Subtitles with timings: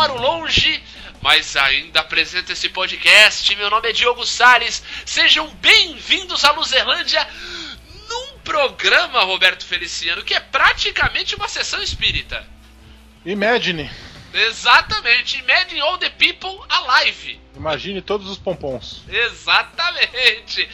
[0.00, 0.82] moro longe,
[1.20, 3.54] mas ainda apresento esse podcast.
[3.54, 4.82] Meu nome é Diogo Sales.
[5.04, 7.28] Sejam bem-vindos à Luzerlândia
[8.08, 12.48] num programa, Roberto Feliciano, que é praticamente uma sessão espírita.
[13.26, 13.90] Imagine.
[14.32, 15.38] Exatamente.
[15.40, 17.38] Imagine all the people alive.
[17.54, 19.02] Imagine todos os pompons.
[19.06, 20.66] Exatamente.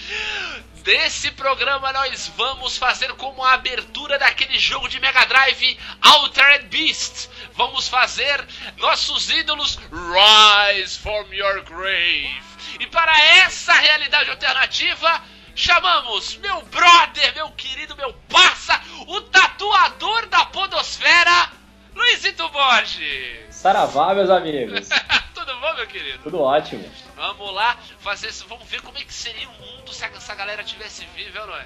[0.87, 7.29] Desse programa nós vamos fazer como a abertura daquele jogo de Mega Drive Altered Beast.
[7.55, 12.41] Vamos fazer nossos ídolos Rise from Your Grave.
[12.79, 15.25] E para essa realidade alternativa,
[15.57, 21.51] chamamos meu brother, meu querido, meu parça, o tatuador da podosfera,
[21.97, 23.47] Luizito Borges.
[23.51, 24.89] Saravá, meus amigos.
[25.35, 26.19] Tudo bom, meu querido?
[26.23, 26.89] Tudo ótimo.
[27.17, 28.47] Vamos lá fazer isso.
[28.47, 31.65] Vamos ver como é que seria o mundo se essa galera tivesse viva, não é?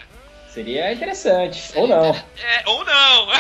[0.48, 1.60] Seria interessante.
[1.60, 2.14] Seria ou não.
[2.14, 3.28] É, ou não.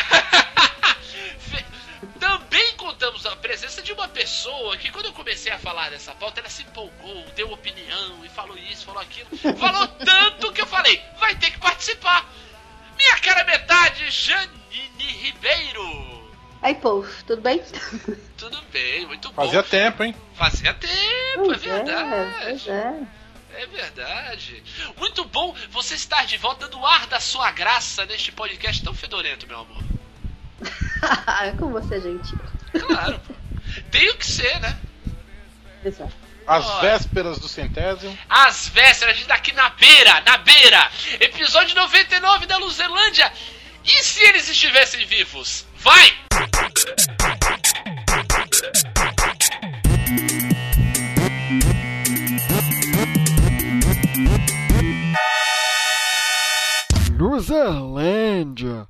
[2.18, 6.40] Também contamos a presença de uma pessoa que, quando eu comecei a falar dessa pauta,
[6.40, 9.28] ela se empolgou, deu opinião e falou isso, falou aquilo.
[9.56, 12.28] Falou tanto que eu falei, vai ter que participar.
[12.96, 16.19] Minha cara metade, Janine Ribeiro.
[16.62, 17.62] Aí, povo, tudo bem?
[18.36, 19.44] Tudo bem, muito bom.
[19.44, 20.14] Fazia tempo, hein?
[20.34, 22.70] Fazia tempo, pois é verdade.
[22.70, 23.06] É, é.
[23.54, 24.62] É verdade.
[24.96, 29.46] Muito bom você estar de volta do ar da sua graça neste podcast tão fedorento,
[29.46, 29.82] meu amor.
[31.58, 32.38] Como você é gentil.
[32.86, 33.20] Claro.
[33.90, 34.78] Tenho que ser, né?
[35.84, 36.12] Exato.
[36.46, 36.80] As Olha.
[36.80, 38.16] vésperas do centésimo.
[38.28, 40.90] As vésperas, a gente tá aqui na beira, na beira.
[41.20, 43.32] Episódio 99 da Luzelândia.
[43.84, 45.66] E se eles estivessem vivos?
[45.76, 46.16] Vai!
[57.18, 58.86] Luzerlândia.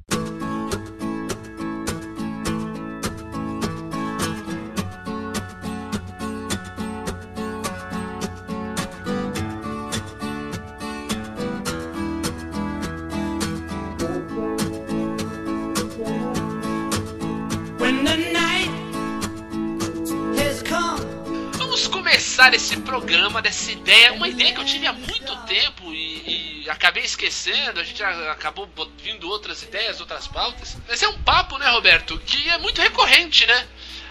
[22.11, 26.69] Começar esse programa, dessa ideia, uma ideia que eu tive há muito tempo e, e
[26.69, 28.69] acabei esquecendo, a gente acabou
[29.01, 30.77] vindo outras ideias, outras pautas.
[30.89, 33.65] Mas é um papo, né, Roberto, que é muito recorrente, né?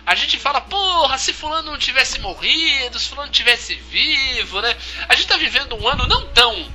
[0.05, 4.73] A gente fala, porra, se fulano não tivesse morrido, se fulano tivesse vivo, né?
[5.09, 6.71] A gente tá vivendo um ano não tão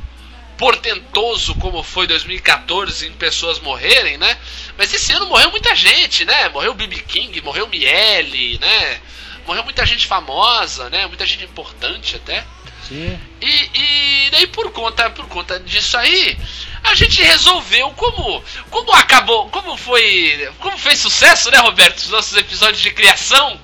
[0.58, 4.38] portentoso como foi 2014 em pessoas morrerem, né?
[4.76, 6.50] Mas esse ano morreu muita gente, né?
[6.50, 9.00] Morreu BB King, morreu Miele, né?
[9.46, 11.06] Morreu muita gente famosa, né?
[11.06, 12.44] Muita gente importante até.
[12.88, 13.18] Sim.
[13.40, 16.36] E, e daí por conta, por conta disso aí,
[16.82, 22.36] a gente resolveu como como acabou, como foi, como fez sucesso, né, Roberto, os nossos
[22.36, 23.58] episódios de criação.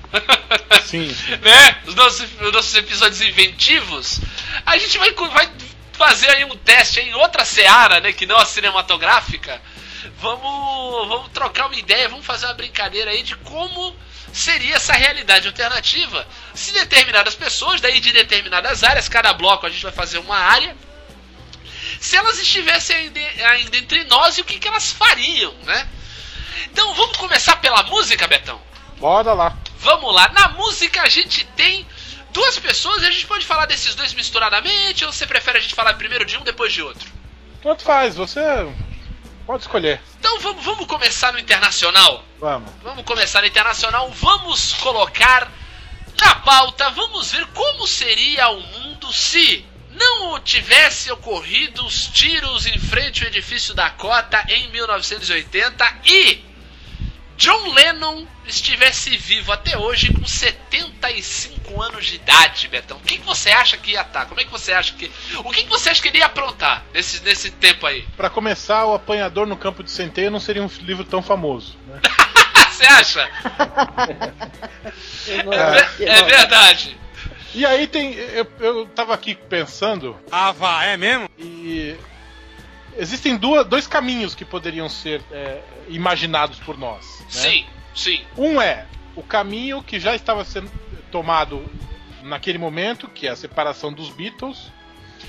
[0.85, 1.13] Sim.
[1.13, 1.37] sim.
[1.43, 1.79] né?
[1.87, 4.21] Os nossos, os nossos episódios inventivos.
[4.65, 5.51] A gente vai, vai
[5.93, 9.61] fazer aí um teste em outra seara, né, que não a cinematográfica.
[10.19, 13.95] Vamos, vamos trocar uma ideia, vamos fazer uma brincadeira aí de como
[14.33, 19.83] seria essa realidade alternativa se determinadas pessoas, daí de determinadas áreas, cada bloco a gente
[19.83, 20.77] vai fazer uma área,
[22.01, 25.89] se elas estivessem ainda, ainda entre nós e o que, que elas fariam, né?
[26.67, 28.61] Então vamos começar pela música, Betão?
[28.99, 29.57] Bora lá.
[29.79, 30.29] Vamos lá.
[30.29, 31.87] Na música a gente tem
[32.33, 35.75] duas pessoas e a gente pode falar desses dois misturadamente ou você prefere a gente
[35.75, 37.09] falar primeiro de um depois de outro?
[37.63, 38.41] Tanto faz, você
[39.51, 40.01] Pode escolher.
[40.21, 42.25] Então vamos, vamos começar no internacional?
[42.39, 42.71] Vamos.
[42.85, 44.09] Vamos começar no internacional.
[44.13, 45.51] Vamos colocar
[46.23, 52.79] na pauta, vamos ver como seria o mundo se não tivesse ocorrido os tiros em
[52.79, 56.45] frente ao edifício da Cota em 1980 e
[57.41, 63.25] John Lennon estivesse vivo até hoje com 75 anos de idade, Betão, o que, que
[63.25, 64.21] você acha que ia estar?
[64.21, 64.27] Tá?
[64.27, 65.11] Como é que você acha que.
[65.39, 68.07] O que, que você acha que ele ia aprontar nesse, nesse tempo aí?
[68.15, 71.79] Para começar, o Apanhador no Campo de Centeio não seria um livro tão famoso.
[71.87, 71.99] Né?
[72.71, 73.31] você acha?
[75.99, 76.99] é, é, verdade.
[77.55, 78.13] E aí tem.
[78.13, 80.15] Eu, eu tava aqui pensando.
[80.31, 81.27] Ah, vá, é mesmo?
[81.39, 81.97] E
[83.01, 87.21] existem duas, dois caminhos que poderiam ser é, imaginados por nós.
[87.21, 87.27] Né?
[87.29, 88.21] Sim, sim.
[88.37, 88.87] Um é
[89.17, 90.71] o caminho que já estava sendo
[91.11, 91.65] tomado
[92.23, 94.71] naquele momento, que é a separação dos Beatles.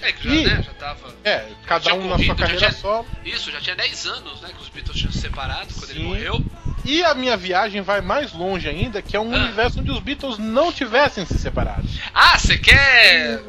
[0.02, 1.16] É, que já, e, né, já tava.
[1.24, 3.08] É, cada um corrido, na sua carreira tinha, solo.
[3.24, 6.00] Isso, já tinha 10 anos, né, que os Beatles tinham se separado quando Sim.
[6.00, 6.46] ele morreu.
[6.84, 9.38] E a minha viagem vai mais longe ainda, que é um ah.
[9.38, 11.88] universo onde os Beatles não tivessem se separado.
[12.14, 13.42] Ah, você quer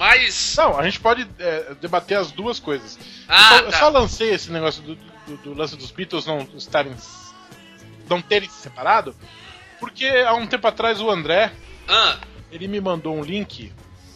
[0.00, 0.56] mais.
[0.56, 2.98] Não, a gente pode é, debater as duas coisas.
[3.28, 3.68] Ah, eu, só, tá.
[3.68, 6.96] eu só lancei esse negócio do, do, do, lance dos Beatles não estarem.
[8.08, 9.14] não terem se separado,
[9.78, 11.52] Porque há um tempo atrás o André,
[11.86, 12.18] Ah,
[12.50, 13.70] ele me mandou um link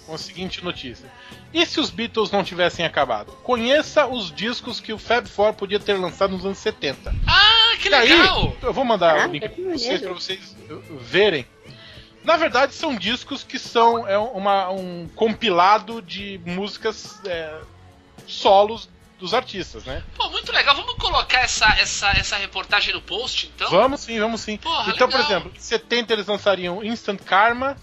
[0.06, 1.06] com a seguinte notícia.
[1.52, 3.32] E se os Beatles não tivessem acabado?
[3.42, 7.14] Conheça os discos que o Fab Four podia ter lançado nos anos 70.
[7.26, 8.56] ah que E aí, legal!
[8.62, 10.56] eu vou mandar Caraca, o link pra vocês, pra vocês
[11.00, 11.46] verem.
[12.24, 17.60] Na verdade, são discos que são é uma, um compilado de músicas é,
[18.26, 18.88] solos
[19.18, 20.02] dos artistas, né?
[20.16, 20.74] Pô, muito legal.
[20.74, 23.70] Vamos colocar essa, essa, essa reportagem no post, então?
[23.70, 24.56] Vamos sim, vamos sim.
[24.56, 25.30] Porra, então, por legal.
[25.30, 27.76] exemplo, em 70 eles lançariam Instant Karma.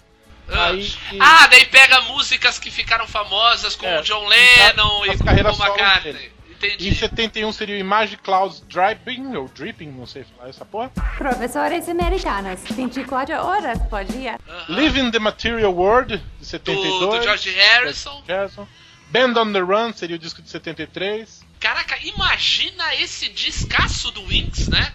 [0.48, 0.66] Ah.
[0.66, 5.24] Aí, Ah, daí pega músicas que ficaram famosas com É, John Lennon e com o
[5.24, 6.32] carreiras Paul solos McCartney.
[6.66, 6.88] Entendi.
[6.88, 10.90] Em 71 seria o Imagine Clouds Dripping, ou Dripping, não sei falar essa porra.
[11.18, 14.38] Professores americanos, 24 horas por dia.
[14.48, 14.64] Aham.
[14.76, 17.00] Live in the Material World, de do, 72.
[17.16, 18.22] do George Harrison.
[18.28, 18.68] Harrison.
[19.10, 21.44] Band on the Run seria o disco de 73.
[21.60, 24.92] Caraca, imagina esse descasso do Wings, né?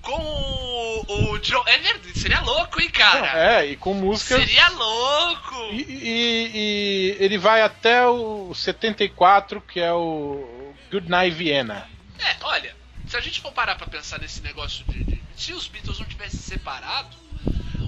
[0.00, 1.62] Com o, o John.
[1.66, 3.58] É verdade, seria louco, hein, cara?
[3.60, 4.38] É, e com músicas.
[4.38, 5.56] Seria louco!
[5.72, 10.48] E, e- e ele vai até o 74, que é o
[10.90, 11.88] Good Night Vienna.
[12.18, 12.74] É, olha,
[13.06, 16.06] se a gente for parar pra pensar nesse negócio de, de- Se os Beatles não
[16.06, 17.16] tivessem separado,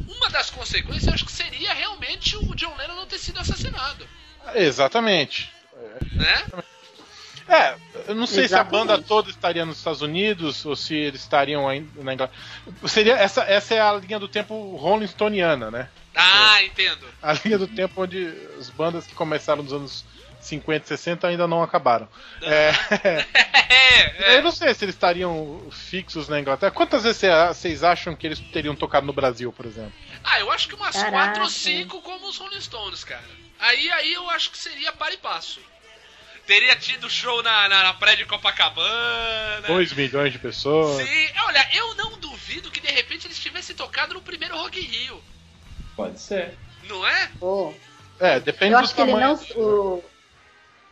[0.08, 4.06] uma das consequências eu acho que seria realmente o John Lennon não ter sido assassinado.
[4.54, 5.50] Exatamente.
[6.12, 6.44] Né?
[7.48, 7.74] É,
[8.06, 8.70] eu não sei se a Exatamente.
[8.88, 12.40] banda toda estaria nos Estados Unidos ou se eles estariam ainda na Inglaterra.
[12.86, 15.88] Seria, essa, essa é a linha do tempo Rolling Stoniana, né?
[16.14, 17.06] Ah, entendo.
[17.20, 20.04] A linha do tempo onde as bandas que começaram nos anos
[20.40, 22.08] 50, 60 ainda não acabaram.
[22.42, 22.72] É,
[23.68, 26.72] É, eu não sei se eles estariam fixos na Inglaterra.
[26.72, 29.92] Quantas vezes cê- vocês acham que eles teriam tocado no Brasil, por exemplo?
[30.24, 31.10] Ah, eu acho que umas Caraca.
[31.12, 33.22] quatro ou cinco como os Rolling Stones, cara.
[33.58, 35.60] Aí, aí eu acho que seria para e passo.
[36.46, 39.66] Teria tido show na, na, na praia de Copacabana.
[39.66, 41.06] 2 milhões de pessoas.
[41.06, 44.82] Sim, olha, eu não duvido que de repente eles tivessem tocado no primeiro Rock in
[44.84, 45.22] Rio.
[45.94, 46.56] Pode ser.
[46.84, 47.30] Não é?
[47.38, 47.72] Pô,
[48.18, 49.34] É, depende eu do acho que ele não.
[49.54, 50.04] O,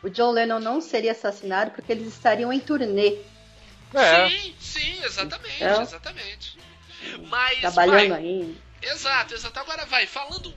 [0.02, 3.18] o John Lennon não seria assassinado porque eles estariam em turnê,
[3.94, 6.58] É, Sim, sim, exatamente, Então, exatamente.
[7.28, 8.58] Mas trabalhando vai, ainda.
[8.82, 9.58] Exato, exato.
[9.58, 10.54] Agora vai, falando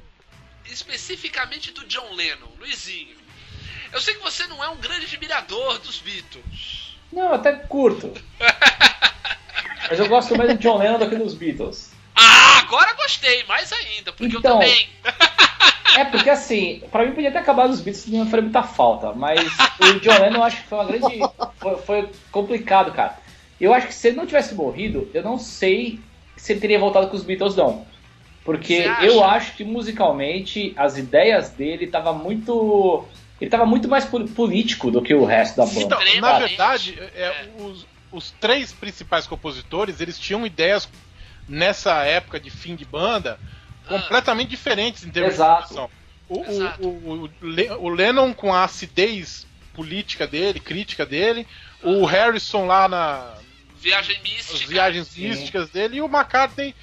[0.66, 3.16] especificamente do John Lennon, Luizinho.
[3.92, 6.98] Eu sei que você não é um grande admirador dos Beatles.
[7.12, 8.14] Não, até curto.
[9.90, 11.91] Mas eu gosto mais do John Lennon do que dos Beatles.
[12.16, 14.54] Ah, agora gostei, mais ainda, porque Então.
[14.54, 14.90] eu também.
[15.98, 19.42] É porque assim, pra mim podia ter acabado os Beatles não faria muita falta, mas
[19.78, 21.20] o John Lennon eu acho que foi uma grande.
[21.58, 23.20] Foi, foi complicado, cara.
[23.60, 26.00] Eu acho que se ele não tivesse morrido, eu não sei
[26.38, 27.86] se ele teria voltado com os Beatles, não.
[28.46, 33.04] Porque eu acho que musicalmente as ideias dele tava muito.
[33.42, 35.82] Ele tava muito mais pol- político do que o resto da banda.
[35.82, 37.50] Então, na verdade, é, É.
[37.62, 40.88] Os, os três principais compositores, eles tinham ideias
[41.52, 43.38] nessa época de fim de banda
[43.86, 43.90] Ah.
[44.00, 45.62] completamente diferentes em termos Exato.
[45.62, 45.90] de produção.
[46.30, 46.88] O, o- Exato.
[46.88, 51.46] o- o Le- o Lennon com a acidez política dele, crítica dele,
[51.84, 53.34] o Harrison lá na,
[53.78, 54.68] Viagem nas mística.
[54.70, 55.28] viagens Sim.
[55.30, 56.74] místicas dele e o McCartney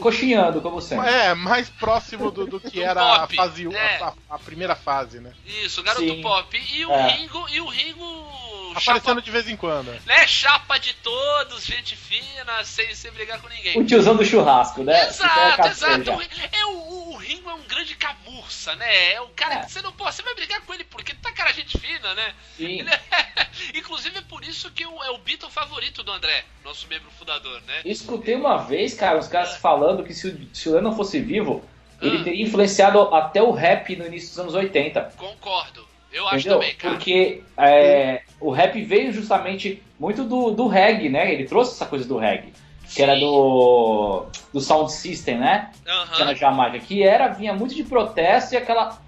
[0.00, 1.08] Coxinhando, como sempre.
[1.08, 3.96] é mais próximo do, do que Do era a, pop, fase, é.
[4.02, 5.32] a, a primeira fase, né?
[5.46, 6.22] Isso, garoto Sim.
[6.22, 6.56] pop.
[6.72, 7.08] E o É.
[7.12, 8.48] Ringo, e o Ringo.
[8.72, 9.88] Aparecendo Chapa, de vez em quando.
[10.06, 13.80] né, chapa de todos, gente fina, sem, sem brigar com ninguém.
[13.80, 15.06] O tiozão do churrasco, né?
[15.08, 16.04] Exato, exato.
[16.04, 16.12] já.
[16.52, 19.14] É, o, o Ringo é um grande camurça, né?
[19.14, 19.64] É o cara É.
[19.64, 20.14] que você não pode.
[20.14, 22.34] Você vai brigar com ele porque tá cara gente fina, né?
[22.56, 22.80] Sim.
[22.80, 26.86] Ele é- Inclusive é por isso que o- é o Beatle favorito do André, nosso
[26.88, 27.80] membro fundador, né?
[27.84, 31.62] Escutei uma vez, cara, os caras falando que se o, se o Lennon fosse vivo,
[32.02, 32.24] ele Ah.
[32.24, 35.12] teria influenciado até o rap no início dos anos 80.
[35.16, 35.86] Concordo.
[36.12, 36.58] Eu acho Entendeu?
[36.60, 36.94] também, cara.
[36.94, 41.32] Porque é, o rap veio justamente muito do, do reggae, né?
[41.32, 42.52] Ele trouxe essa coisa do reggae.
[42.94, 45.70] Que era do, do Sound System, né?
[46.14, 46.34] Que era.
[46.34, 46.78] Jamaica.
[46.78, 48.98] Que era, vinha muito de protesto e aquela.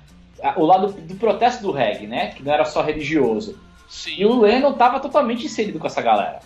[0.57, 2.33] O lado do protesto do reggae, né?
[2.33, 3.59] Que não era só religioso.
[3.91, 4.25] E Sim.
[4.25, 6.41] o Lennon tava totalmente inserido com essa galera.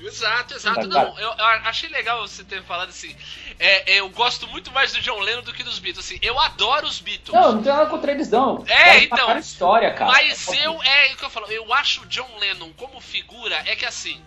[0.00, 0.88] Exato, exato.
[0.88, 3.14] Tá, Não, eu, eu achei legal você ter falado assim.
[3.58, 6.04] é, eu gosto muito mais do John Lennon do que dos Beatles.
[6.06, 7.32] Assim, eu adoro os Beatles.
[7.32, 8.64] Não, não tem nada contra eles, não.
[8.66, 9.38] É, Eles então.
[9.38, 10.10] história, cara.
[10.10, 13.76] Mas eu, é o que eu falo, eu acho o John Lennon como figura, é
[13.76, 14.20] que assim,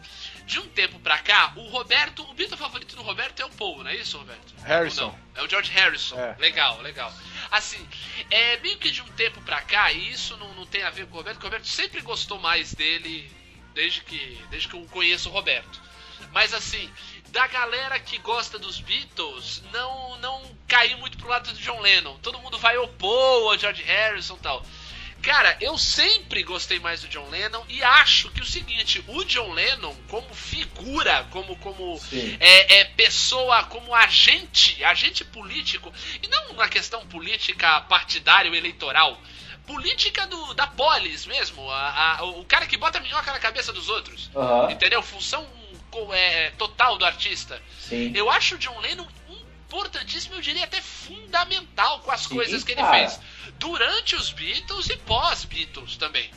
[0.46, 3.84] de um tempo pra cá, o Roberto, o Beatle favorito do Roberto é o Paul,
[3.84, 4.54] não é isso, Roberto?
[4.64, 5.14] Harrison.
[5.36, 6.18] É o George Harrison.
[6.18, 6.36] É.
[6.40, 7.12] Legal, legal.
[7.56, 7.88] Assim,
[8.30, 11.08] é meio que de um tempo pra cá, e isso não, não tem a ver
[11.08, 13.32] com o Roberto, o Roberto sempre gostou mais dele
[13.74, 15.82] desde que, desde que eu conheço o Roberto.
[16.34, 16.92] Mas assim,
[17.30, 22.18] da galera que gosta dos Beatles, não não caiu muito pro lado do John Lennon.
[22.20, 24.66] Todo mundo vai opor ao George Harrison e tal.
[25.26, 29.54] Cara, eu sempre gostei mais do John Lennon e acho que o seguinte, o John
[29.54, 32.00] Lennon como figura, como como
[32.40, 35.92] é, é, pessoa, como agente, agente político
[36.22, 39.20] e não na questão política partidária ou eleitoral,
[39.66, 43.90] política do, da polis mesmo, a, a, o cara que bota minhoca na cabeça dos
[43.90, 44.72] outros, Aham.
[44.72, 45.02] entendeu?
[45.02, 45.44] Função
[46.12, 47.60] é, total do artista.
[47.80, 48.12] Sim.
[48.14, 49.08] Eu acho o John Lennon
[49.68, 52.98] importantíssimo, eu diria até fundamental com as Sim, coisas que ele cara.
[52.98, 53.20] fez
[53.58, 56.30] durante os Beatles e pós-Beatles também.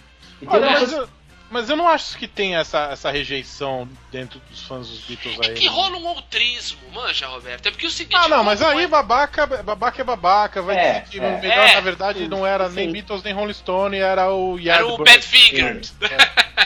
[0.47, 1.09] Olha, mas, eu,
[1.51, 5.47] mas eu não acho que tem essa, essa rejeição dentro dos fãs dos Beatles É
[5.49, 5.55] aí.
[5.55, 7.67] que rola um outrismo, manja, Roberto.
[7.67, 8.17] É porque o seguinte.
[8.17, 10.63] Ah, não, mas aí é- babaca, babaca é babaca.
[10.63, 11.41] Vai É, dizer que é.
[11.41, 11.75] melhor, É.
[11.75, 12.93] na verdade, não era nem Sim.
[12.93, 15.05] Beatles nem Rolling Stone, era o Era o Yardbird.
[15.05, 15.81] Badfinger.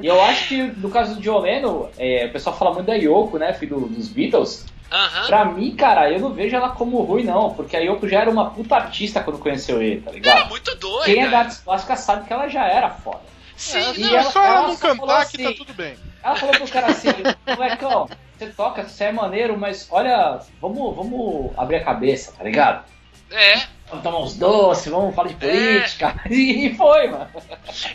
[0.00, 2.94] E eu acho que no caso do John Lennon, é, o pessoal fala muito da
[2.94, 4.64] Yoko, né, filho dos Beatles.
[4.90, 5.26] Aham.
[5.26, 8.30] Pra mim, cara, eu não vejo ela como ruim, não, porque a Yoko já era
[8.30, 10.48] uma puta artista quando conheceu ele, tá ligado?
[10.48, 11.04] muito doida.
[11.04, 13.20] Quem é da artes plásticas sabe que ela já era foda.
[13.56, 14.10] Sim, É, E não.
[14.10, 15.96] é ela- só ela ela não cantar que tá assim, tudo bem.
[16.22, 17.08] Ela falou pro cara assim,
[17.46, 22.84] molecão, você toca, você é maneiro, mas olha, vamos, vamos abrir a cabeça, tá ligado?
[23.30, 26.20] É, Vamos tomar uns doces, vamos falar de política.
[26.30, 27.28] E foi, mano.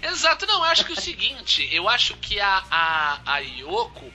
[0.01, 0.45] exato.
[0.47, 4.11] Não, eu acho que é o seguinte, eu acho que a, a, a Yoko,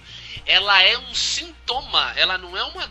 [0.47, 2.91] ela é um sintoma, ela não é uma.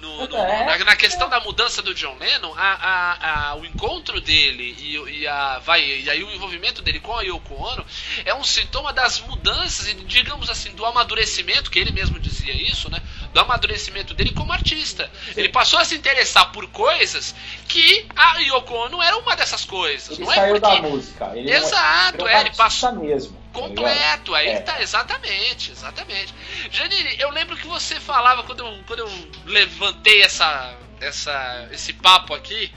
[0.00, 0.78] no- no- É.
[0.78, 5.20] na, na questão da mudança do John Lennon, a, a- a- o encontro dele e,
[5.20, 7.84] e a, vai, e aí o envolvimento dele com a Yoko Ono
[8.24, 12.90] é um sintoma das mudanças e, digamos assim, do amadurecimento, que ele mesmo dizia isso,
[12.90, 13.00] né?
[13.32, 15.10] Do amadurecimento dele como artista.
[15.36, 17.34] Ele passou a se interessar por coisas
[17.68, 20.10] que a Yoko Ono era uma dessas coisas.
[20.18, 20.76] Ele não é saiu porque.
[20.82, 21.32] da música.
[21.34, 23.41] Ele não Exato, é, ele passou mesmo.
[23.52, 24.34] Tá completo.
[24.34, 24.60] Aí É.
[24.60, 26.34] tá, exatamente, exatamente.
[26.70, 29.10] Janine, eu lembro que você falava quando eu, quando eu
[29.44, 32.72] levantei essa, essa, esse papo aqui,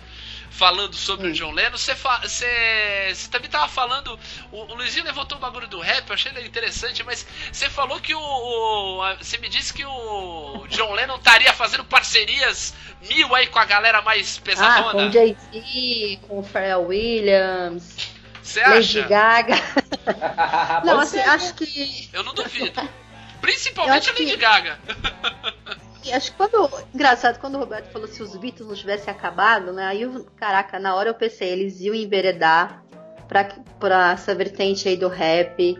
[0.49, 4.17] falando sobre o John Lennon, você, você, você também tava falando.
[4.53, 7.99] O, o Luizinho levantou o bagulho do rap, eu achei ele interessante, mas você falou
[7.99, 8.19] que o.
[8.19, 12.73] o- a- você me disse que o John Lennon estaria fazendo parcerias
[13.09, 15.07] mil aí com a galera mais Ah, com pesadona.
[15.09, 17.97] o Jay-Z, com o Pharrell Williams,
[18.45, 19.01] Você Lady acha?
[19.07, 19.55] Gaga.
[20.85, 22.09] Não, assim, acho que.
[22.13, 22.79] Eu não duvido.
[23.41, 24.79] Principalmente a Lady que- Gaga.
[26.13, 26.69] Acho que quando.
[26.93, 29.85] Engraçado, quando o Roberto falou se os Beatles não tivessem acabado, né?
[29.87, 32.83] Aí, eu- caraca, na hora eu pensei, eles iam enveredar
[33.27, 33.45] pra,
[33.79, 35.75] pra essa vertente aí do rap.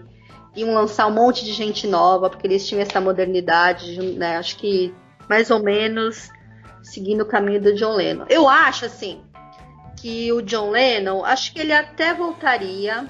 [0.56, 4.38] Iam lançar um monte de gente nova, porque eles tinham essa modernidade, né?
[4.38, 4.94] Acho que
[5.30, 6.30] mais ou menos
[6.82, 8.26] seguindo o caminho do John Lennon.
[8.30, 9.22] Eu acho, assim,
[9.98, 13.08] que o John Lennon, acho que ele até voltaria,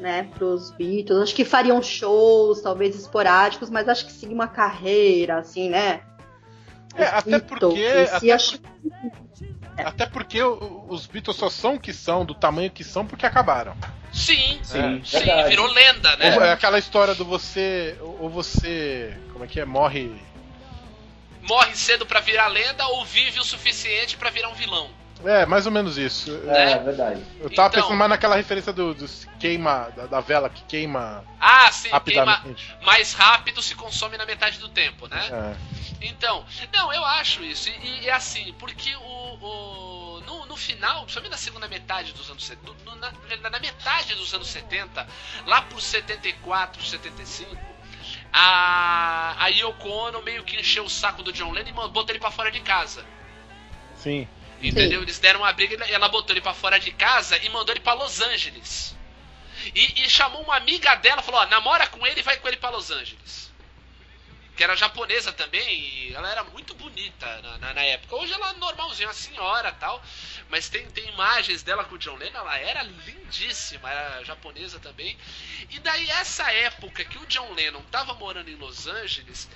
[0.00, 1.20] né, pros Beatles.
[1.22, 6.00] Acho que fariam shows, talvez esporádicos, mas acho que seguir uma carreira, assim, né?
[6.94, 8.58] É, até Beatles, porque- até acho-
[9.78, 13.74] Até porque os Beatles só são o que são, do tamanho que são, porque acabaram.
[14.12, 15.48] Sim, Sim, sim, verdade.
[15.48, 16.36] virou lenda, né?
[16.36, 17.96] Ou é aquela história do você.
[18.20, 19.16] Ou você.
[19.32, 19.64] Como é que é?
[19.64, 20.12] Morre.
[21.48, 24.90] Morre cedo pra virar lenda ou vive o suficiente pra virar um vilão.
[25.24, 26.30] É, mais ou menos isso.
[26.48, 27.22] É, verdade.
[27.40, 29.06] Eu tava Então- pensando mais naquela referência do, do
[29.38, 32.76] queima, da, da vela que queima Ah, sim, queima rapidamente.
[32.82, 35.20] mais rápido se consome na metade do tempo, né?
[35.30, 35.82] É.
[36.04, 37.68] Então, não, eu acho isso.
[37.68, 39.00] E, e é assim, porque o.
[39.00, 43.12] o- no, no final, principalmente na segunda metade dos anos 70, no- na,
[43.50, 45.06] na metade dos anos 70,
[45.46, 47.56] lá por 74, 75,
[48.32, 52.18] a, a Yoko Ono meio que encheu o saco do John Lennon e botou ele
[52.18, 53.04] pra fora de casa.
[53.96, 54.26] Sim.
[54.62, 55.02] Entendeu?
[55.02, 57.80] Eles deram uma briga e ela botou ele pra fora de casa e mandou ele
[57.80, 58.96] pra Los Angeles.
[59.74, 62.56] E, e chamou uma amiga dela, falou: ó, namora com ele e vai com ele
[62.56, 63.50] pra Los Angeles.
[64.54, 68.14] Que era japonesa também, e ela era muito bonita na, na- na época.
[68.16, 70.02] Hoje ela é normalzinha, uma senhora tal.
[70.50, 75.16] Mas tem, tem imagens dela com o John Lennon, ela era lindíssima, era japonesa também.
[75.70, 79.48] E daí, essa época que o John Lennon tava morando em Los Angeles,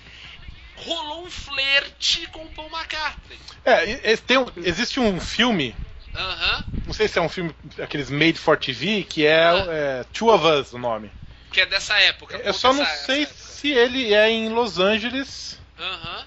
[0.76, 3.38] rolou um flerte com o Paul McCartney.
[3.64, 5.74] É, tem um- existe um filme,
[6.14, 6.64] Aham.
[6.86, 9.66] não sei se é um filme, aqueles made for TV, que é, Ah.
[9.68, 11.10] é Two of Us o nome.
[11.50, 12.36] Que é dessa época.
[12.38, 13.38] Eu só não sei época.
[13.40, 16.24] se ele é em Los Angeles, Aham.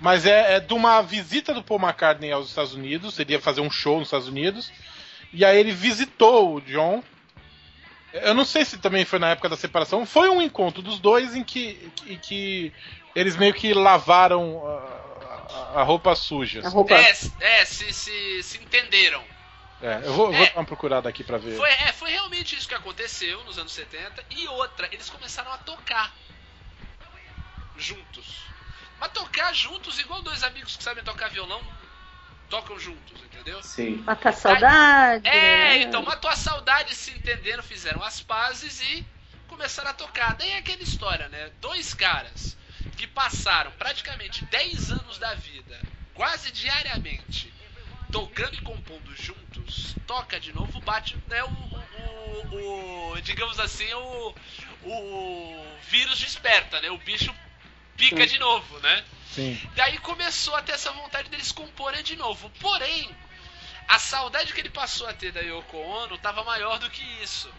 [0.00, 3.18] mas é, é de uma visita do Paul McCartney aos Estados Unidos.
[3.18, 4.72] Ele ia fazer um show nos Estados Unidos.
[5.32, 7.02] E aí ele visitou o John.
[8.22, 10.06] Eu não sei se também foi na época da separação.
[10.06, 12.72] Foi um encontro dos dois em que, que, que
[13.14, 16.64] eles meio que lavaram a, a- a roupa suja.
[16.64, 16.94] A roupa.
[16.94, 19.22] É, é se, se, se entenderam.
[19.82, 20.46] É, eu vou, vou É.
[20.50, 21.56] dar uma procurada aqui pra ver.
[21.56, 24.24] Foi, é, foi realmente isso que aconteceu nos anos 70.
[24.30, 26.14] E outra, eles começaram a tocar
[27.76, 28.44] juntos.
[29.00, 31.60] Mas tocar juntos, igual dois amigos que sabem tocar violão,
[32.54, 33.60] tocam juntos, entendeu?
[33.64, 33.96] Sim.
[34.02, 35.26] Matar a saudade.
[35.26, 35.76] É, né?
[35.78, 39.04] então matou a saudade, se entenderam, fizeram as pazes e
[39.48, 40.34] começaram a tocar.
[40.34, 41.50] Daí é aquela história, né?
[41.60, 42.56] Dois caras
[42.96, 45.76] que passaram praticamente 10 anos da vida,
[46.14, 47.52] quase diariamente,
[48.12, 51.42] tocando e compondo juntos, toca de novo, bate, né?
[51.42, 54.34] O, o, o- o- digamos assim, o,
[54.84, 56.88] o vírus desperta, né?
[56.90, 57.34] O bicho
[57.96, 59.04] pica de novo, né?
[59.30, 59.60] Sim.
[59.74, 62.50] Daí começou a ter essa vontade deles comporem de novo.
[62.60, 63.14] Porém,
[63.88, 67.52] a saudade que ele passou a ter da Yoko Ono tava maior do que isso.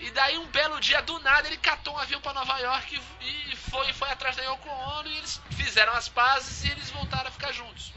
[0.00, 3.44] E daí um belo dia do nada ele catou um avião para Nova York e
[3.54, 7.28] e foi, foi atrás da Yoko Ono e eles fizeram as pazes e eles voltaram
[7.28, 7.92] a ficar juntos.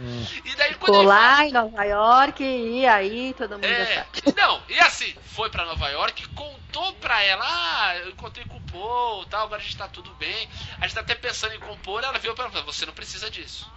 [0.00, 0.26] Hum.
[0.46, 3.94] E daí quando Ficou ele lá em Nova York e aí todo mundo já é,
[3.96, 4.34] sabe.
[4.34, 8.60] não, e assim, foi pra Nova York, contou pra ela, ah, eu encontrei com o
[8.62, 10.48] Paul, tal, agora a gente tá tudo bem.
[10.78, 13.70] A gente tá até pensando em compor, ela viu pra ela, você não precisa disso.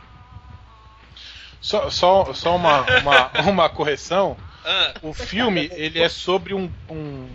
[1.60, 4.38] Só, só, só uma, uma, uma correção.
[4.64, 7.30] Ah, O filme ele é sobre um, um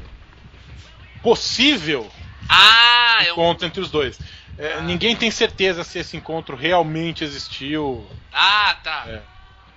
[1.23, 2.11] possível
[2.49, 4.19] ah eu encontro entre os dois.
[4.59, 9.05] É, Ninguém tem certeza se esse encontro realmente existiu Ah, tá.
[9.07, 9.21] É.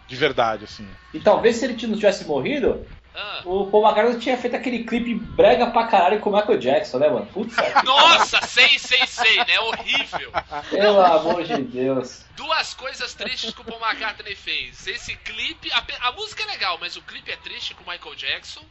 [0.07, 0.87] de verdade, assim.
[1.13, 2.85] E talvez se ele não tivesse morrido,
[3.15, 3.41] Ah.
[3.45, 7.09] o Paul McCartney tinha feito aquele clipe brega pra caralho com o Michael Jackson, né,
[7.09, 7.25] mano?
[7.27, 9.59] Putz, Nossa, sei, sei, sei, né?
[9.59, 10.31] Horrível.
[10.69, 12.25] pelo amor de Deus.
[12.35, 14.87] Duas coisas tristes que o Paul McCartney fez.
[14.87, 18.15] Esse clipe, a, a música é legal, mas o clipe é triste com o Michael
[18.15, 18.61] Jackson.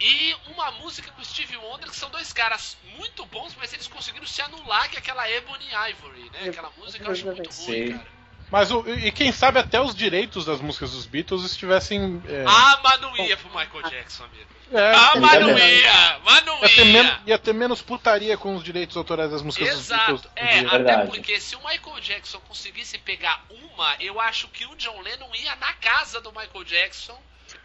[0.00, 3.86] E uma música com o Steve Wonder, que são dois caras muito bons, mas eles
[3.86, 6.48] conseguiram se anular, que é aquela Ebony Ivory, né?
[6.48, 8.20] Aquela música eu acho muito ruim, cara.
[8.50, 12.20] Mas o, e quem sabe até os direitos das músicas dos Beatles estivessem.
[12.26, 14.50] É, Ah, mas não ia pro Michael Jackson, amigo.
[14.72, 16.92] é, Ah, mas não ia, mas não ia, ter ia.
[17.04, 20.12] men- ia ter menos putaria com os direitos autorais das músicas dos Exato.
[20.14, 20.32] Beatles.
[20.34, 20.66] É, hoje.
[20.66, 21.06] até Verdade.
[21.10, 25.54] porque se o Michael Jackson conseguisse pegar uma, eu acho que o John Lennon ia
[25.56, 27.16] na casa do Michael Jackson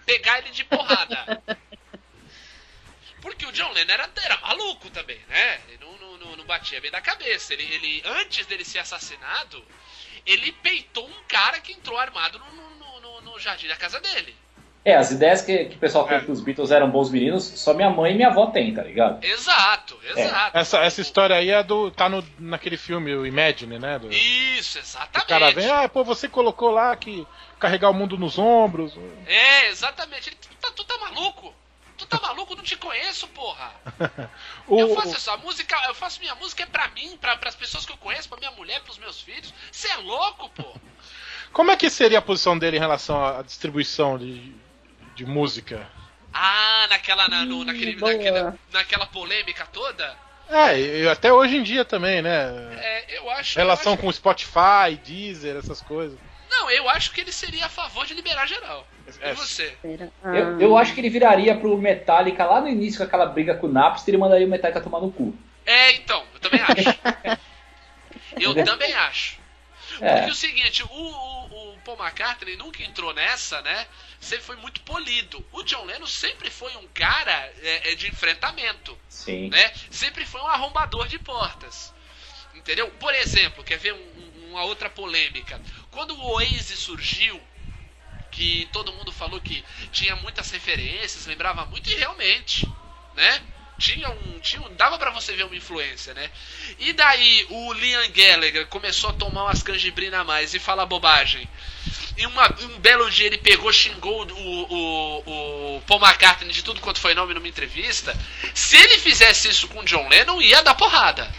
[0.06, 1.42] pegar ele de porrada.
[3.26, 5.60] Porque o John Lennon era, era maluco também, né?
[5.68, 7.54] Ele não, não, não- não batia bem da cabeça.
[7.56, 9.66] Ele, ele, antes dele ser assassinado,
[10.28, 14.36] ele peitou um cara que entrou armado no, no- no- no- jardim da casa dele.
[14.86, 16.10] É, as ideias que, que o pessoal É.
[16.20, 18.84] tem que os Beatles eram bons meninos, só minha mãe e minha avó têm, tá
[18.84, 19.24] ligado?
[19.26, 20.56] Exato, exato.
[20.56, 21.90] Essa, essa O- história aí é do.
[21.90, 23.98] tá no, naquele filme, o Imagine, né?
[23.98, 25.28] Do, Isso, o exatamente.
[25.28, 27.26] cara vem, ah, pô, você colocou lá que
[27.60, 28.94] carregar o mundo nos ombros.
[29.26, 30.30] É, exatamente.
[30.30, 31.55] Ele, tá, tu tá maluco?
[32.20, 32.56] Tá maluco?
[32.56, 33.72] Não te conheço, porra.
[34.68, 37.56] O, Eu faço isso, a música, eu faço minha música é pra mim, pra, pras
[37.56, 39.54] pessoas que eu conheço, pra minha mulher, pros meus filhos.
[39.72, 40.76] Você é louco, pô?
[41.54, 44.56] Como é que seria a posição dele em relação à distribuição de,
[45.16, 45.88] de música?
[46.34, 48.12] Ah, naquela, na, no, naquele, boa.
[48.12, 50.18] naquela, naquela polêmica toda?
[50.50, 52.30] É, e até hoje em dia também, né?
[52.78, 53.58] É, eu acho.
[53.58, 56.20] Relação eu acho- com Spotify, Deezer, essas coisas.
[56.58, 58.88] Não, eu acho que ele seria a favor de liberar geral.
[59.20, 59.78] É, E você?
[60.24, 63.68] Eu, eu acho que ele viraria pro Metallica lá no início com aquela briga com
[63.68, 65.38] o Napster e mandaria o Metallica tomar no cu.
[65.66, 67.40] É, então, eu também acho.
[68.40, 69.38] eu também acho.
[69.90, 73.86] Porque É, o seguinte, o, o, o Paul McCartney nunca entrou nessa, né?
[74.20, 75.46] Sempre foi muito polido.
[75.52, 79.50] O John Lennon sempre foi um cara é, é, de enfrentamento, sim.
[79.50, 79.72] né?
[79.92, 81.94] Sempre foi um arrombador de portas.
[82.54, 82.90] Entendeu?
[83.00, 85.62] Por exemplo, quer ver um- um- uma outra polêmica?
[85.96, 87.42] Quando o Oasis surgiu,
[88.30, 92.70] que todo mundo falou que tinha muitas referências, lembrava muito, e realmente,
[93.16, 93.42] né?
[93.80, 94.40] Tinha um.
[94.40, 96.30] Tinha um dava pra você ver uma influência, né?
[96.80, 101.48] E daí o Liam Gallagher começou a tomar umas canjibrina a mais e falar bobagem.
[102.18, 106.80] E uma- um belo dia ele pegou, xingou o, o, o Paul McCartney de tudo
[106.82, 108.18] quanto foi nome numa entrevista.
[108.54, 111.30] Se ele fizesse isso com o John Lennon, ia dar porrada.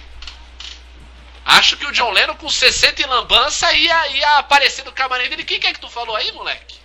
[1.46, 5.44] Acho que o John Lennon com 60 e lambança ia, ia aparecer no camarim dele.
[5.44, 6.76] Quem que é que tu falou aí, moleque?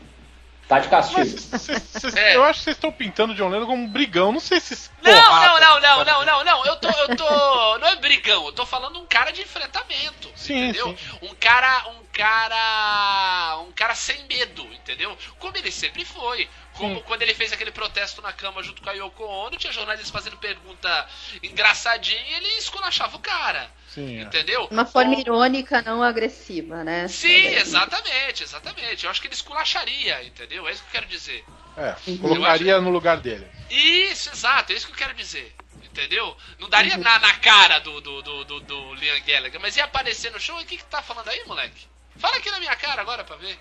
[0.67, 1.19] Tá de castigo.
[1.19, 2.35] Mas cês- cês- É.
[2.37, 4.31] eu acho que vocês estão pintando o John Lennon como um brigão.
[4.31, 4.89] Não sei se.
[5.01, 6.65] Não, porrada, não, não, não, não, não, não.
[6.65, 7.27] Eu tô, eu tô.
[7.81, 10.31] Não é brigão, eu tô falando um cara de enfrentamento.
[10.35, 10.95] Sim, entendeu?
[10.97, 11.17] sim.
[11.23, 11.89] Um cara.
[11.89, 13.57] Um cara.
[13.67, 15.17] Um cara sem medo, entendeu?
[15.39, 16.47] Como ele sempre foi.
[16.75, 17.03] Como Sim.
[17.05, 20.37] quando ele fez aquele protesto na cama junto com a Yoko Ono, tinha jornalistas fazendo
[20.37, 21.07] pergunta
[21.43, 23.69] engraçadinha e ele esculachava o cara.
[23.93, 24.21] Sim, é.
[24.21, 24.67] Entendeu?
[24.71, 27.07] Uma forma Ou- irônica, não agressiva, né?
[27.09, 29.03] Sim, exatamente, exatamente.
[29.03, 30.67] Eu acho que ele esculacharia, entendeu?
[30.67, 31.43] É isso que eu quero dizer.
[31.75, 33.45] É, colocaria no lugar dele.
[33.69, 35.53] Isso, exato, é isso que eu quero dizer.
[35.83, 36.37] Entendeu?
[36.57, 40.31] Não daria na, na cara do, do, do, do, do Liam Gallagher, mas ia aparecer
[40.31, 41.85] no show e o que, que tá falando aí, moleque?
[42.17, 43.59] Fala aqui na minha cara agora pra ver.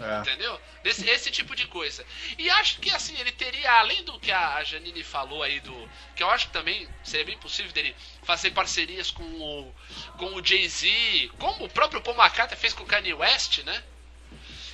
[0.00, 0.20] É.
[0.20, 0.60] Entendeu?
[0.84, 2.04] Esse, tipo de coisa.
[2.38, 5.90] E acho que assim, ele teria, além do que a Janine falou aí do.
[6.14, 9.74] Que eu acho que também seria bem possível dele fazer parcerias com o,
[10.18, 13.82] com o Jay-Z, como o próprio Paul McCartney fez com o Kanye West, né?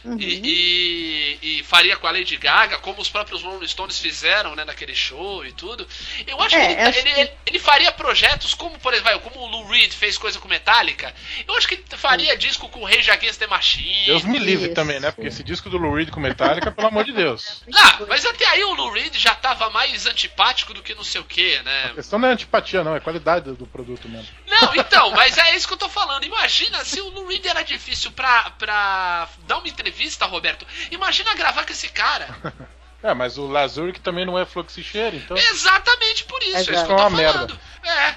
[0.04, 0.16] Uhum.
[0.18, 0.40] E,
[1.42, 4.94] e- e faria com a Lady Gaga, como os próprios Rolling Stones fizeram, né, naquele
[4.94, 5.86] show e tudo.
[6.26, 9.20] Eu acho É, que, ele, acho ele, que- ele- ele faria projetos como, por exemplo,
[9.20, 11.14] como o Lou Reed fez coisa com Metallica.
[11.46, 14.06] Eu acho que ele faria disco com o Rage Against the Machine.
[14.06, 14.74] Deus me livre Isso.
[14.74, 15.10] também, né?
[15.10, 17.62] Porque esse disco do Lou Reed com Metallica, pelo amor de Deus.
[17.68, 21.20] Não, mas até aí o Lou Reed já tava mais antipático do que não sei
[21.20, 21.84] o que, né?
[21.90, 24.28] A questão não é antipatia, não, é qualidade do, do produto mesmo.
[24.60, 26.24] Não, então, mas é isso que eu tô falando.
[26.24, 30.66] Imagina se o Lou Reed era difícil pra, pra dar uma entrevista, Roberto.
[30.90, 32.28] Imagina gravar com esse cara.
[33.02, 35.34] É, mas o Lazuric também não é fluxicheiro, então.
[35.34, 36.56] Exatamente por isso.
[36.56, 36.86] É isso Exato.
[36.86, 37.32] que eu tô É uma merda.
[37.32, 37.60] falando.
[37.82, 38.14] É.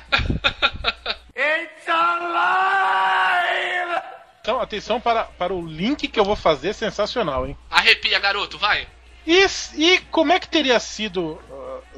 [4.42, 7.58] Então, atenção para, para o link que eu vou fazer, sensacional, hein?
[7.72, 8.86] Arrepia, garoto, vai.
[9.26, 11.42] E, e como é que teria sido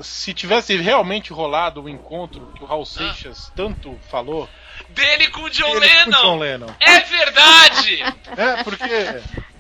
[0.02, 4.50] se tivesse realmente rolado o encontro que o Raul Seixas tanto falou?
[4.90, 6.18] Dele com o John com Lennon.
[6.20, 6.68] o John Lennon.
[6.80, 8.04] É verdade!
[8.38, 8.84] É, porque.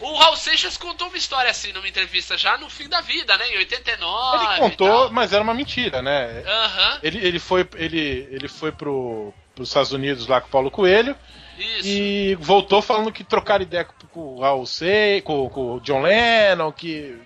[0.02, 3.48] o Raul Seixas contou uma história assim numa entrevista já no fim da vida, né?
[3.50, 4.46] Em 89.
[4.46, 6.44] Ele contou, mas era uma mentira, né?
[6.46, 10.70] Aham, Ele, ele foi, ele, ele foi pro, pros Estados Unidos lá com o Paulo
[10.70, 11.16] Coelho
[11.58, 11.88] isso.
[11.88, 16.02] e voltou falando que trocaram ideia com, com o Raul Seixas, com, com o John
[16.02, 17.18] Lennon, que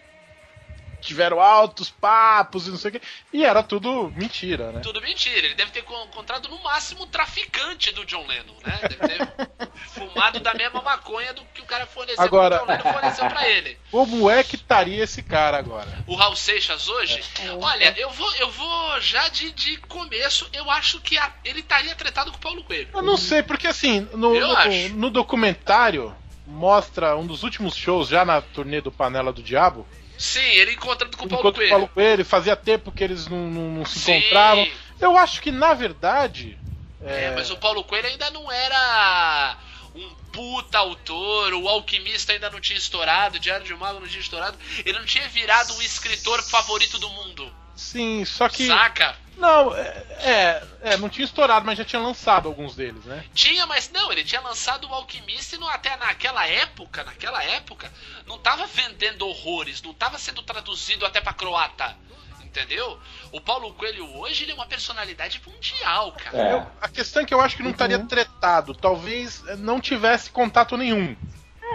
[1.02, 3.02] tiveram altos papos e não sei o que.
[3.34, 4.80] E era tudo mentira, né?
[4.82, 8.80] Tudo mentira, ele deve ter con- encontrado no máximo o traficante do John Lennon, né?
[8.90, 9.28] Deve ter
[9.94, 13.26] fumado da mesma maconha do que o cara forneceu Agora- que o John Lennon forneceu
[13.28, 13.78] pra ele.
[13.92, 16.04] Como é que estaria esse cara agora?
[16.08, 17.22] O Raul Seixas hoje,
[17.62, 21.96] olha, eu vou, eu vou já de, de começo, eu acho que a- ele estaria
[21.96, 22.90] tretado com o Paulo Coelho.
[22.94, 28.26] Eu não sei, porque assim, no, no, no documentário mostra um dos últimos shows já
[28.26, 29.88] na turnê do Panela do Diabo.
[30.20, 31.70] Sim, ele encontrando com o Paulo Coelho.
[31.70, 34.18] Paulo Coelho fazia tempo que eles não, não- não se Sim.
[34.18, 34.68] encontravam.
[35.00, 36.60] Eu acho que na verdade.
[37.02, 39.58] É, mas o Paulo Coelho ainda não era
[39.96, 44.08] um puta autor, o Alquimista ainda não tinha estourado, o Diário de um Mago não
[44.08, 48.68] tinha estourado, ele não tinha virado o escritor favorito do mundo, Sim, só que.
[48.68, 49.16] saca?
[49.40, 53.24] Não, é, é, é, não tinha estourado, mas já tinha lançado alguns deles, né?
[53.34, 57.92] Tinha, mas não, ele tinha lançado o Alquimista e não, até naquela época, naquela época,
[58.28, 61.96] não tava vendendo horrores, não tava sendo traduzido até pra croata.
[62.44, 63.00] Entendeu?
[63.32, 66.38] O Paulo Coelho hoje ele é uma personalidade mundial, cara.
[66.38, 66.54] É.
[66.54, 68.74] Eu- a questão é que eu acho que não estaria tretado.
[68.74, 71.16] Talvez eh, não tivesse contato nenhum.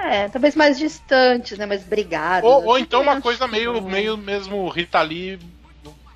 [0.03, 1.65] É, talvez mais distantes, né?
[1.65, 2.51] Mais brigados.
[2.51, 5.39] Ou, ou assim, então uma coisa meio, meio mesmo Rita Lee,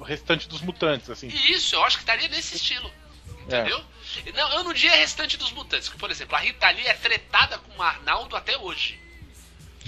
[0.09, 1.29] restante dos mutantes, assim.
[1.29, 2.91] Isso, eu acho que estaria nesse estilo.
[3.45, 3.83] Entendeu?
[4.35, 5.89] Não, eu não diria restante dos mutantes.
[5.89, 8.99] que, Por exemplo, a Rita Lee é tretada com o Arnaldo até hoje.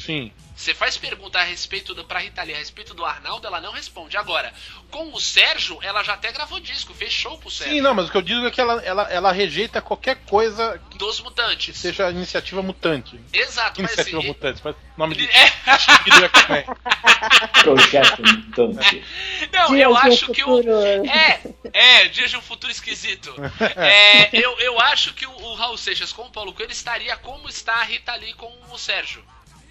[0.05, 0.33] Sim.
[0.57, 3.73] Você faz pergunta a respeito do, pra Rita Lee a respeito do Arnaldo, ela não
[3.73, 4.19] responde.
[4.19, 4.53] Agora,
[4.91, 7.77] com o Sérgio, ela já até gravou disco, fez show pro Sérgio.
[7.77, 10.79] Sim, não, mas o que eu digo é que ela, ela, ela rejeita qualquer coisa
[10.91, 11.79] que Dos mutantes.
[11.79, 13.19] seja iniciativa mutante.
[13.33, 14.29] Exato, mas Iniciativa assim.
[14.29, 15.29] mutante, faz nome de.
[16.51, 16.65] É.
[17.63, 19.05] Projeto Mutante.
[19.53, 20.61] não, Dias eu acho que o.
[21.07, 21.41] É,
[21.73, 23.35] é, dias de um futuro esquisito.
[23.77, 27.49] É, eu, eu acho que o, o Raul Seixas com o Paulo Coelho estaria como
[27.49, 29.25] está a Rita Lee com o Sérgio.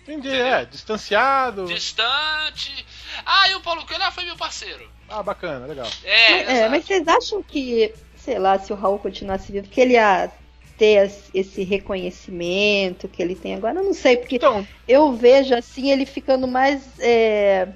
[0.09, 1.65] Entendi, é, distanciado.
[1.65, 2.85] Distante.
[3.25, 4.89] Ah, e o Paulo Coelho ah, foi meu parceiro.
[5.07, 5.87] Ah, bacana, legal.
[6.03, 6.71] É, É, exato.
[6.71, 10.31] mas vocês acham que, sei lá, se o Raul continuasse vivo, que ele ia
[10.77, 13.79] ter esse reconhecimento que ele tem agora?
[13.79, 16.81] Eu não sei, porque Então, eu vejo assim ele ficando mais.
[16.99, 17.67] é,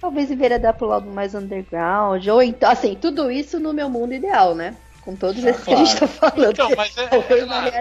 [0.00, 2.26] talvez enveredar pro lado mais underground.
[2.28, 4.76] Ou então, assim, tudo isso no meu mundo ideal, né?
[5.02, 6.52] Com todos Ah, esses que a gente tá falando.
[6.52, 7.04] então mas é,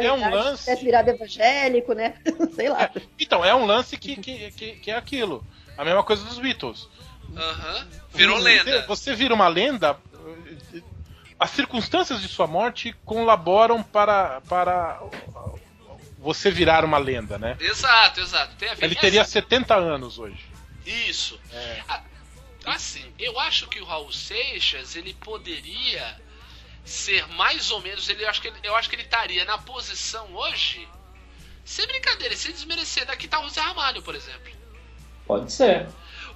[0.02, 0.64] é- é um lance.
[0.66, 2.16] tivesse virado evangélico, né?
[2.56, 2.90] sei lá.
[3.20, 5.46] Então, é um lance que, que, que, que é aquilo.
[5.78, 6.90] A mesma coisa dos Beatles.
[7.36, 7.88] Aham.
[8.14, 8.86] Virou Você- lenda.
[8.88, 9.98] Você vira uma lenda.
[11.40, 15.00] As circunstâncias de sua morte colaboram para, para
[16.18, 17.56] você virar uma lenda, né?
[17.60, 18.56] Exato, exato.
[18.58, 20.44] Tem a ver Ele teria assim, 70 anos hoje.
[20.86, 21.40] Isso.
[21.54, 21.82] É.
[21.88, 22.02] A-
[22.64, 26.16] Assim, eu acho que o Raul Seixas, ele poderia
[26.84, 29.58] ser mais ou menos, ele, eu, acho que ele, eu acho que ele estaria na
[29.58, 30.88] posição hoje,
[31.64, 34.52] sem brincadeira, sem desmerecer, daqui tá o Zé Ramalho, por exemplo.
[35.26, 35.88] Pode ser.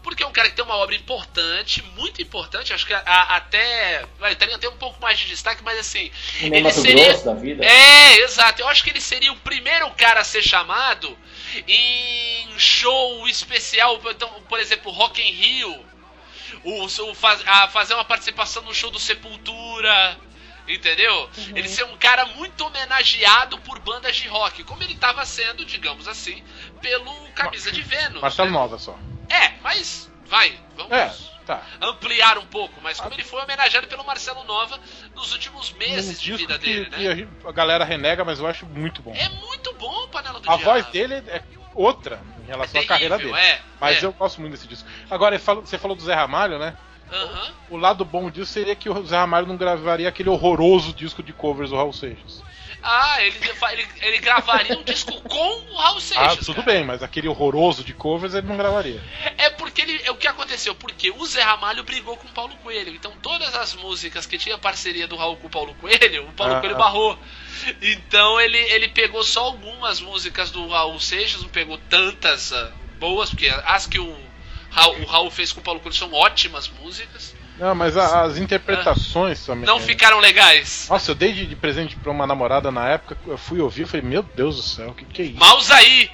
[0.03, 3.38] Porque é um cara que tem uma obra importante, muito importante, acho que a- a-
[3.38, 4.05] até.
[4.19, 6.12] Vai, teria até um pouco mais de destaque, mas assim.
[6.39, 7.05] Ele Mato seria.
[7.10, 7.65] Grosso da vida.
[7.65, 8.62] É, exato.
[8.62, 11.17] Eu acho que ele seria o primeiro cara a ser chamado
[11.67, 15.86] em show especial, então, por exemplo, Rock in Rio.
[16.63, 17.15] O, o
[17.47, 20.19] a fazer uma participação no show do Sepultura.
[20.67, 21.30] Entendeu?
[21.56, 26.08] Ele ser um cara muito homenageado por bandas de rock, como ele estava sendo, digamos
[26.08, 26.43] assim,
[26.82, 28.21] pelo Camisa de Vênus.
[28.21, 28.58] Marcelo né?
[28.58, 28.97] Nova só.
[29.30, 31.13] É, mas vai, vamos É,
[31.45, 31.62] tá.
[31.82, 34.80] ampliar um pouco, mas como ele foi homenageado pelo Marcelo Nova
[35.15, 37.28] nos últimos meses Um de vida que, dele, que né?
[37.45, 39.13] a galera renega, mas eu acho muito bom.
[39.15, 40.63] É muito bom o Panela do A Diabo.
[40.63, 41.43] voz dele é
[41.75, 43.34] outra em relação à carreira dele.
[43.36, 44.06] É, Mas é.
[44.06, 44.88] eu gosto muito desse disco.
[45.10, 46.75] Agora, você falou do Zé Ramalho, né?
[47.12, 47.54] Aham.
[47.70, 51.32] O lado bom disso seria que o Zé Ramalho não gravaria aquele horroroso disco de
[51.34, 52.44] covers do Raul Seixas.
[52.88, 53.36] Ah, ele,
[53.72, 55.38] ele, ele gravaria um disco com
[55.72, 56.46] o Raul Ah, Seixas.
[56.46, 56.65] tudo cara.
[56.74, 59.02] bem, mas aquele horroroso de covers ele não gravaria.
[59.38, 60.76] É porque ele, é o que aconteceu?
[60.76, 62.94] Porque o Zé Ramalho brigou com o Paulo Coelho.
[62.94, 66.56] Então todas as músicas que tinha parceria do Raul com o Paulo Coelho, o Paulo
[66.56, 66.60] Ah.
[66.60, 67.18] Coelho barrou.
[67.82, 73.30] Então ele, ele pegou só algumas músicas do Raul Seixas, não pegou tantas ah, boas,
[73.30, 74.24] porque as que o
[74.75, 77.33] Raul, o Raul fez com o Paulo Coelho são ótimas músicas.
[77.57, 79.65] Não, mas a- as interpretações também.
[79.65, 80.88] Não ficaram legais.
[80.89, 83.85] Nossa, eu dei de, de presente pra uma namorada na época, eu fui ouvir e
[83.85, 85.39] falei, meu Deus do céu, o que, que é isso?
[85.39, 86.11] Maus aí!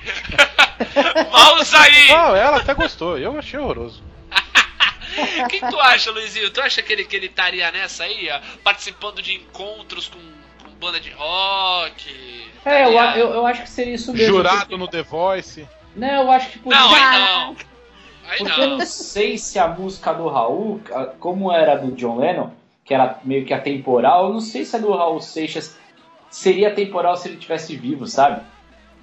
[1.31, 2.07] Maus aí!
[2.09, 4.03] Não, ela até gostou, eu achei horroroso.
[5.43, 6.49] O que tu acha, Luizinho?
[6.51, 10.17] Tu acha que ele, que ele estaria nessa aí, ó, participando de encontros com,
[10.63, 12.49] com banda de rock?
[12.63, 14.27] É, eu, eu, eu acho que seria isso mesmo.
[14.37, 15.67] Jurado porque- no The Voice.
[15.95, 16.79] Não, eu acho que podia.
[16.79, 17.55] Não, aí não.
[18.37, 18.85] Porque eu não.
[18.85, 20.81] sei se a música do Raul,
[21.19, 22.49] como era do John Lennon,
[22.83, 25.77] que era meio que atemporal, eu não sei se a do Raul Seixas
[26.29, 28.41] seria atemporal se ele tivesse vivo, sabe?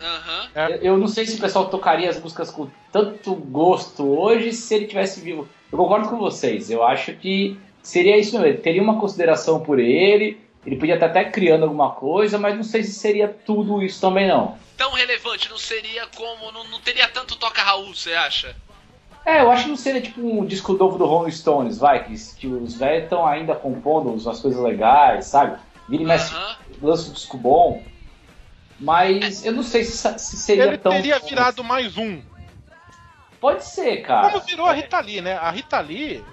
[0.00, 0.48] Aham.
[0.54, 0.72] É.
[0.72, 4.74] Eu, eu não sei se o pessoal tocaria as músicas com tanto gosto hoje se
[4.74, 5.48] ele tivesse vivo.
[5.70, 8.46] Eu concordo com vocês, eu acho que seria isso mesmo.
[8.46, 12.62] Ele teria uma consideração por ele, ele podia estar até criando alguma coisa, mas não
[12.62, 14.58] sei se seria tudo isso também não.
[14.76, 16.52] Tão relevante, não seria como.
[16.52, 18.54] Não, não teria tanto toca Raul, você acha?
[19.28, 22.14] É, eu acho que não seria tipo um disco novo do Rolling Stones, vai, que,
[22.36, 25.58] que os velhos estão ainda compondo umas coisas legais, sabe?
[25.86, 26.34] Vira e mexe,
[26.80, 27.82] lança um disco bom.
[28.80, 30.92] Mas eu não sei se, se seria Ele tão.
[30.92, 32.22] teria virado mais um.
[33.38, 34.30] Pode ser, cara.
[34.30, 35.34] Como virou a Rita Lee, né?
[35.36, 36.24] A Rita Lee,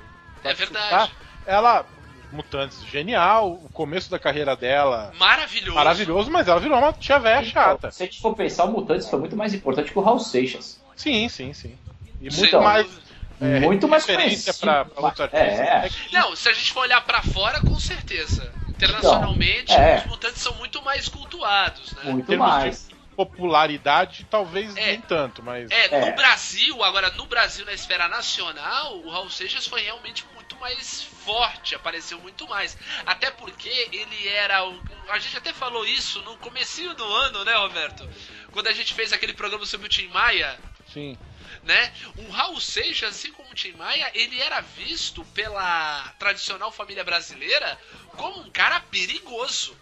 [0.42, 0.86] É verdade.
[0.86, 1.12] citar,
[1.46, 1.86] ela,
[2.32, 5.76] Mutantes, genial, o começo da carreira dela, Maravilhoso.
[5.76, 7.92] maravilhoso, mas ela virou uma tia velha Então, chata.
[7.92, 10.82] se a gente for pensar, o Mutantes foi muito mais importante que o Raul Seixas.
[10.96, 11.78] Sim, sim, sim.
[12.22, 13.02] E muito mais dúvida.
[13.42, 14.60] é, muito mais referência conhecido.
[14.62, 15.60] pra, pra outros artistas.
[15.60, 15.90] É.
[15.90, 18.52] que- Não, se a gente for olhar pra fora, com certeza.
[18.70, 19.98] Internacionalmente, Então, é.
[20.00, 22.12] os mutantes são muito mais cultuados, né?
[22.12, 22.90] Muito mais.
[23.16, 24.88] popularidade, talvez É.
[24.88, 25.72] nem tanto, mas.
[25.72, 26.10] É, É.
[26.10, 31.02] no Brasil, agora no Brasil, na esfera nacional, o Raul Seixas foi realmente muito mais
[31.04, 32.78] forte, apareceu muito mais.
[33.06, 34.78] Até porque ele era o.
[35.10, 38.06] A gente até falou isso no comecinho do ano, né, Roberto?
[38.52, 40.58] Quando a gente fez aquele programa sobre o Tim Maia,
[40.92, 41.18] Sim.
[41.66, 41.92] Né?
[42.18, 47.78] O Raul Seixas, assim como o Tim Maia, ele era visto pela tradicional família brasileira
[48.16, 49.76] como um cara perigoso.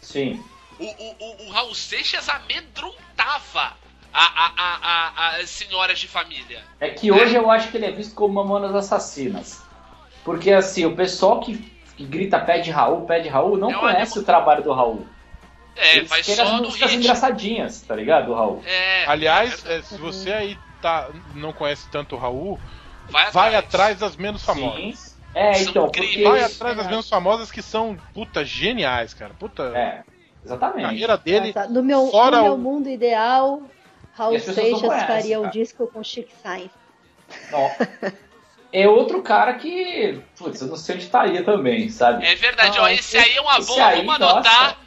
[0.00, 0.42] Sim.
[0.78, 3.76] O, o, o, o Raul Seixas amedrontava
[4.12, 6.62] a, a, a, a, as senhoras de família.
[6.80, 9.62] É que hoje eu acho que ele é visto como Mamonas Assassinas.
[10.24, 11.58] Porque assim, o pessoal que,
[11.96, 15.06] que grita pede Raul, pede Raul, não É conhece demo- o trabalho do Raul.
[15.76, 18.62] É, Eles querem só as músicas engraçadinhas, tá ligado, do Raul?
[18.64, 22.60] É, Aliás, é, é, se você aí tá, não conhece tanto o Raul,
[23.08, 24.46] vai, vai atrás das menos Sim.
[24.46, 25.16] famosas.
[25.34, 26.14] É, São então, incríveis.
[26.14, 26.22] porque...
[26.28, 29.32] Vai atrás das menos famosas que são, puta, geniais, cara.
[29.32, 30.04] Puta, É, a
[30.44, 30.82] exatamente.
[30.82, 31.52] carreira dele.
[31.54, 33.62] Nossa, no meu, fora no meu o- mundo ideal,
[34.12, 35.52] Raul Seixas faria um cara.
[35.54, 36.70] disco com Chic Sainz.
[38.70, 42.26] É outro cara que, putz, eu não sei onde estaria também, sabe?
[42.26, 44.34] É verdade, ó, Ah, esse aí é uma esse boa, aí, vamos nossa.
[44.34, 44.78] anotar.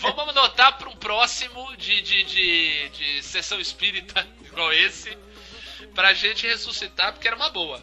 [0.00, 5.16] Vamos anotar para um próximo de, de, de, de sessão espírita igual esse,
[5.96, 7.82] pra gente ressuscitar, porque era uma boa.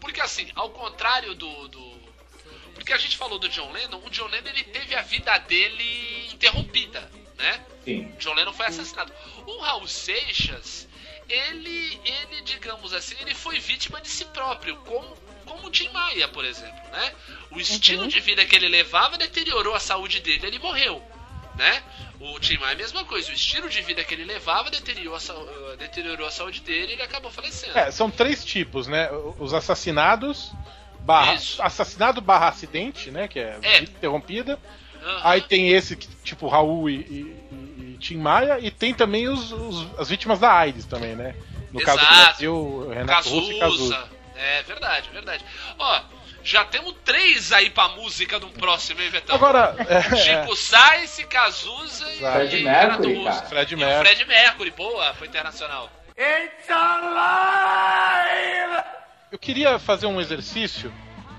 [0.00, 1.96] Porque assim, ao contrário do, do.
[2.74, 6.30] Porque a gente falou do John Lennon, o John Lennon ele teve a vida dele
[6.32, 7.66] interrompida, né?
[7.84, 8.14] Sim.
[8.18, 9.12] John Lennon foi assassinado.
[9.44, 10.86] O Raul Seixas,
[11.28, 16.28] ele, ele, digamos assim, ele foi vítima de si próprio, como, como o Tim Maia,
[16.28, 17.12] por exemplo, né?
[17.50, 21.02] O estilo de vida que ele levava deteriorou a saúde dele, ele morreu,
[21.56, 21.82] né?
[22.20, 25.20] O Tim Maia, a mesma coisa, o estilo de vida que ele levava deteriorou a,
[25.20, 27.76] sa- eh, deteriorou a saúde dele e ele acabou falecendo.
[27.78, 29.08] É, são três tipos, né?
[29.38, 30.52] Os assassinados,
[31.00, 31.62] barra, Isso.
[31.62, 33.28] assassinado barra acidente, né?
[33.28, 33.78] Que é, É.
[33.80, 34.58] interrompida.
[35.02, 35.20] Aham.
[35.24, 37.36] Aí tem esse, tipo Raul e, e,
[37.94, 41.34] e- Tim Maia, e tem também os, os- as vítimas da AIDS também, né?
[41.72, 42.24] No caso do Exato.
[42.24, 43.94] Brasil, Renato Russo e Cazuza.
[43.94, 44.16] Cazuza.
[44.36, 45.44] É verdade, verdade.
[45.78, 46.00] Ó,
[46.46, 49.34] já temos três aí pra música do próximo, hein, Vetão?
[49.34, 53.24] Agora, é, Chico Sainz, Cazuza e Fred e Mercury, Renato Russo.
[53.24, 53.46] cara.
[53.48, 54.08] Fred o Mercury.
[54.08, 55.90] Fred Mercury, boa, foi internacional.
[59.30, 60.92] Eu queria fazer um exercício.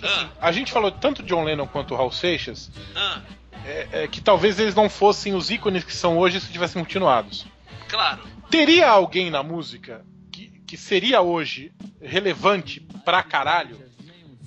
[0.04, 3.22] Ah, A gente falou tanto John Lennon quanto Raul Seixas, ah,
[3.66, 7.46] é, é, que talvez eles não fossem os ícones que são hoje se tivessem continuados.
[7.88, 8.22] claro.
[8.50, 13.78] Teria alguém na música que, que seria hoje relevante pra caralho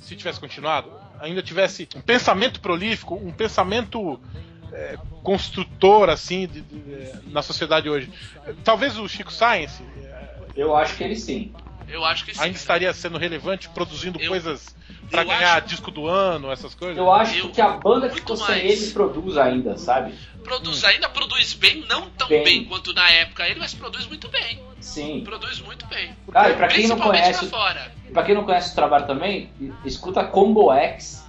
[0.00, 0.90] se tivesse continuado?
[1.20, 4.18] Ainda tivesse um pensamento prolífico, um pensamento
[4.72, 8.08] é, construtor assim de- de- na sociedade hoje.
[8.64, 9.82] Talvez o Chico Science
[10.56, 11.52] Eu acho que ele sim.
[11.88, 12.40] Eu acho que sim.
[12.40, 14.74] ainda estaria sendo relevante, produzindo Eu- coisas
[15.10, 16.96] pra eu ganhar acho- disco do ano, essas coisas.
[16.96, 20.14] Eu acho Eu- que a banda que ficou sem ele produz ainda, sabe?
[20.44, 22.44] Produz, ainda produz bem, não tão Bem.
[22.44, 22.64] bem.
[22.64, 24.60] quanto na época ele, mas produz muito bem.
[24.80, 25.22] Sim.
[25.24, 26.14] Produz muito bem.
[26.32, 27.92] Cara, e pra quem não conhece, lá fora.
[28.12, 29.50] pra quem não conhece o trabalho também,
[29.84, 31.24] escuta Combo X,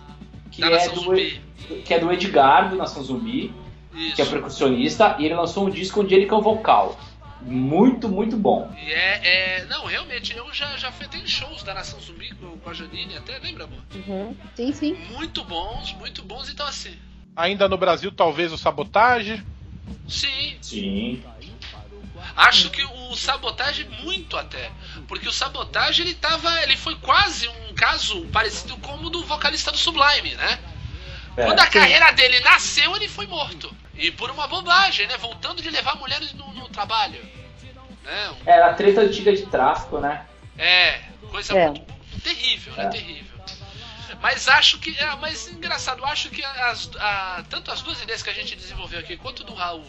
[0.52, 1.42] que Da é do Zumbi.
[1.86, 3.54] que é do Edgar do Nação Zumbi,
[3.92, 4.32] que é Isso.
[4.32, 7.00] percussionista, e ele lançou um disco onde ele que é o vocal.
[7.42, 8.72] Muito, muito bom.
[8.80, 9.22] E é,
[9.62, 12.70] é- Não, realmente, eu já, já fui até em shows da Nação Zumbi com, com
[12.70, 13.80] a Janine, até lembra, amor?
[13.96, 14.36] Uhum.
[14.56, 14.94] Sim, sim.
[15.12, 16.96] Muito bons, muito bons, então assim.
[17.36, 19.44] Ainda no Brasil, talvez o Sabotage.
[20.08, 21.24] Sim, Sim.
[22.36, 24.72] Acho que o Sabotage muito até.
[25.08, 26.62] Porque o Sabotage ele tava.
[26.64, 30.60] ele foi quase um caso parecido como o do vocalista do Sublime, né?
[31.38, 31.46] É.
[31.46, 33.74] Quando a carreira dele nasceu, ele foi morto.
[33.96, 35.18] E por uma bobagem, né?
[35.18, 37.22] Voltando de levar mulheres no, no trabalho.
[38.04, 38.36] Né?
[38.46, 40.26] Era a treta antiga de tráfico, né?
[40.58, 41.68] É, coisa É.
[41.70, 41.86] muito
[42.24, 42.86] terrível, né?
[42.86, 42.90] É.
[42.90, 43.32] Terrível.
[44.22, 44.96] Mas acho que.
[45.00, 49.00] É, mas engraçado, acho que as, a- tanto as duas ideias que a gente desenvolveu
[49.00, 49.86] aqui, quanto do Raul,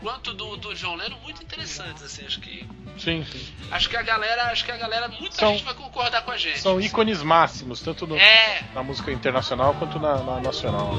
[0.00, 2.66] quanto do, do John Lennon, muito interessantes, assim, acho que.
[2.98, 3.46] Sim, sim.
[3.70, 4.44] Acho que a galera.
[4.50, 5.08] Acho que a galera.
[5.08, 6.58] Muita São- gente vai concordar com a gente.
[6.60, 10.92] São ícones máximos, tanto no- É, na música internacional quanto na, na nacional.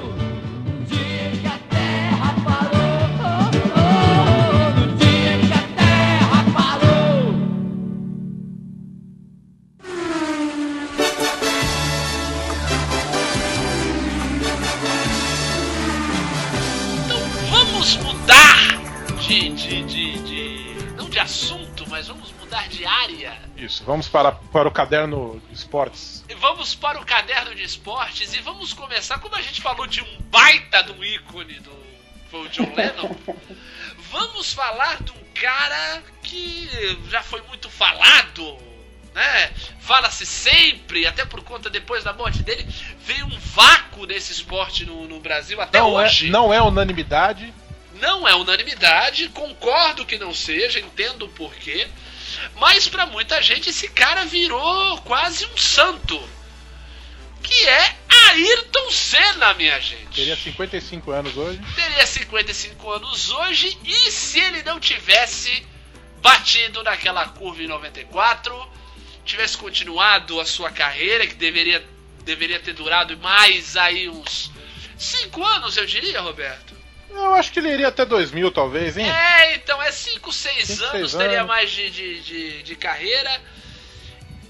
[23.59, 26.23] Isso, vamos para, para o caderno de esportes.
[26.29, 30.01] E Vamos para o caderno de esportes e vamos começar, como a gente falou de
[30.01, 31.79] um baita do ícone do
[32.29, 33.15] foi o John Lennon,
[34.11, 36.69] vamos falar de um cara que
[37.09, 38.57] já foi muito falado,
[39.13, 39.51] né?
[39.79, 42.67] Fala-se sempre, até por conta depois da morte dele,
[42.99, 46.29] veio um vácuo desse esporte no, no Brasil até Não é, hoje.
[46.29, 47.51] não é unanimidade.
[47.95, 51.87] Não é unanimidade, concordo que não seja, entendo o porquê.
[52.55, 56.19] Mas pra muita gente esse cara virou quase um santo.
[57.41, 57.95] Que é
[58.27, 60.15] Ayrton Senna, minha gente.
[60.15, 61.61] Teria 55 anos hoje.
[61.75, 65.65] Teria 55 anos hoje e se ele não tivesse
[66.21, 68.71] batido naquela curva em 94,
[69.25, 71.83] tivesse continuado a sua carreira, que deveria,
[72.23, 74.51] deveria ter durado mais aí uns
[74.97, 76.78] 5 anos, eu diria, Roberto.
[77.11, 79.09] Eu acho que ele iria até 2000, talvez, hein?
[79.09, 81.47] É, então é 5, 6 Cinco, anos, seis teria anos.
[81.47, 83.41] mais de, de, de, de carreira.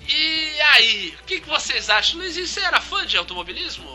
[0.08, 2.20] E aí, o que, que vocês acham?
[2.20, 3.88] Luiz, você era fã de automobilismo?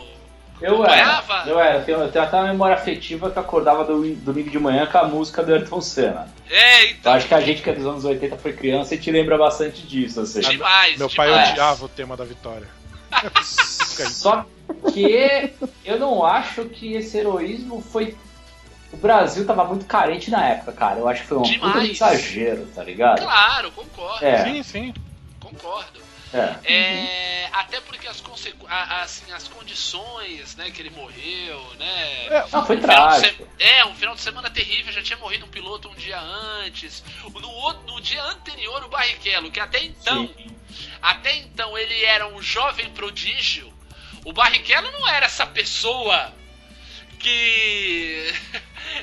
[0.61, 1.21] Eu era.
[1.45, 1.81] Eu era.
[1.81, 4.97] Tenho, eu tenho até uma memória afetiva que eu acordava do, domingo de manhã com
[4.97, 6.33] a música do Ayrton Senna.
[6.49, 7.13] É, Eu então.
[7.13, 9.81] acho que a gente que é dos anos 80 foi criança e te lembra bastante
[9.85, 10.39] disso, assim.
[10.39, 11.49] Demais, Meu pai demais.
[11.51, 12.67] odiava o tema da vitória.
[13.43, 14.45] Só
[14.93, 15.51] que
[15.83, 18.15] eu não acho que esse heroísmo foi.
[18.95, 20.99] O Brasil tava muito carente na época, cara.
[20.99, 23.21] Eu acho que foi um puta exagero, tá ligado?
[23.21, 24.43] Claro, concordo, É.
[24.45, 24.93] Sim, sim.
[25.39, 26.01] concordo.
[26.33, 26.55] É.
[26.73, 28.65] É, Até porque as, consequ...
[28.67, 32.25] a- assim, as condições né, que ele morreu, né?
[32.27, 33.47] É, Não, foi Um final de trágico.
[33.57, 37.03] se- É, um final de semana terrível, já tinha morrido um piloto um dia antes.
[37.33, 40.47] No, outro, no dia anterior, o Barrichello, que até então, Sim.
[41.01, 43.71] até então ele era um jovem prodígio.
[44.25, 46.33] O Barrichello não era essa pessoa
[47.25, 48.33] que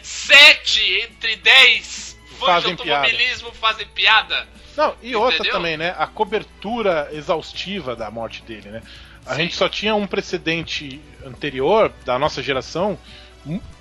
[0.01, 4.47] sete entre dez fãs de automobilismo fazem piada.
[4.77, 5.53] Não, e outra Entendeu?
[5.53, 5.93] também, né?
[5.99, 8.83] A cobertura exaustiva da morte dele, né?
[9.27, 9.43] A Sim.
[9.43, 12.97] gente só tinha um precedente anterior da nossa geração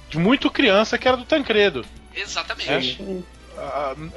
[0.10, 1.86] de muito criança que era do Tancredo.
[2.13, 3.23] Exatamente.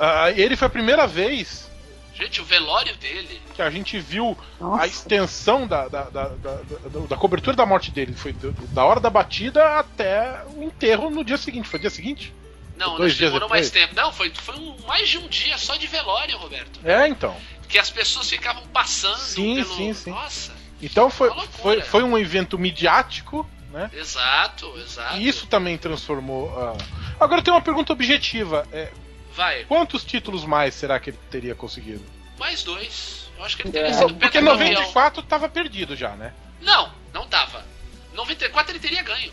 [0.01, 1.71] Ah, ele foi a primeira vez
[2.15, 3.41] Gente, o velório dele.
[3.55, 4.87] que a gente viu a Nossa.
[4.87, 8.15] extensão da, da, da, da- da- da cobertura da morte dele.
[8.15, 8.33] Foi
[8.73, 11.69] da hora da batida até o enterro no dia seguinte.
[11.69, 12.33] Foi dia seguinte?
[12.77, 13.51] Não, Dois não dias demorou depois?
[13.51, 13.95] mais tempo.
[13.95, 16.81] Não, foi, foi um- mais de um dia só de velório, Roberto.
[16.85, 17.37] É, então.
[17.69, 19.75] Que as pessoas ficavam passando Sim, pelo.
[19.75, 20.11] sim, sim.
[20.11, 20.53] Nossa,
[20.83, 21.31] Então foi,
[21.63, 23.91] foi, foi um evento midiático, né?
[23.93, 25.17] exato, exato.
[25.17, 26.53] E isso também transformou.
[26.57, 26.77] ah.
[27.19, 28.93] Agora tem uma pergunta objetiva: é,
[29.35, 32.05] Vai, quantos títulos mais será que ele teria conseguido?
[32.39, 33.29] mais dois.
[33.39, 34.71] Eu acho que ele É, teria sido Porque pentacampeão.
[34.73, 36.33] 94 tava perdido já, né?
[36.61, 37.65] Não, não tava.
[38.13, 39.33] 94 ele teria ganho.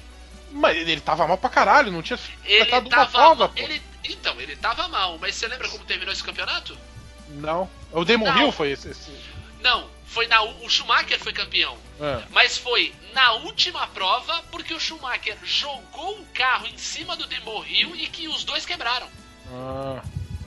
[0.52, 3.12] Mas ele tava mal pra caralho, não tinha Ele completado uma tava.
[3.12, 3.60] prova, pô.
[3.62, 6.78] ele, então, ele tava mal, mas você lembra como terminou esse campeonato?
[7.30, 7.70] Não.
[7.92, 8.38] O Damon Não.
[8.42, 8.90] Hill foi esse.
[8.90, 9.12] esse-
[9.62, 11.78] Não, Foi na o Schumacher foi campeão.
[12.00, 12.22] É.
[12.32, 17.64] Mas foi na última prova porque o Schumacher jogou o carro em cima do Demon
[17.66, 19.08] Hill e que os dois quebraram.
[19.52, 20.02] Ah,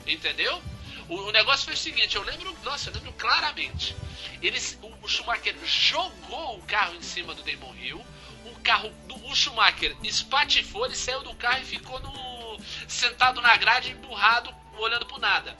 [0.07, 0.61] Entendeu?
[1.07, 3.95] O, o negócio foi o seguinte, eu lembro, nossa, eu lembro claramente.
[4.41, 8.05] Eles, o, o Schumacher jogou o carro em cima do Damon Hill.
[8.45, 13.55] O carro do o Schumacher espatifou, ele saiu do carro e ficou no sentado na
[13.57, 15.55] grade, emburrado, olhando pro nada.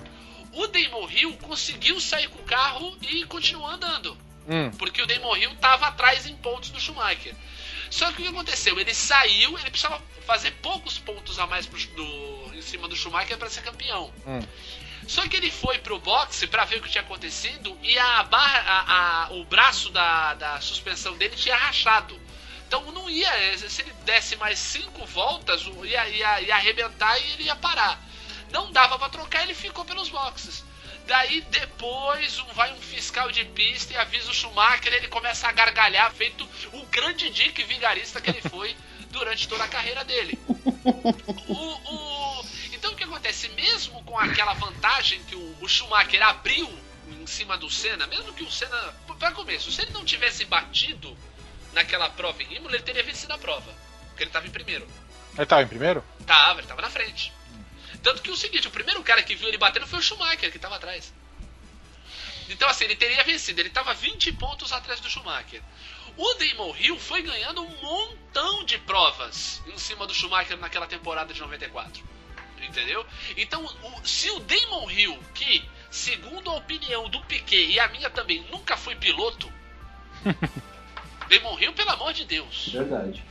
[0.53, 4.17] O Damon Hill conseguiu sair com o carro e continuou andando.
[4.47, 4.71] hum.
[4.77, 7.35] Porque o Damon Hill estava atrás em pontos do Schumacher.
[7.89, 8.79] Só que o que aconteceu?
[8.79, 12.03] Ele saiu, ele precisava fazer poucos pontos a mais pro, do,
[12.65, 14.13] cima do Schumacher para ser campeão.
[14.25, 14.41] Hum.
[15.07, 18.59] Só que ele foi pro boxe para ver o que tinha acontecido e a barra,
[18.59, 22.19] a- a- o braço da, da suspensão dele tinha rachado.
[22.67, 27.43] Então não ia, se ele desse mais cinco voltas, ia, ia, ia arrebentar e ele
[27.43, 28.01] ia parar.
[28.51, 30.63] Não dava para trocar, ele ficou pelos boxes.
[31.05, 35.51] Daí depois um- vai um fiscal de pista e avisa o Schumacher, ele começa a
[35.51, 38.75] gargalhar, feito o grande dick vigarista que ele foi
[39.11, 40.39] durante toda a carreira dele.
[41.47, 42.44] O- o-
[42.85, 43.49] Então o que acontece?
[43.49, 46.71] Mesmo com aquela vantagem que o, o Schumacher abriu
[47.09, 48.77] em cima do Senna, mesmo que o Senna.
[49.17, 51.17] Para começo, se ele não tivesse batido
[51.73, 53.73] naquela prova em Imola, ele teria vencido a prova.
[54.09, 54.87] Porque ele estava em primeiro.
[55.35, 56.05] Ele tava em primeiro?
[56.27, 57.33] Tava, ele tava na frente.
[58.03, 60.59] Tanto que o seguinte, o primeiro cara que viu ele batendo foi o Schumacher, que
[60.59, 61.11] tava atrás.
[62.47, 65.63] Então assim, ele teria vencido, ele tava 20 pontos atrás do Schumacher.
[66.15, 71.33] O Damon Hill foi ganhando um montão de provas em cima do Schumacher naquela temporada
[71.33, 72.13] de 94.
[72.61, 73.05] Entendeu?
[73.37, 78.09] Então, o- se o Damon Hill, que, segundo a opinião do Piquet e a minha
[78.09, 79.51] também, nunca foi piloto,
[81.29, 83.23] Damon Hill, pelo amor de Deus, Verdade.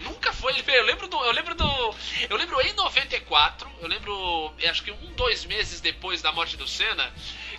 [0.00, 0.52] Nunca foi.
[0.58, 1.16] Ele- Eu lembro do.
[1.24, 1.94] Eu lembro do.
[2.28, 3.70] Eu lembro em 94.
[3.80, 4.52] Eu lembro.
[4.68, 7.12] Acho que um, dois meses depois da morte do Senna.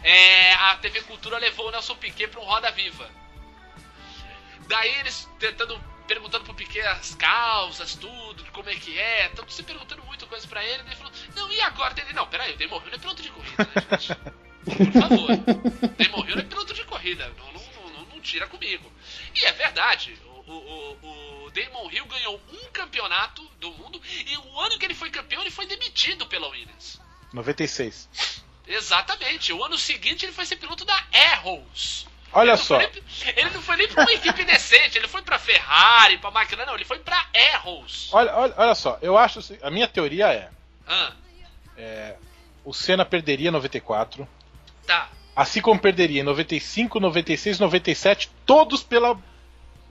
[0.04, 3.10] é, a TV Cultura levou o Nelson Piquet pra um Roda Viva.
[4.68, 5.82] Daí eles tentando.
[6.08, 9.28] Perguntando pro Piquet as causas, tudo, como é que é.
[9.28, 10.84] Estão se perguntando muito coisa pra ele.
[10.84, 11.94] Ele falou: Não, e agora?
[12.00, 14.16] Ele, não, peraí, o Damon Hill não é piloto de corrida, né, gente?
[14.66, 15.28] Por favor.
[15.98, 17.34] Damon Hill não é piloto de corrida.
[17.38, 18.92] Não, não, não, não tira comigo.
[19.36, 20.18] E é verdade.
[20.26, 24.86] O, o, o, o Damon Hill ganhou um campeonato do mundo e o ano que
[24.86, 27.00] ele foi campeão ele foi demitido pela Williams.
[27.32, 28.10] 96.
[28.68, 29.52] Exatamente.
[29.54, 32.06] O ano seguinte ele foi ser piloto da Arrows.
[32.34, 32.78] Olha só.
[32.78, 32.90] nem-
[33.38, 36.76] ele não foi nem pra uma equipe decente, ele foi pra Ferrari, pra McLaren, não,
[36.76, 38.10] ele foi pra Arrows.
[38.12, 39.40] Olha, olha, olha só, eu acho.
[39.62, 40.50] A minha teoria é:
[40.88, 41.14] Ah,
[42.66, 44.28] o Senna perderia em 94.
[44.86, 45.10] tá.
[45.36, 49.18] Assim como perderia em 95, 96, 97, todos pela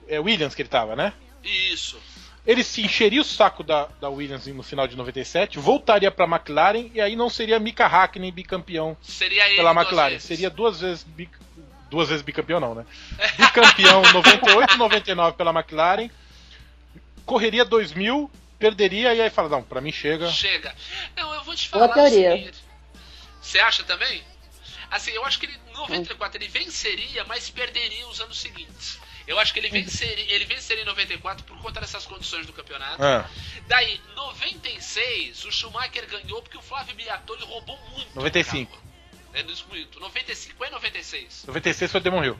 [0.07, 1.11] é, Williams que ele tava, né?
[1.43, 1.99] Isso.
[2.47, 6.89] Ele se encheria o saco da, da Williams no final de 97, voltaria pra McLaren
[6.93, 9.57] e aí não seria Mika Hakkinen bicampeão Seria ele.
[9.57, 10.17] pela McLaren.
[10.19, 11.29] Seria duas vezes bi-
[11.93, 12.85] duas vezes bicampeão não, né?
[13.37, 16.09] Bicampeão 98, 99 pela McLaren.
[17.23, 20.27] Correria 2000, perderia e aí fala, não, pra mim chega.
[20.29, 20.75] Chega.
[21.15, 22.31] Não, eu vou te Boa falar o teoria.
[22.35, 22.63] seguinte.
[23.41, 24.23] Você acha também?
[24.89, 28.99] Assim, eu acho que ele, em 94 ele venceria, mas perderia os anos seguintes.
[29.27, 33.01] Eu acho que ele venceria, ele venceria em 94 por conta dessas condições do campeonato.
[33.01, 33.29] Ah,
[33.67, 38.13] Daí, 96, o Schumacher ganhou porque o Flávio Briatore roubou muito.
[38.15, 38.82] 95.
[39.33, 39.99] É, isso muito.
[39.99, 41.43] 95 é 96.
[41.47, 42.37] 96 foi Demon Hill.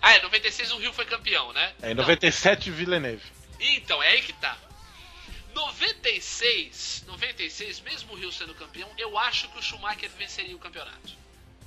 [0.00, 1.72] Ah, é, 96 o Rio foi campeão, né?
[1.82, 2.02] É, em Não.
[2.02, 3.22] 97 Villeneuve.
[3.60, 4.56] Então, é aí que tá.
[5.54, 11.22] 96, 96, mesmo o Rio sendo campeão, eu acho que o Schumacher venceria o campeonato.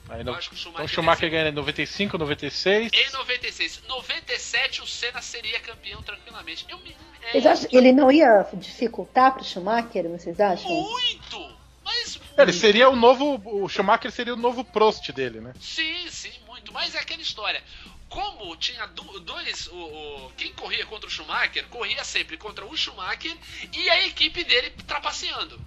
[0.10, 0.34] Aí, Eu no...
[0.36, 2.92] acho que o Então Schumacher o Schumacher ganha em 95, 96.
[2.94, 3.82] Em 96.
[3.88, 6.66] 97 o Senna seria campeão tranquilamente.
[6.70, 6.96] Eu me.
[7.24, 10.70] é, Vocês acham que ele não ia dificultar pro Schumacher, vocês acham?
[10.70, 11.55] Muito!
[12.38, 13.42] Mas Ele seria o novo.
[13.46, 15.54] O Schumacher seria o novo Prost dele, né?
[15.60, 16.74] Sim, sim, muito.
[16.74, 17.64] Mas é aquela história.
[18.10, 19.68] Como tinha do- dois.
[19.68, 23.36] O, o- quem corria contra o Schumacher, corria sempre contra o Schumacher
[23.74, 25.60] e a equipe dele trapaceando.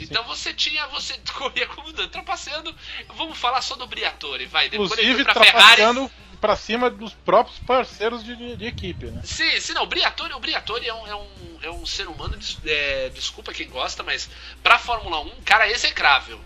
[0.00, 0.86] Então você tinha.
[0.88, 2.74] Você corria como trapaceando.
[3.16, 4.68] Vamos falar só do Briatore, vai.
[4.68, 6.10] Depois ele Inclusive foi pra Ferrari.
[6.40, 9.20] pra cima dos próprios parceiros de, de- de equipe, né?
[9.24, 9.84] Sim, sim, não.
[9.84, 11.28] O Briatore, o Briatore é um, é um,
[11.62, 14.28] é um ser humano, des- é, desculpa quem gosta, mas
[14.62, 16.38] pra Fórmula 1, cara execrável.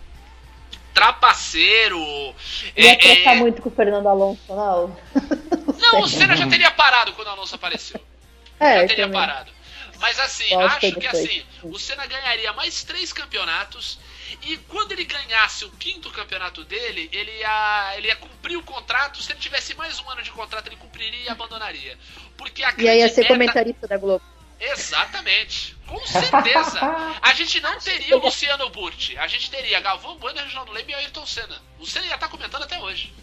[0.93, 1.99] Trapaceiro.
[2.75, 4.97] Ia é- trocar é- muito com o Fernando Alonso, não?
[5.79, 7.99] Não, o Senna já teria parado quando o Alonso apareceu.
[8.59, 9.19] É, já teria também.
[9.19, 9.51] parado.
[9.99, 11.13] Mas assim, acho que depois.
[11.25, 13.99] assim, o Senna ganharia mais três campeonatos.
[14.43, 19.21] E quando ele ganhasse o quinto campeonato dele, ele ia, ele ia cumprir o contrato.
[19.21, 21.97] Se ele tivesse mais um ano de contrato, ele cumpriria e abandonaria.
[22.37, 24.23] Porque a E aí ia ser meta- comentarista da Globo.
[24.59, 25.75] Exatamente.
[25.87, 26.79] Com certeza.
[27.21, 29.17] A gente não teria o Luciano Burti.
[29.17, 31.61] A gente teria Galvão Bueno, Reginaldo Leme e Ayrton Senna.
[31.79, 33.13] O Senna ia estar comentando até hoje.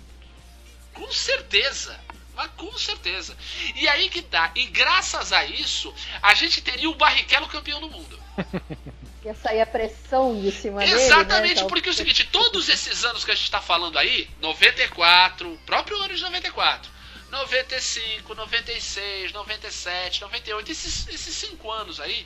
[0.94, 1.98] Com certeza.
[2.36, 3.34] Mas com certeza.
[3.74, 4.52] E aí que tá.
[4.54, 8.20] E graças a isso, a gente teria o Barrichello campeão do mundo.
[9.24, 10.92] Ia sair a pressão de cima dele.
[10.92, 11.68] Exatamente, né?
[11.68, 16.00] porque é o seguinte, todos esses anos que a gente tá falando aí, 94, próprio
[16.00, 16.88] ano de 94,
[17.28, 22.24] 95, 96, 97, 98, esses, esses cinco anos aí,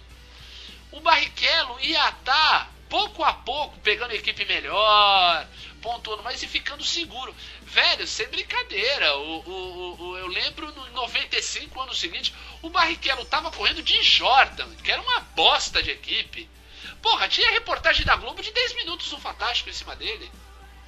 [0.93, 5.47] o Barrichello ia estar pouco a pouco pegando equipe melhor,
[5.81, 7.35] pontuando mais e ficando seguro.
[7.73, 13.51] Velho, sem brincadeira, o, o, o, eu lembro no 95, ano seguinte, o Barrichello tava
[13.53, 16.49] correndo de Jordan, que era uma bosta de equipe.
[17.01, 20.31] Porra, tinha reportagem da Globo de 10 minutos no Fantástico em cima dele.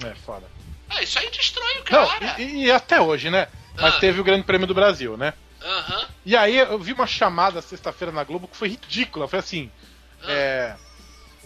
[0.04, 0.50] É, foda.
[0.90, 2.40] Ah, isso aí destrói o Não, cara.
[2.40, 3.48] e, e até hoje, né?
[3.76, 4.00] Mas Ah.
[4.00, 5.32] teve o Grande Prêmio do Brasil, né?
[5.62, 6.08] Aham.
[6.26, 9.28] E aí eu vi uma chamada sexta-feira na Globo que foi ridícula.
[9.28, 9.70] Foi assim:
[10.22, 10.30] Ah.
[10.32, 10.76] é,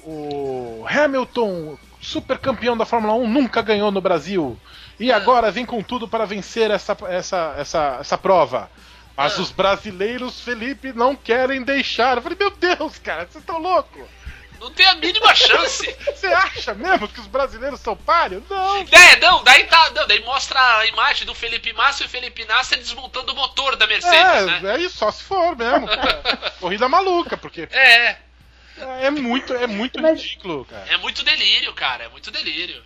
[0.03, 4.59] o Hamilton, super campeão da Fórmula 1, nunca ganhou no Brasil.
[4.99, 5.17] E Ah.
[5.17, 8.71] agora vem com tudo para vencer essa, essa, essa, essa prova.
[9.17, 9.43] Mas Ah.
[9.43, 12.17] os brasileiros, Felipe, não querem deixar.
[12.17, 14.03] Eu falei, meu Deus, cara, vocês estão loucos?
[14.59, 15.85] Não tem a mínima chance.
[16.17, 18.43] Você acha mesmo que os brasileiros são páreos?
[18.49, 18.79] Não.
[18.91, 19.91] É, não, daí tá.
[19.95, 23.77] Não, daí mostra a imagem do Felipe Massa e o Felipe Nasser desmontando o motor
[23.77, 24.61] da Mercedes, né?
[24.65, 25.87] É, é isso, só se for mesmo.
[26.59, 28.17] Corrida maluca, porque É,
[28.79, 30.87] é muito, é muito Mas- ridículo, cara.
[30.93, 32.05] é muito delírio, cara.
[32.05, 32.83] É muito delírio.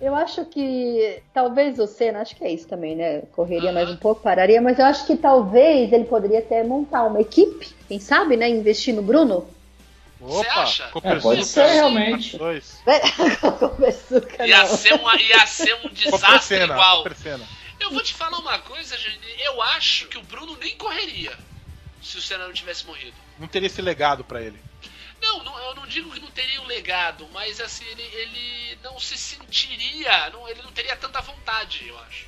[0.00, 3.22] Eu acho que talvez o Senna, acho que é isso também, né?
[3.32, 3.72] Correria Aham.
[3.72, 7.68] mais um pouco, pararia, mas eu acho que talvez ele poderia até montar uma equipe,
[7.88, 8.46] quem sabe, né?
[8.48, 9.48] Investir no Bruno.
[10.20, 10.84] Você acha?
[10.84, 12.36] É, Copersuca, pode ser, realmente.
[12.36, 12.82] dois.
[13.58, 16.96] Começuca, Ia ser, uma, ia ser um desastre Copercena, igual.
[16.98, 17.44] Copercena.
[17.80, 19.18] Eu vou te falar uma coisa, gente.
[19.44, 21.32] Eu acho que o Bruno nem correria
[22.02, 23.14] se o Senna não tivesse morrido.
[23.38, 24.58] Não teria esse legado pra ele.
[25.26, 28.98] Não, não, eu não digo que não teria um legado, mas assim, ele, ele não
[29.00, 32.26] se sentiria, não, ele não teria tanta vontade, eu acho.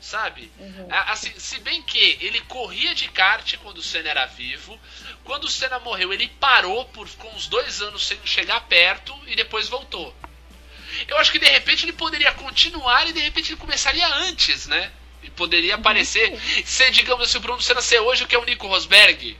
[0.00, 0.52] Sabe?
[0.90, 4.78] A- Assim, se bem que ele corria de kart quando o Senna era vivo,
[5.24, 9.34] quando o Senna morreu, ele parou por com uns dois anos sem chegar perto e
[9.34, 10.14] depois voltou.
[11.08, 14.92] Eu acho que de repente ele poderia continuar e de repente ele começaria antes, né?
[15.22, 18.44] E poderia aparecer, ser, digamos assim, o Bruno Senna ser hoje o que é o
[18.44, 19.36] Nico Rosberg.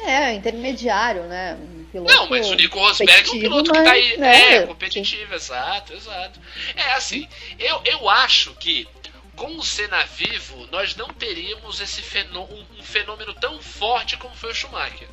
[0.00, 1.54] É, intermediário, né?
[1.60, 4.08] Um piloto Não, mas o Nico Rosberg é um piloto que tá aí.
[4.10, 6.40] mas, né, É, competitivo, exato, exato.
[6.76, 7.28] É assim,
[7.58, 8.86] eu, eu acho que
[9.34, 14.50] com o Senna vivo, nós não teríamos esse fenô um, fenômeno tão forte como foi
[14.50, 15.08] o Schumacher.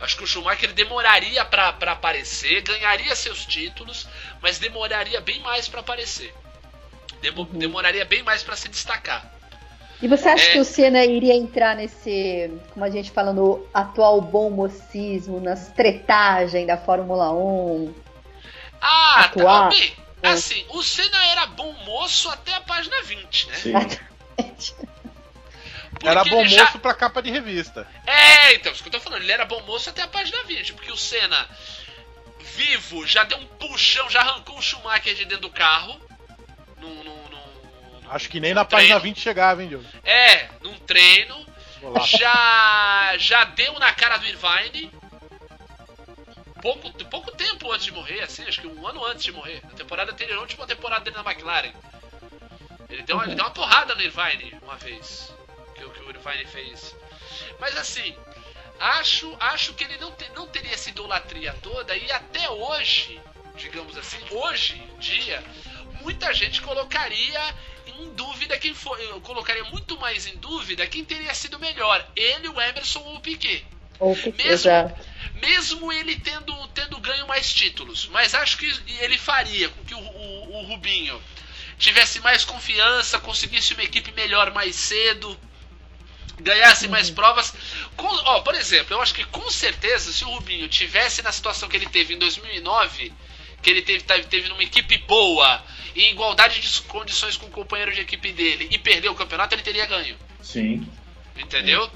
[0.00, 4.06] Acho que o Schumacher demoraria pra aparecer, ganharia seus títulos,
[4.42, 6.34] mas demoraria bem mais pra aparecer.
[7.22, 7.58] Demo- Uhum.
[7.58, 9.33] Demoraria bem mais pra se destacar.
[10.02, 10.52] E você acha É.
[10.52, 15.68] que o Senna iria entrar nesse, como a gente fala, no atual bom mocismo, nas
[15.72, 17.94] tretagens da Fórmula 1?
[18.80, 19.62] Ah, Atuar.
[19.70, 19.76] tá.
[19.76, 20.28] Bem, É.
[20.30, 23.54] assim, o Senna era bom moço até a página 20, né?
[23.56, 23.72] Sim.
[26.02, 27.86] Era bom ele já- moço pra capa de revista.
[28.06, 30.74] É, então, isso que eu tô falando, ele era bom moço até a página 20,
[30.74, 31.48] porque o Senna,
[32.56, 35.98] vivo, já deu um puxão, já arrancou o Schumacher de dentro do carro.
[36.80, 37.23] Num- num-
[38.14, 39.14] Acho que nem na num página treino.
[39.16, 39.84] 20 chegava, hein, Diogo?
[40.04, 41.44] É, num treino.
[42.06, 44.90] Já, já deu na cara do Irvine.
[46.62, 49.60] Pouco, pouco tempo antes de morrer, assim, acho que um ano antes de morrer.
[49.64, 51.72] Na temporada anterior, a última temporada dele na McLaren.
[52.88, 55.32] Ele deu, uma, ele deu uma porrada no Irvine uma vez.
[55.74, 56.94] Que, o- que o Irvine fez.
[57.60, 58.16] Mas assim,
[58.80, 63.20] acho, acho que ele não, te- não teria essa idolatria toda e até hoje,
[63.56, 65.42] digamos assim, hoje em dia,
[66.00, 67.40] muita gente colocaria
[68.02, 69.02] em dúvida quem foi.
[69.10, 73.20] Eu colocaria muito mais em dúvida quem teria sido melhor, ele, o Emerson ou o
[73.20, 73.64] Piquet.
[74.00, 75.00] Ou Mesmo- Exato.
[75.40, 78.06] Mesmo ele tendo, tendo ganho mais títulos.
[78.08, 78.66] Mas acho que
[79.00, 81.20] ele faria com que o, o- o Rubinho
[81.78, 85.38] tivesse mais confiança, conseguisse uma equipe melhor mais cedo,
[86.40, 87.54] ganhasse mais provas.
[87.96, 91.68] Com, ó, por exemplo, eu acho que com certeza se o Rubinho tivesse na situação
[91.68, 93.12] que ele teve em 2009,
[93.62, 95.62] que ele teve, teve, numa equipe boa,
[95.94, 99.62] em igualdade de condições com o companheiro de equipe dele, e perdeu o campeonato, ele
[99.62, 100.16] teria ganho.
[100.42, 100.86] Sim.
[101.36, 101.90] Entendeu?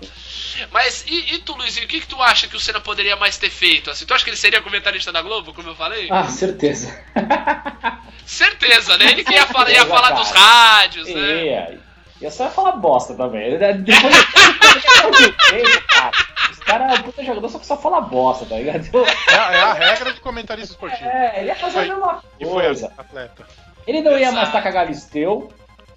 [0.72, 3.36] Mas e, e tu, Luizinho, o que, que tu acha que o Senna poderia mais
[3.38, 3.88] ter feito?
[3.88, 6.08] Assim, tu acha que ele seria comentarista da Globo, como eu falei?
[6.10, 6.92] Ah, certeza.
[8.26, 9.10] Certeza, né?
[9.12, 10.14] Ele que ia falar, ia falar cara.
[10.16, 11.46] dos rádios, né?
[11.48, 11.78] É.
[12.20, 13.56] E eu só ia falar bosta também.
[13.58, 16.10] Depois eu cara.
[16.50, 18.86] Os caras é um puta jogador, só que só fala bosta, tá ligado?
[19.28, 21.08] É, a- é a regra de comentarista esportivo.
[21.08, 21.88] É, ele ia fazer a Foi.
[21.88, 22.92] mesma E foi coisa.
[22.98, 23.46] atleta.
[23.88, 24.34] Ele não ia Exato.
[24.36, 25.52] mais estar com a Galisteu.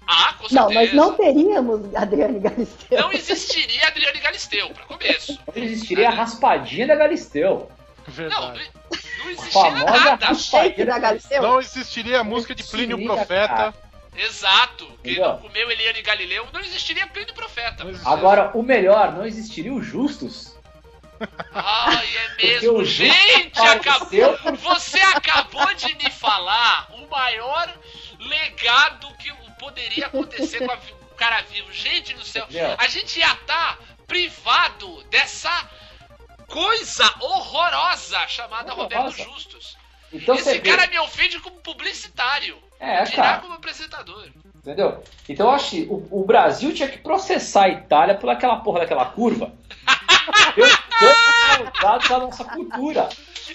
[0.06, 0.54] Ah, com certeza.
[0.54, 3.00] Não, nós não teríamos Adriane Galisteu.
[3.00, 5.38] Não existiria Adriane Galisteu, pra começo.
[5.54, 7.70] Não existiria a raspadinha da Galisteu.
[8.08, 8.42] Verdade.
[8.42, 10.32] não, não existia Famosa nada.
[10.32, 11.42] O shake da Galisteu?
[11.42, 13.48] Não existiria a música de Plínio Existiria, Profeta.
[13.54, 13.74] cara.
[14.16, 14.86] Exato.
[15.02, 15.28] Quem Entendeu?
[15.28, 17.84] não comeu Eliane Galileu, não existiria Plínio Profeta.
[17.84, 18.12] Não.
[18.12, 20.51] Agora, o melhor, não existiria os justos?
[21.52, 22.84] Ai, é mesmo.
[22.84, 24.56] Gente, acabou.
[24.56, 27.72] Você acabou de me falar o maior
[28.18, 30.78] legado que poderia acontecer com a
[31.12, 31.70] o cara vivo.
[31.72, 32.46] Gente do céu,
[32.78, 35.50] a gente ia estar privado dessa
[36.48, 38.98] coisa horrorosa chamada Horrorosa.
[38.98, 39.76] Roberto Justus.
[40.12, 42.60] Então Esse você vê- cara me ofende como publicitário.
[42.80, 43.38] É, dirá cara.
[43.40, 44.28] como apresentador.
[44.62, 45.02] Entendeu?
[45.28, 48.80] Então eu acho que o, o Brasil tinha que processar a Itália por aquela porra
[48.80, 49.52] daquela curva.
[50.56, 50.66] Eu
[51.82, 53.08] dados da nossa cultura.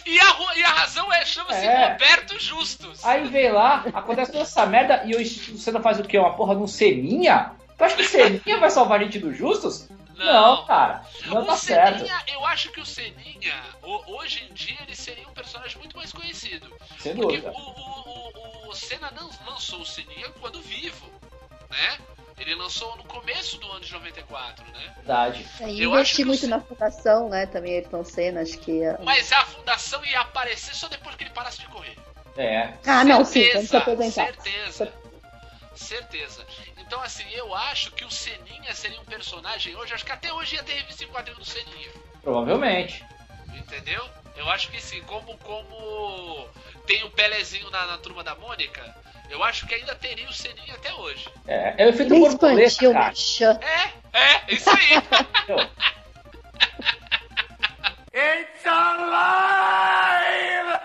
[0.05, 1.91] E a, e a razão é, chama-se É.
[1.93, 3.03] Roberto Justus.
[3.05, 6.17] Aí vem lá, acontece toda essa merda e o Instituto Senna faz o quê?
[6.17, 7.51] Uma porra de um Seninha?
[7.77, 9.87] Tu acha que o Seninha vai salvar a gente dos justos?
[10.15, 10.65] Não.
[10.65, 11.03] cara.
[11.27, 11.99] Não o tá certo.
[11.99, 13.53] Seninha, eu acho que o Seninha,
[13.83, 16.67] ho- hoje em dia, ele seria um personagem muito mais conhecido.
[16.99, 17.51] Sem Porque dúvida.
[17.55, 17.96] o, o,
[18.69, 21.09] o Senna não lançou o Seninha quando vivo,
[21.69, 21.97] né?
[22.39, 24.93] Ele lançou no começo do ano de 94, né?
[24.97, 25.45] Verdade.
[25.59, 27.47] É, Eu acho investi que muito o- na fundação, né?
[27.47, 28.83] Também Ayrton Senna, acho que.
[28.83, 31.97] é- Mas a fundação ia aparecer só depois que ele parasse de correr.
[32.37, 32.73] É.
[32.85, 34.25] Ah, não, sim, quando se aposentar.
[34.25, 34.93] Certeza.
[35.75, 36.45] Certeza.
[36.77, 39.93] Então, assim, eu acho que o Seninha seria um personagem hoje.
[39.93, 41.89] Acho que até hoje ia ter revista em quadrinho do Seninha.
[42.21, 43.03] Provavelmente.
[43.55, 44.07] Entendeu?
[44.37, 45.01] Eu acho que sim.
[45.01, 46.47] Como, como
[46.85, 48.95] tem o Pelezinho na, na turma da Mônica,
[49.29, 51.27] eu acho que ainda teria o Seninha até hoje.
[51.47, 53.13] É, é o efeito Nem borboleta, cara.
[53.61, 54.97] É, é, isso aí.
[54.97, 55.69] Entendeu?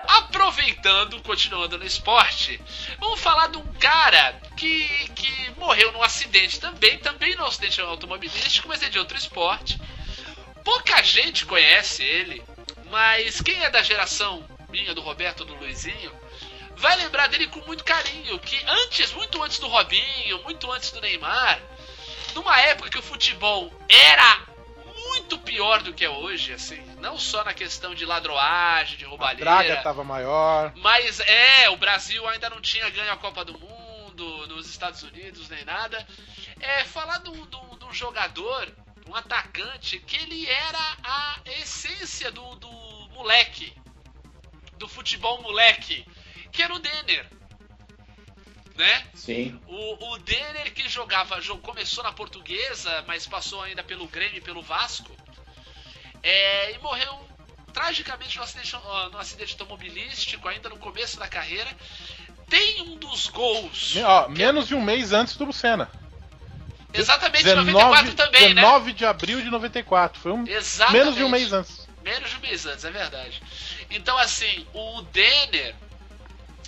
[0.09, 2.61] Aproveitando, continuando no esporte,
[2.99, 8.69] vamos falar de um cara que, que morreu num acidente também, também num acidente automobilístico,
[8.69, 9.81] mas é de outro esporte.
[10.65, 12.43] Pouca gente conhece ele,
[12.93, 16.13] mas quem é da geração minha, do Roberto, do Luizinho,
[16.77, 21.01] vai lembrar dele com muito carinho, que antes, muito antes do Robinho, muito antes do
[21.01, 21.59] Neymar,
[22.35, 24.41] numa época que o futebol era
[25.09, 29.09] muito pior do que é hoje, assim, não só na questão de ladroagem, de A
[29.09, 30.73] roubalheira, draga tava maior.
[30.77, 35.49] mas é, o Brasil ainda não tinha ganho a Copa do Mundo nos Estados Unidos
[35.49, 36.07] nem nada.
[36.61, 38.69] É falar de um- de um de um jogador,
[39.09, 42.71] um atacante, que ele era a essência do, do
[43.13, 43.73] moleque,
[44.79, 46.07] do futebol moleque,
[46.51, 47.29] que era o Denner.
[48.77, 49.07] Né?
[49.15, 49.61] Sim.
[49.67, 54.41] O, o Denner que jogava, jo- começou na portuguesa, mas passou ainda pelo Grêmio e
[54.41, 55.15] pelo Vasco.
[56.23, 57.29] É, e morreu
[57.73, 58.73] tragicamente no acidente,
[59.13, 61.71] no acidente automobilístico, ainda no começo da carreira.
[62.49, 63.95] Tem um dos gols.
[63.95, 65.91] Me- ó, menos de um mês antes do Senna.
[66.95, 68.63] Exatamente, 94 também, né?
[68.63, 70.21] 19 de abril de 94.
[70.21, 70.99] Foi um, Exatamente.
[70.99, 71.89] menos de um mês antes.
[72.03, 73.43] Menos de um mês antes, é verdade.
[73.91, 75.75] Então, assim, o Denner,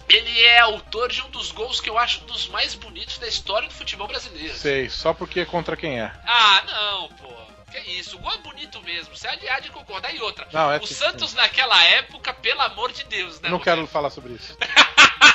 [0.08, 3.26] ele é autor de um dos gols que eu acho um dos mais bonitos da
[3.26, 4.54] história do futebol brasileiro.
[4.54, 6.12] Sei, só porque é contra quem é.
[6.26, 7.34] Ah, não, pô.
[7.72, 9.16] Que isso, o gol é bonito mesmo.
[9.16, 10.14] Você há de concordar.
[10.14, 13.48] E outra, Não, é o sim, Santos naquela época, pelo amor de Deus, né?
[13.48, 14.56] Não quero falar sobre isso.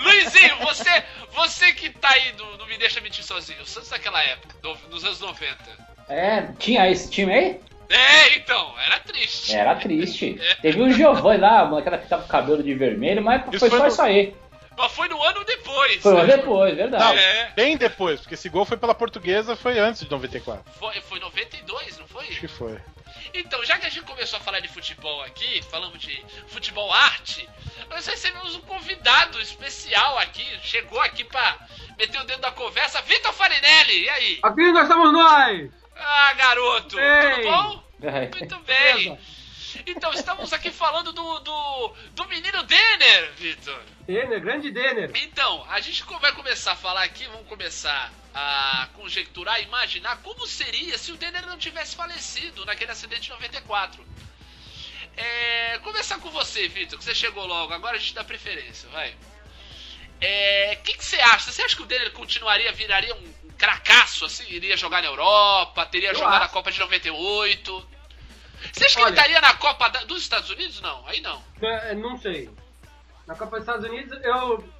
[0.00, 4.22] Luizinho, você, você que tá aí no, no Me Deixa Mentir Sozinho, o Santos naquela
[4.22, 5.56] época, no- nos anos 90.
[6.08, 7.60] É, tinha esse time aí?
[7.90, 9.54] É, então, era triste.
[9.54, 10.38] Era triste.
[10.60, 13.70] Teve o Giovanni lá, aquela que tava com o cabelo de vermelho, mas Isso foi
[13.70, 14.34] foi só no- isso aí.
[14.76, 16.00] Mas foi no ano depois.
[16.02, 16.36] Foi né?
[16.36, 17.18] depois, Não, verdade.
[17.18, 17.50] É.
[17.56, 20.62] bem depois, porque esse gol foi pela portuguesa, foi antes de 94.
[20.78, 22.24] Foi, foi 92, não foi?
[22.28, 22.78] Acho que foi.
[23.34, 27.48] Então, já que a gente começou a falar de futebol aqui, falamos de futebol arte,
[27.90, 31.58] nós recebemos um convidado especial aqui, chegou aqui pra
[31.98, 34.38] meter o dedo da conversa, Vitor Farinelli, e aí?
[34.42, 35.70] Aqui nós estamos nós!
[35.96, 37.30] Ah, garoto, Ei.
[37.34, 37.84] tudo bom?
[38.02, 38.28] É.
[38.28, 39.18] Muito bem.
[39.86, 43.80] Então, estamos aqui falando do, do, do menino Denner, Vitor.
[44.06, 45.10] Denner, grande Denner.
[45.14, 50.96] Então, a gente vai começar a falar aqui, vamos começar a conjecturar, imaginar como seria
[50.98, 54.04] se o Denner não tivesse falecido naquele acidente de 94.
[55.16, 59.16] É, começar com você, Vitor, que você chegou logo, agora a gente dá preferência, vai.
[60.20, 61.50] É, O que, que você acha?
[61.50, 65.84] Você acha que o Denner continuaria, viraria um, um cracaço, assim, iria jogar na Europa,
[65.86, 66.48] teria Eu jogado a.
[66.48, 67.88] Copa de 98?
[68.72, 69.08] Você acha que Olha.
[69.10, 70.80] ele estaria na Copa da- dos Estados Unidos?
[70.80, 71.42] Não, aí não.
[71.62, 72.50] É, Não sei.
[73.26, 74.72] Na Copa dos Estados Unidos, eu.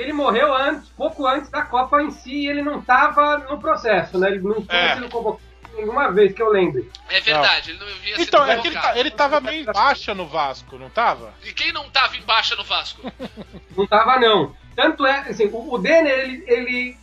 [0.00, 3.60] Que Ele morreu antes, pouco antes da Copa em si, e ele não estava no
[3.60, 4.28] processo, né?
[4.28, 4.94] Ele não tinha É.
[4.94, 5.42] sido convocado
[5.74, 6.90] nenhuma vez que eu lembre.
[7.10, 8.94] É verdade, ele não havia sido Então, é que ele, convocado.
[8.94, 11.34] tá- ele tava meio em baixa no Vasco, não tava?
[11.44, 13.02] E quem não tava em baixa no Vasco?
[13.76, 14.54] Não tava, não.
[14.74, 16.96] Tanto é, assim, o, o Denner, ele, ele.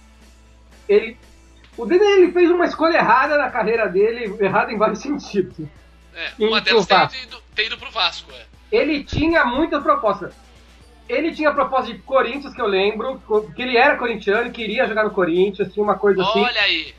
[0.89, 1.18] ele-
[1.78, 5.56] O Denner ele fez uma escolha errada na carreira dele, errada em vários sentidos.
[6.16, 7.24] É, uma delas tem Vasco?
[7.24, 8.45] ido, ter ido pro Vasco, é.
[8.72, 10.34] Ele tinha muita proposta.
[11.08, 13.22] Ele tinha proposta de Corinthians, que eu lembro,
[13.55, 16.41] que ele era corintiano, queria jogar no Corinthians, tinha uma coisa assim.
[16.41, 16.93] Olha aí.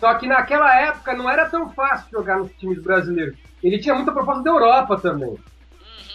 [0.00, 3.36] Só que naquela época não era tão fácil jogar nos times brasileiros.
[3.62, 5.28] Ele tinha muita proposta da Europa também.
[5.28, 5.38] Uhum.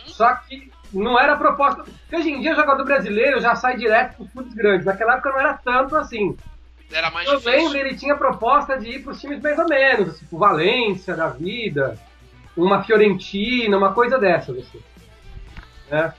[0.08, 1.86] Só que não era proposta.
[2.12, 4.86] Hoje em dia o jogador brasileiro já sai direto para os clubes grandes.
[4.86, 6.36] Naquela época não era tanto assim.
[6.91, 7.60] Era mais Eu difícil.
[7.60, 11.28] lembro, ele tinha proposta de ir para os times mais ou menos, tipo Valência da
[11.28, 11.98] vida,
[12.56, 14.58] uma Fiorentina, uma coisa dessas.
[14.58, 14.82] Assim.
[15.89, 16.14] Né?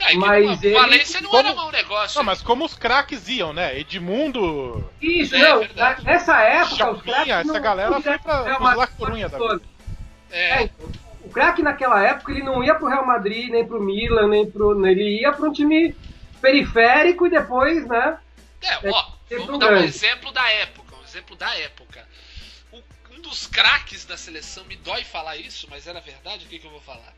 [0.00, 2.18] É, mas uma- ele- Valência não como- era mau negócio.
[2.18, 3.78] Não, mas como os craques iam, né?
[3.78, 5.68] Edmundo, Isso, É, não.
[5.74, 7.32] na- Nessa época, os craques.
[7.32, 9.60] essa não- galera foi pra- pro pros Madrid La Corunha da vida.
[10.30, 10.70] É, É,
[11.22, 14.86] o craque naquela época ele não ia pro Real Madrid, nem pro Milan, nem pro.
[14.86, 15.94] Ele ia pra um time
[16.40, 18.18] periférico e depois, né?
[18.62, 22.06] É, ó, teve vamos um dar um exemplo da época, um exemplo da época.
[22.72, 22.82] O-
[23.16, 26.66] um dos craques da seleção, me dói falar isso, mas era verdade, o que, que
[26.66, 27.14] eu vou falar?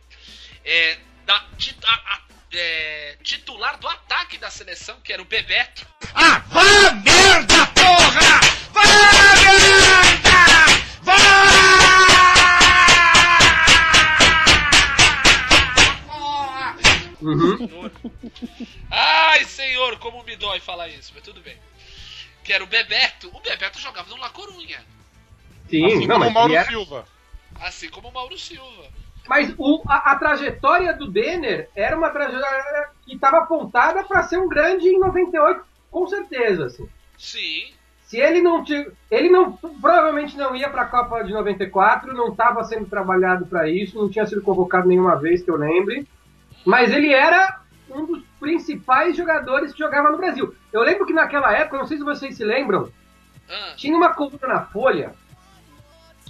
[0.65, 2.21] É, da, ti- a- a-
[2.53, 5.87] é, titular do ataque da seleção, que era o Bebeto.
[6.15, 8.41] Ah, vá merda, porra!
[8.73, 8.83] Vá
[9.37, 10.41] merda!
[11.03, 11.17] Vá!
[17.21, 17.91] Uhum.
[18.91, 21.57] Ai, senhor, como me dói falar isso, mas tudo bem.
[22.43, 23.29] Que era o Bebeto.
[23.35, 24.83] O Bebeto jogava no La Corunha,
[25.69, 27.07] Sim, assim não, como o Mauro era- Silva.
[27.61, 28.89] assim como o Mauro Silva.
[29.29, 34.39] Mas o- a, a trajetória do Denner era uma trajetória que estava apontada para ser
[34.39, 35.61] um grande em 98,
[35.91, 36.67] com certeza.
[36.67, 36.89] Assim.
[37.19, 37.73] Sim,
[38.05, 42.29] Se ele não tinha, ele não provavelmente não ia para a Copa de 94, não
[42.29, 46.09] estava sendo trabalhado para isso, não tinha sido convocado nenhuma vez que eu lembre,
[46.65, 47.61] mas ele era
[47.91, 50.55] um dos principais jogadores que jogava no Brasil.
[50.73, 52.91] Eu lembro que naquela época, não sei se vocês se lembram,
[53.49, 55.13] Ah, tinha uma coluna na Folha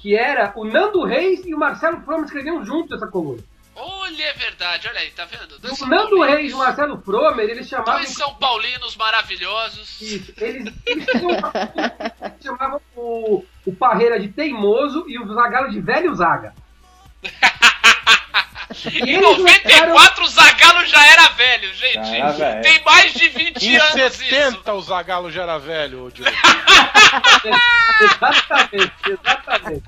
[0.00, 3.42] que era o Nando Reis e o Marcelo Fromer escreviam junto essa coluna.
[3.76, 5.58] olha, é verdade, olha aí, tá vendo?
[5.58, 6.34] Dois O Nando Paulinos.
[6.34, 10.00] Reis e o Marcelo Fromer, eles chamavam Dois São Paulinos maravilhosos.
[10.00, 10.32] Isso.
[10.38, 11.06] Eles, eles
[12.42, 16.54] chamavam o, o Parreira de teimoso e o Zagallo de velho Zaga.
[18.86, 21.94] Em eles 94 o Zagallo já era velho, gente.
[22.08, 22.62] Já era velho.
[22.62, 24.24] Tem mais de 20 Em anos isso.
[24.30, 26.30] 70 o Zagalo já era velho, ô Diogo.
[28.00, 29.82] exatamente, exatamente.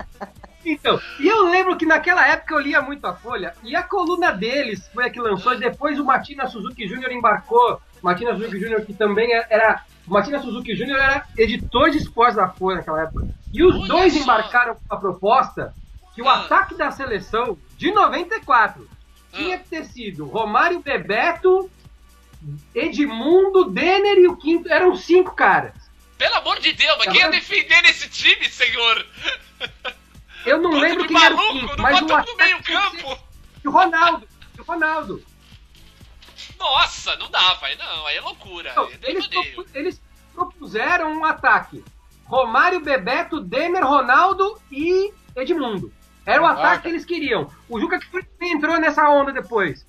[0.64, 4.30] Então, e eu lembro que naquela época eu lia muito a Folha, e a coluna
[4.32, 7.10] deles foi a que lançou, e depois o Matina Suzuki Jr.
[7.12, 7.80] embarcou.
[8.00, 9.82] Matina Suzuki Jr., que também é, era.
[10.06, 10.96] O Matina Suzuki Jr.
[10.96, 13.26] era editor de esportes da Folha naquela época.
[13.52, 14.20] E os Olha dois só.
[14.20, 15.72] embarcaram com a proposta
[16.14, 16.40] que o Ah.
[16.40, 18.88] ataque da seleção de 94
[19.32, 19.58] tinha Ah.
[19.58, 21.68] que ter sido Romário Bebeto,
[22.72, 24.72] Edmundo, Denner e o quinto.
[24.72, 25.74] Eram cinco caras.
[26.16, 29.04] Pelo amor de Deus, mas quem ia defender esse time, senhor?
[30.46, 33.18] Eu não lembro quem era o maluco, quinto, não mas o no meio tinha campo.
[33.64, 34.28] E o Ronaldo.
[34.56, 35.24] E o Ronaldo.
[36.56, 38.72] Nossa, não dava, aí não, aí é loucura.
[38.76, 39.28] Aí é eles,
[39.74, 40.02] eles
[40.32, 41.82] propuseram um ataque.
[42.26, 45.92] Romário, Bebeto, Denner, Ronaldo e Edmundo.
[46.24, 47.50] Era o ataque que eles queriam.
[47.68, 49.86] O Juca Kfouri entrou nessa onda depois.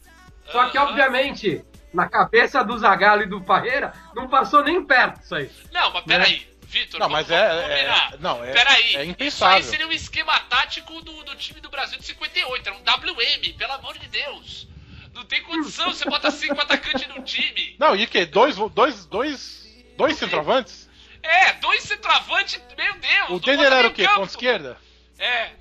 [0.52, 1.64] Só que, obviamente,
[1.94, 5.50] na cabeça do Zagallo e do Parreira, não passou nem perto isso aí.
[5.72, 8.14] Não, mas peraí, Vitor, Não, vamos- mas é- vamos é- combinar.
[8.20, 9.64] não, é- Peraí, é Isso aí impensável.
[9.64, 13.74] seria um esquema tático do, do time do Brasil de 58, era um WM, pelo
[13.74, 14.68] amor de Deus.
[15.14, 17.76] Não tem condição, você bota cinco atacantes no time.
[17.80, 18.26] Não, e o quê?
[18.26, 20.90] Dois, dois, dois, dois centroavantes?
[21.22, 23.30] É, dois centroavantes, meu Deus.
[23.30, 24.04] O Denner era o quê?
[24.04, 24.16] campo.
[24.22, 24.78] Ponta esquerda?
[25.20, 25.52] É.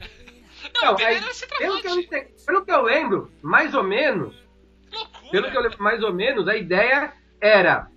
[0.74, 3.82] Não, Não, o Denner aí, era pelo, que eu, pelo que eu lembro, mais ou
[3.82, 4.34] menos,
[4.92, 5.30] Loucura.
[5.30, 7.88] pelo que eu lembro mais ou menos, a ideia era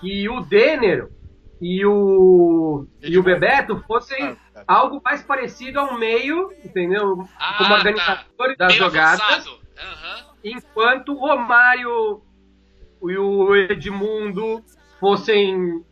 [0.00, 1.08] que o Denner
[1.60, 7.26] e o, e o Bebeto fossem Ah, algo mais parecido ao meio, entendeu?
[7.38, 7.74] Ah, Como tá.
[7.76, 9.58] organizadores das Meio jogadas, avançado.
[9.78, 10.26] Aham.
[10.44, 12.22] enquanto o Romário
[13.02, 14.62] e o Edmundo
[15.00, 15.82] fossem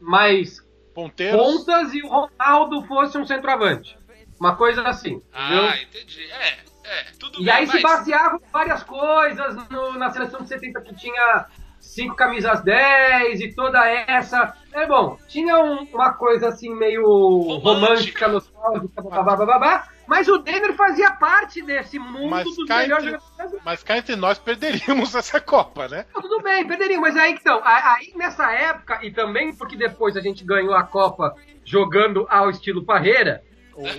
[0.00, 0.58] mais
[0.94, 1.38] Ponteiros.
[1.40, 3.96] pontas e o Ronaldo fosse um centroavante.
[4.40, 5.22] Uma coisa assim?
[5.34, 6.24] Ah, entendi.
[6.32, 7.82] É, é, tudo E bem, aí se mas...
[7.82, 11.46] baseavam em várias coisas no- na seleção de 70 que tinha
[11.78, 14.54] cinco camisas 10 e toda essa.
[14.72, 17.68] É bom, tinha um- uma coisa assim meio Romântica.
[17.68, 23.18] romântica, nostálgica, babá, babá, mas o Denner fazia parte desse mundo Mas dos melhores entre-
[23.20, 23.62] jogadores.
[23.64, 26.06] Mas cá entre nós perderíamos essa Copa, né?
[26.14, 30.20] Não, Tudo bem, perderiam, mas aí então, aí nessa época, e também porque depois a
[30.20, 31.34] gente ganhou a Copa
[31.64, 33.42] jogando ao estilo Parreira,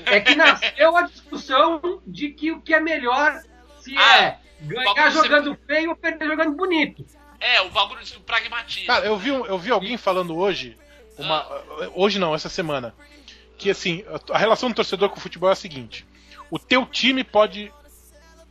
[0.06, 3.42] é que nasceu a discussão de que o que é melhor
[3.80, 7.06] se Ah, é ganhar jogando feio ou perder jogando bonito.
[7.40, 8.86] É, o bagulho do pragmatismo.
[8.88, 10.78] Cara, eu vi, um- eu vi alguém falando hoje,
[11.18, 11.46] uma,
[11.96, 12.94] hoje não, essa semana,
[13.58, 16.06] que assim, a relação do torcedor com o futebol é a seguinte:
[16.52, 17.72] o teu time pode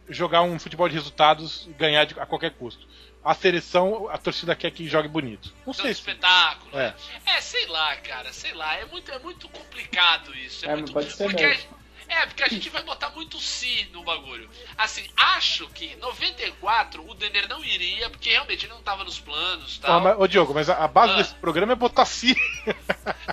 [0.09, 2.85] jogar um futebol de resultados e ganhar de- a qualquer custo.
[3.25, 5.53] A seleção, a torcida quer que jogue bonito.
[5.67, 6.01] Não Tanto sei se.
[6.01, 6.79] espetáculo.
[6.79, 6.95] É.
[7.27, 8.77] É, sei lá, cara, sei lá.
[8.77, 10.65] É muito, é muito complicado isso.
[10.67, 11.79] É, É, muito, pode ser porque mesmo.
[12.11, 14.51] É, porque a gente vai botar muito si no bagulho.
[14.77, 19.77] Assim, acho que 94 o Denner não iria, porque realmente ele não tava nos planos
[19.77, 20.01] e Ah, tal.
[20.01, 21.17] mas, ô Diogo, mas a, a base Ah.
[21.17, 22.35] desse programa é botar si.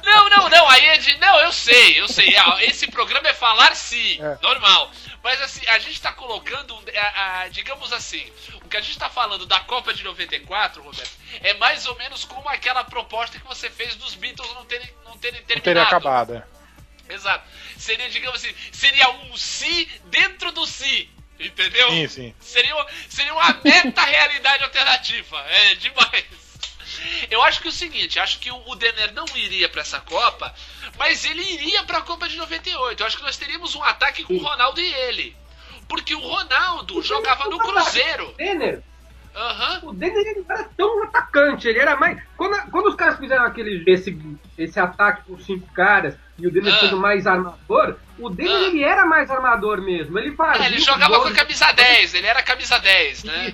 [0.03, 1.17] Não, não, não, aí é de.
[1.17, 2.35] Não, eu sei, eu sei.
[2.37, 4.37] ah, Esse programa é falar sim, É.
[4.41, 4.89] normal.
[5.23, 8.31] Mas assim, a gente tá colocando, um- a- a- digamos assim,
[8.63, 11.11] o que a gente tá falando da Copa de 94, Roberto,
[11.41, 15.17] é mais ou menos como aquela proposta que você fez dos Beatles não terem, não
[15.17, 15.63] terem Não terminado.
[15.63, 16.35] teria acabado.
[16.35, 17.13] é.
[17.13, 17.43] Exato.
[17.77, 21.09] Seria, digamos assim, seria um si dentro do si.
[21.39, 21.89] Entendeu?
[21.91, 22.35] Sim, sim.
[22.39, 25.39] Seria, uma- seria uma meta-realidade alternativa.
[25.47, 26.25] É demais.
[27.29, 30.53] Eu acho que é o seguinte, acho que o Denner não iria pra essa Copa,
[30.97, 33.01] mas ele iria pra Copa de 98.
[33.01, 35.35] Eu acho que nós teríamos um ataque com o Ronaldo e ele.
[35.87, 38.33] Porque o Ronaldo jogava no Cruzeiro.
[38.37, 38.81] Denner,
[39.37, 39.79] Aham.
[39.83, 42.19] o Denner não era tão atacante, ele era mais.
[42.35, 44.17] Quando, quando os caras fizeram aquele, esse,
[44.57, 46.79] esse ataque com cinco caras e o Denner Ah.
[46.79, 48.61] sendo mais armador, o Denner Ah.
[48.67, 50.17] ele era mais armador mesmo.
[50.17, 50.65] Ele fazia.
[50.65, 53.53] É, ele jogava com a camisa 10, ele era camisa 10, né?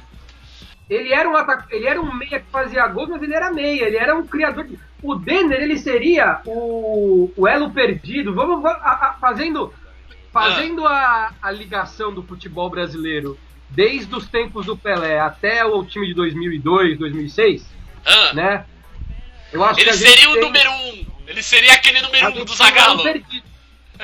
[0.90, 1.36] Ele era um
[1.70, 4.66] ele era um meia que fazia gols, mas ele era meia, ele era um criador
[4.66, 4.78] de...
[5.02, 8.34] O Denner, ele seria o, o elo perdido.
[8.34, 9.74] Vamos, vamos a- a- fazendo
[10.32, 13.38] fazendo a, a ligação do futebol brasileiro
[13.74, 17.66] desde os tempos do Pelé até o time de 2002, 2006,
[18.06, 18.66] Ah, né?
[19.52, 20.74] Eu acho ele que seria o tem- número 1.
[20.74, 21.06] Um.
[21.28, 23.04] Ele seria aquele número a 1 um do Zagallo.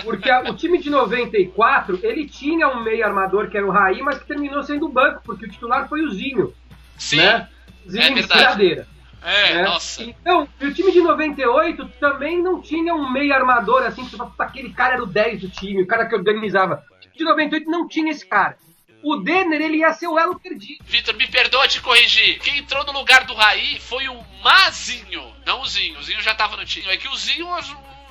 [0.04, 4.02] Porque a- o time de 94, ele tinha um meio armador que era o Raí,
[4.02, 6.54] mas que terminou sendo o banco, porque o titular foi o Zinho,
[6.98, 7.18] Sim.
[7.18, 7.50] né?
[7.90, 8.40] Zinho é de verdade.
[8.42, 8.88] Estradeira.
[9.22, 9.64] É, né?
[9.64, 10.02] nossa.
[10.04, 14.44] Então, e o time de 98 também não tinha um meio armador assim, que "Puta,
[14.44, 16.84] aquele cara era o 10 do time, o cara que organizava.
[16.96, 18.56] O time de 98 não tinha esse cara.
[19.02, 20.84] O Denner, ele ia ser o elo perdido.
[20.84, 22.40] Vitor, me perdoa te corrigir.
[22.40, 25.98] Quem entrou no lugar do Raí foi o Mazinho, não o Zinho.
[26.00, 26.88] O Zinho já tava no time.
[26.90, 27.48] É que o Zinho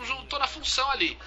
[0.04, 1.18] juntou na função ali.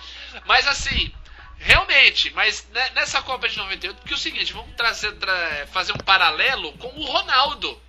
[0.46, 1.12] Mas assim,
[1.58, 5.92] realmente, mas ne- nessa Copa de 98, porque é o seguinte, vamos trazer, tra- fazer
[5.94, 7.80] um paralelo com o Ronaldo,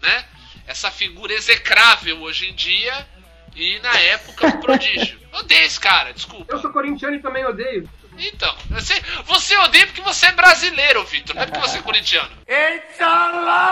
[0.00, 0.24] né?
[0.66, 3.06] Essa figura execrável hoje em dia
[3.54, 5.18] e na época um prodígio.
[5.32, 6.52] Odeio esse cara, desculpa.
[6.54, 7.88] Eu sou corintiano e também odeio.
[8.18, 8.94] Então, você,
[9.24, 12.30] você odeia porque você é brasileiro, Vitor, não é porque você é corintiano.
[12.48, 13.00] It's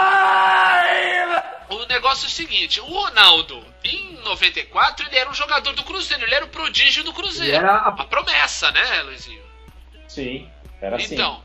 [0.05, 1.43] alive!
[1.71, 6.23] O negócio é o seguinte, o Ronaldo, em 94, ele era um jogador do Cruzeiro,
[6.25, 7.51] ele era o prodígio do Cruzeiro.
[7.51, 9.43] Ele era a- a promessa, né, Luizinho?
[10.07, 11.15] Sim, era assim.
[11.15, 11.43] Então.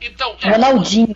[0.00, 0.36] Então.
[0.42, 1.14] Ronaldinho.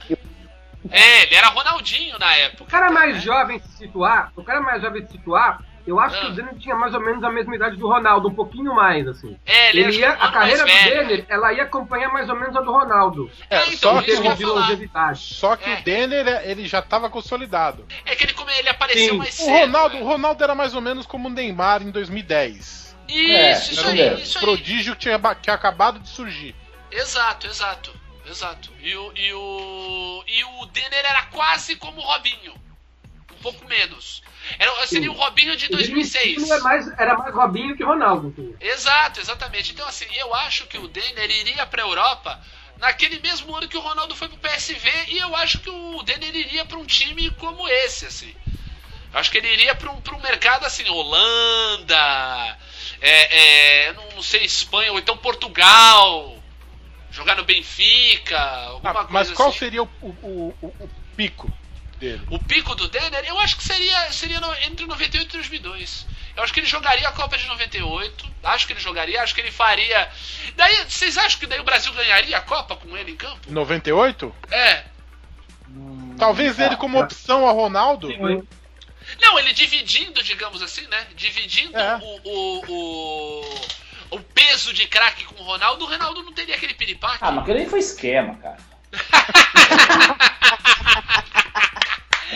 [0.91, 2.71] É, ele era Ronaldinho na O época.
[2.71, 6.29] cara mais jovem se situar, o cara mais jovem se situar, eu acho que Ah.
[6.31, 9.37] o Denner tinha mais ou menos a mesma idade do Ronaldo, um pouquinho mais, assim.
[9.45, 12.37] É, ele, Ele ia, que um a carreira do Denner, ela ia acompanhar mais ou
[12.37, 13.31] menos a do Ronaldo.
[13.51, 15.19] É, É, então, só que que eu de longevidade.
[15.21, 15.75] Só que É.
[15.81, 17.87] o Denner, ele já tava consolidado.
[18.05, 19.19] É que ele, ele apareceu Sim.
[19.19, 19.51] mais O cedo.
[19.51, 20.01] Ronaldo, né?
[20.03, 22.97] o Ronaldo era mais ou menos como o Neymar em 2010.
[23.09, 24.19] É, Isso, isso era aí, mesmo.
[24.21, 24.45] isso aí.
[24.45, 26.55] Prodígio que tinha, que tinha acabado de surgir.
[26.91, 27.93] Exato, exato,
[28.27, 28.71] exato.
[28.81, 32.55] E o, e o, e o Denner era quase como o Robinho.
[33.43, 34.23] Pouco menos.
[34.59, 36.51] Era, seria o Robinho de Ele 2006.
[36.51, 38.57] era mais, era mais Robinho que Ronaldo.
[38.61, 39.73] Exato, exatamente.
[39.73, 42.41] Então, assim, eu acho que o Denner iria pra Europa
[42.79, 46.35] naquele mesmo ano que o Ronaldo foi pro PSV e eu acho que o Denner
[46.35, 48.35] iria pra um time como esse, assim.
[49.13, 52.59] Eu acho que ele iria pra um, pra um mercado assim, Holanda,
[53.01, 56.39] é, é, não, não sei, Espanha, ou então Portugal,
[57.11, 59.59] jogar no Benfica, alguma Ah, coisa mas qual assim.
[59.59, 61.53] seria o, o- o- o pico
[62.03, 62.23] dele?
[62.31, 66.07] O pico do Denner, eu acho que seria, seria no- entre 98 e 2002.
[66.37, 68.27] Eu acho que ele jogaria a Copa de 98.
[68.43, 70.11] Acho que ele jogaria, acho que ele faria.
[70.57, 73.41] Daí, vocês acham que daí o Brasil ganharia a Copa com ele em campo?
[73.53, 74.35] 98?
[74.51, 74.85] É.
[76.19, 78.09] Talvez ele como opção a Ronaldo.
[79.21, 81.07] Não, ele dividindo, digamos assim, né?
[81.15, 81.97] Dividindo É.
[81.97, 83.61] o, o, o,
[84.17, 87.19] o peso de craque com o Ronaldo, o Ronaldo não teria aquele piripaque.
[87.21, 88.59] Ah, mas aquilo aí foi esquema, cara.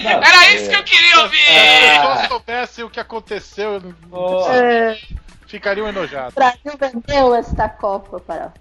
[0.02, 1.36] Não, Era é- isso que eu queria ouvir!
[1.38, 2.22] Se É.
[2.24, 3.82] eu soubesse o que aconteceu,
[4.12, 4.98] Ó, É,
[5.46, 6.32] ficariam enojados.
[6.32, 8.52] o Brasil vendeu esta Copa para.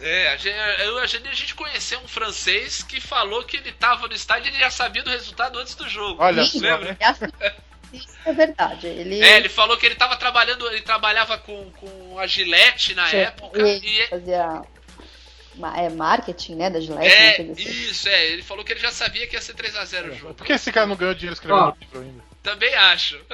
[0.00, 3.70] É, a gente, eu- a gente, a gente conheceu um francês que falou que ele
[3.72, 6.20] tava no estádio e ele já sabia do resultado antes do jogo.
[6.22, 6.96] Olha só, lembra?
[7.00, 7.52] né?
[7.92, 8.86] Isso é verdade.
[8.86, 13.08] Ele, É, ele falou que ele tava trabalhando, ele trabalhava com, com a Gillette na
[13.10, 14.62] época ele e fazia
[15.76, 17.14] é, marketing, né, da Gillette.
[17.14, 17.52] é, assim.
[17.52, 20.34] isso, é, ele falou que ele já sabia que ia ser 3x0 o jogo.
[20.34, 21.74] Por que esse cara não ganhou dinheiro escrevendo Ó.
[21.80, 22.22] livro ainda?
[22.42, 23.16] Também acho.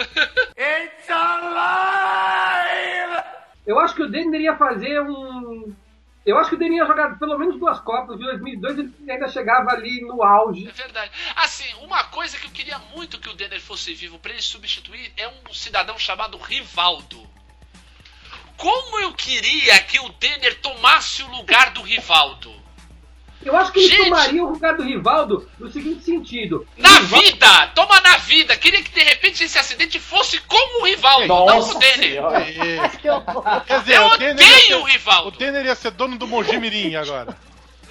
[0.57, 2.59] It's alive!
[3.67, 5.75] Eu acho que o Denner ia fazer um,
[6.25, 8.17] Eu acho que o Denner ia jogar pelo menos duas Copas.
[8.17, 10.69] Em 2002 ele ainda chegava ali no auge.
[10.69, 11.11] É verdade.
[11.37, 15.13] Assim, uma coisa que eu queria muito que o Denner fosse vivo pra ele substituir
[15.17, 17.21] é um cidadão chamado Rivaldo.
[18.59, 22.53] Como eu queria que o Denner tomasse o lugar do Rivaldo.
[23.45, 24.05] Eu acho que ele Gente!
[24.11, 26.67] tomaria o lugar do Rivaldo no seguinte sentido.
[26.77, 27.67] Na Rivaldo- vida!
[27.69, 28.57] Toma na vida!
[28.57, 32.21] Queria que de repente esse acidente fosse como o Rivaldo, não Nossa o Denner.
[32.49, 33.65] E- Que horror.
[33.65, 35.29] Quer dizer, Eu o Denner, odeio ser, o Rivaldo!
[35.29, 37.39] o Denner ia ser dono do Mojimirim agora.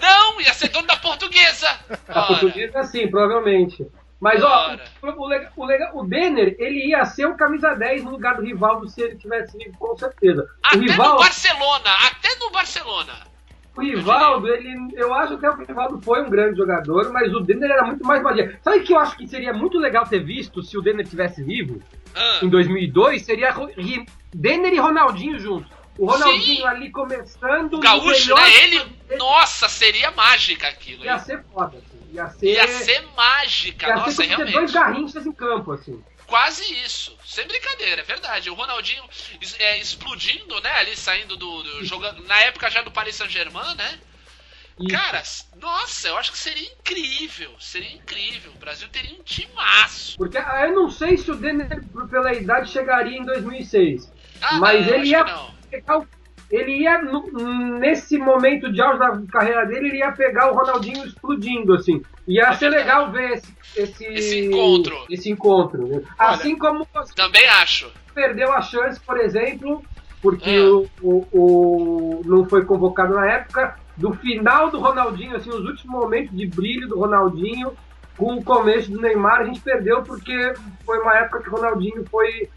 [0.02, 1.80] Não, ia ser dono da portuguesa!
[2.10, 3.88] A portuguesa sim, provavelmente.
[4.20, 8.36] Mas ó, o, o, o, o Denner, ele ia ser o camisa 10 no lugar
[8.36, 10.44] do Rivaldo se ele tivesse vivo, com certeza.
[10.44, 13.14] O até no Rivaldo, Barcelona, até no Barcelona.
[13.76, 17.42] o Rivaldo, ele, eu acho até que o Rivaldo foi um grande jogador, mas o
[17.42, 18.60] Denner era muito mais magia.
[18.64, 21.44] Sabe o que eu acho que seria muito legal ter visto se o Denner tivesse
[21.44, 21.80] vivo?
[22.16, 23.54] Ah, Em 2002, seria
[24.34, 25.78] Denner e Ronaldinho juntos.
[25.98, 26.66] O Ronaldinho Sim.
[26.68, 27.74] ali começando.
[27.74, 28.64] o no gaúcho, né?
[28.64, 28.86] Ele.
[29.18, 31.04] Nossa, seria mágica aquilo.
[31.04, 31.20] Ia hein?
[31.20, 31.97] ser foda, assim.
[32.18, 32.46] Ia ser.
[32.48, 34.74] Ia ser mágica, ia nossa, ser ter dois realmente.
[34.74, 36.04] garrinchas em campo, assim.
[36.26, 37.16] Quase isso.
[37.26, 38.50] Sem brincadeira, é verdade.
[38.50, 39.04] O Ronaldinho
[39.60, 40.72] é, explodindo, né?
[40.72, 41.64] Ali saindo do.
[41.64, 44.00] do- jogando, na época já do Paris Saint-Germain, né?
[44.80, 44.90] Isso.
[44.96, 45.24] Cara,
[45.56, 47.52] nossa, eu acho que seria incrível.
[47.60, 48.52] Seria incrível.
[48.52, 50.16] O Brasil teria um timaço.
[50.18, 54.12] Porque ah, eu não sei se o Denner, pela idade, chegaria em 2006.
[54.42, 55.26] Ah, Mas ele ia
[55.72, 56.08] pegar o-
[56.50, 57.02] Ele ia,
[57.80, 62.02] nesse momento de auge da carreira dele, ele ia pegar o Ronaldinho explodindo, assim.
[62.28, 64.96] Ia É ser legal ver esse, esse, Esse encontro.
[65.10, 65.86] Esse encontro.
[65.88, 66.02] né?
[66.18, 67.92] Assim como Também acho.
[68.14, 69.84] perdeu a chance, por exemplo,
[70.22, 70.72] porque Ah.
[70.74, 75.86] o, o, o- não foi convocado na época, do final do Ronaldinho, assim, os últimos
[76.00, 77.74] momentos de brilho do Ronaldinho,
[78.16, 80.54] com o começo do Neymar, a gente perdeu porque
[80.86, 82.48] foi uma época que o Ronaldinho foi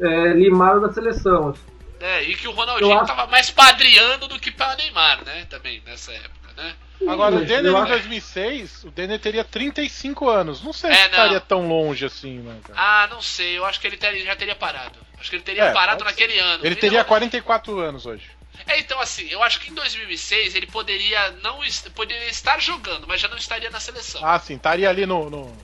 [0.00, 1.50] é, limado da seleção.
[1.50, 1.60] assim.
[2.06, 5.46] É, e que o Ronaldinho Eu acho- tava mais padreando do que para Neymar, né?
[5.48, 6.74] Também, nessa época, né?
[7.08, 10.62] Agora, o Denner em acho- 2006, o Denner teria 35 anos.
[10.62, 11.08] Não sei É, se não.
[11.10, 12.78] estaria tão longe assim, né, cara?
[12.78, 14.98] Ah, não sei, eu acho que ele teria- já teria parado.
[15.18, 16.64] Acho que ele teria É, parado naquele ano.
[16.64, 18.24] Ele E teria não- 44 anos hoje.
[18.66, 21.58] É, então assim, eu acho que em 2006 ele poderia não
[21.94, 24.24] poderia estar jogando, mas já não estaria na seleção.
[24.24, 25.28] Ah, sim, estaria ali no.
[25.30, 25.56] no,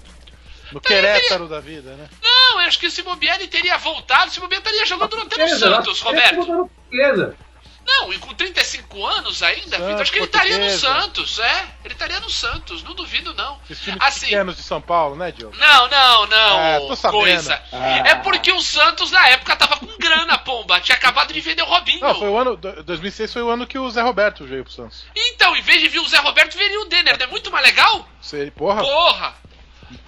[0.73, 2.09] no Querétaro da vida, né?
[2.23, 5.59] Não, eu acho que se bobear ele teria voltado, se bobear estaria jogando até no
[5.59, 6.71] Santos, Roberto.
[7.87, 10.71] Não, e com 35 anos ainda, Santos, Vitor, acho que ele estaria no.
[10.71, 11.65] Santos, é.
[11.85, 13.59] Ele estaria no Santos, não duvido não.
[13.67, 15.57] Times Assim, pequenos de São Paulo, né, Diogo?
[15.57, 17.19] Não, não, não, É, tô sabendo.
[17.21, 17.61] coisa.
[17.73, 18.09] Ah.
[18.11, 20.79] É porque o Santos na época tava com grana, pomba.
[20.81, 22.01] Tinha acabado de vender o Robinho.
[22.01, 22.55] Não, foi o ano.
[22.57, 25.05] do- 2006 foi o ano que o Zé Roberto veio pro Santos.
[25.17, 27.19] Então, em vez de vir o Zé Roberto, veria o Denner.
[27.19, 28.07] Não é muito mais legal?
[28.21, 29.35] Você, porra, Porra!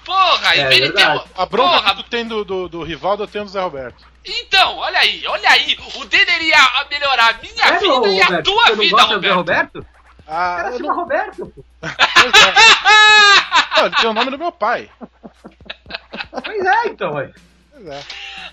[0.04, 1.24] Porra, É verdade.
[1.36, 1.42] o...
[1.42, 4.04] a bronca Porra, que tu tem do, do, do Rivaldo, eu tenho do Zé Roberto.
[4.24, 5.76] Então, olha aí, olha aí.
[5.96, 9.02] O Denner ia melhorar a minha É, vida e a tua você não vida, Zé
[9.14, 9.34] Roberto.
[9.36, 9.78] Roberto?
[9.80, 9.86] O
[10.28, 11.64] Ah, cara eu chama não, Roberto, pô.
[11.80, 12.52] pois é.
[13.76, 14.88] Não, ele tem o nome do meu pai.
[16.44, 17.32] Pois é, então, ué.
[17.72, 18.02] Pois é.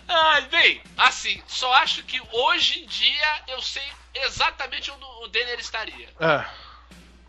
[0.08, 3.84] Ai, bem, assim, só acho que hoje em dia eu sei
[4.16, 6.10] exatamente onde o Denner estaria.
[6.20, 6.46] Ah,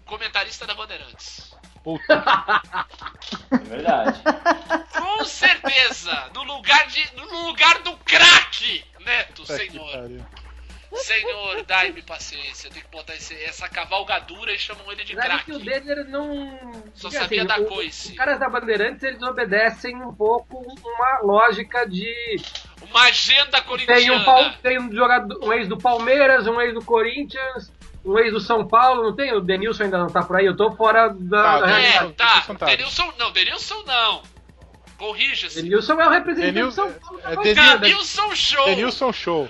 [0.06, 1.49] Comentarista da Bandeirantes.
[1.82, 2.02] Puta.
[3.52, 4.20] É verdade.
[4.98, 6.30] Com certeza!
[6.34, 7.04] No lugar de.
[7.16, 8.84] No lugar do craque!
[9.00, 10.10] Neto, Puta senhor.
[10.92, 12.66] Senhor, dai-me paciência.
[12.66, 15.44] Eu tenho que botar esse- essa cavalgadura e chamam ele de craque.
[15.44, 16.72] que o Denner não.
[16.94, 18.10] Só porque, sabia dar o- coice.
[18.10, 22.12] Os caras da Bandeirantes eles obedecem um pouco uma lógica de.
[22.82, 24.24] Uma agenda Tem um, corintiana.
[24.24, 27.70] Pal- tem um jogador, um ex do Palmeiras, um ex do Corinthians,
[28.04, 29.32] um ex do São Paulo, não tem?
[29.34, 31.90] O Denilson ainda não tá por aí, eu tô fora da, Ah, da é.
[31.90, 32.12] realidade.
[32.14, 32.26] Tá.
[32.26, 32.66] Denilson tá.
[32.66, 34.22] Denilson não, Denilson não.
[34.98, 35.62] Corrija-se.
[35.62, 37.20] Denilson é o representante Denilson- de São Paulo.
[37.24, 37.78] é tá Denil-.
[37.78, 38.64] Denilson Show!
[38.66, 39.48] Denilson Show.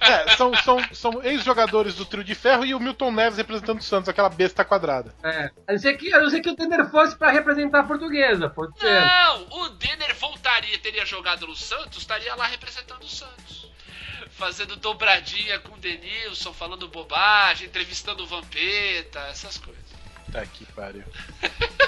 [0.00, 3.82] É, são, são, são ex-jogadores do trio de ferro e o Milton Neves representando o
[3.82, 5.12] Santos, aquela besta quadrada.
[5.24, 5.50] É.
[5.66, 8.48] A não ser que, a não ser que o Denner fosse pra representar a portuguesa,
[8.48, 9.00] pode ser.
[9.00, 13.65] Não, o Denner voltaria, teria jogado no Santos, estaria lá representando o Santos.
[14.38, 19.84] Fazendo dobradinha com o Denilson, falando bobagem, entrevistando o Vampeta, essas coisas.
[20.32, 21.04] Tá que pariu.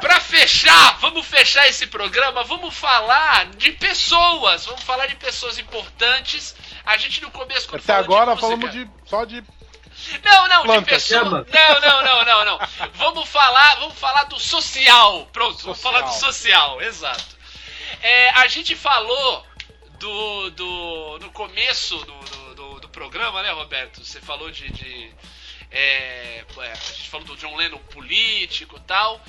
[0.00, 6.54] Pra fechar, vamos fechar esse programa, vamos falar de pessoas, vamos falar de pessoas importantes.
[6.84, 9.42] A gente no começo quando Até agora de falamos de, só de.
[10.24, 11.24] Não, não, de Planta, pessoa.
[11.24, 11.46] chama.
[11.52, 12.68] Não, não, não, não, não.
[12.94, 15.26] Vamos falar, vamos falar do social.
[15.32, 15.92] Pronto, vamos Social.
[15.92, 17.41] falar do social, exato.
[18.02, 19.46] É, a gente falou
[19.98, 24.04] do, do no começo do, do, do- do programa, né, Roberto?
[24.04, 25.12] Você falou de, de,
[25.70, 29.20] é, a gente falou do John Lennon político e tal.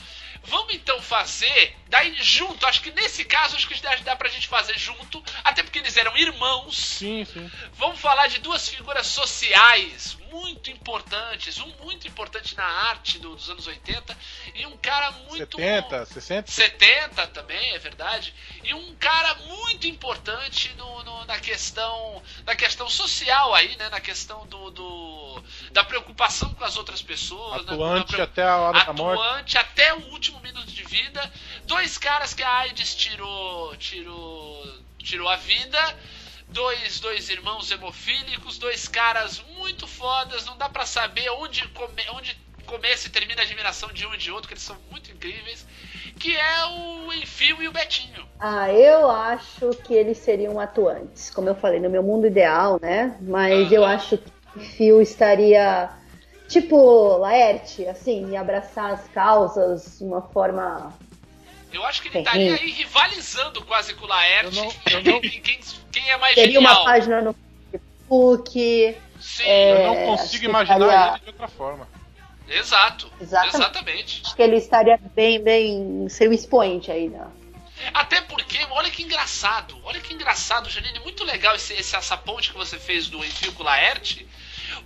[0.45, 4.45] Vamos então fazer, daí junto, acho que nesse caso, acho que dá, dá pra gente
[4.49, 6.75] fazer junto, até porque eles eram irmãos.
[6.77, 7.49] Sim, sim.
[7.75, 13.49] Vamos falar de duas figuras sociais muito importantes, um muito importante na arte do- dos
[13.49, 14.17] anos 80
[14.55, 16.51] e um cara muito 70, 60?
[16.51, 18.33] 70 também, é verdade.
[18.63, 23.89] E um cara muito importante no, no- na questão na questão social aí, né?
[23.89, 27.65] Na questão do, do- da preocupação com as outras pessoas.
[27.65, 29.21] né, Atuante da- até a hora da morte.
[29.21, 31.31] atuante até o último minuto de vida.
[31.65, 35.79] Dois caras que a AIDS tirou, tirou, tirou a vida.
[36.53, 40.45] Dois, dois irmãos hemofílicos, dois caras muito fodas.
[40.45, 44.17] Não dá pra saber onde, come, onde começa e termina a admiração de um e
[44.17, 45.65] de outro, que eles são muito incríveis.
[46.19, 48.23] Que é o Enfio e o Betinho.
[48.39, 53.17] Ah, eu acho que eles seriam atuantes, como eu falei, no meu mundo ideal, né?
[53.21, 53.73] Mas Aham.
[53.73, 55.89] eu acho que o Phil estaria
[56.47, 60.93] tipo Laerte, assim, e abraçar as causas de uma forma.
[61.73, 64.57] Eu acho que ele estaria aí rivalizando quase com o Laerte.
[64.57, 65.59] Eu não- eu não- em quem,
[65.91, 66.75] quem é mais Teria genial.
[66.75, 67.35] uma página no
[67.71, 68.97] Facebook.
[69.19, 71.87] Sim, É, Eu não consigo imaginar estaria- ele de outra forma.
[72.47, 73.11] exato.
[73.19, 73.55] Exatamente.
[73.55, 74.21] Exatamente.
[74.25, 75.79] Acho que ele estaria bem, bem.
[75.81, 77.25] um expoente aí, né?
[77.93, 82.51] Até porque, olha que engraçado, olha que engraçado, Janine, muito legal esse, esse- essa ponte
[82.51, 84.25] que você fez do Enfio com o Laerte,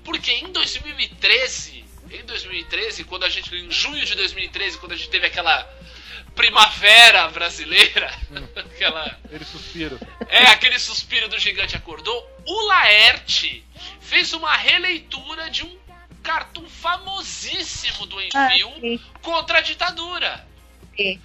[0.04, 5.10] porque em 2013, em 2013, quando a gente, em junho de 2013, quando a gente
[5.10, 5.68] teve aquela
[6.38, 8.10] primavera brasileira,
[8.56, 9.98] aquela, Ele suspira.
[10.30, 13.66] é, aquele suspiro do gigante acordou, o Laerte
[14.00, 15.78] fez uma releitura de um
[16.24, 19.00] cartoon famosíssimo do Enfio sim.
[19.22, 20.46] contra a ditadura,
[20.96, 21.20] sim.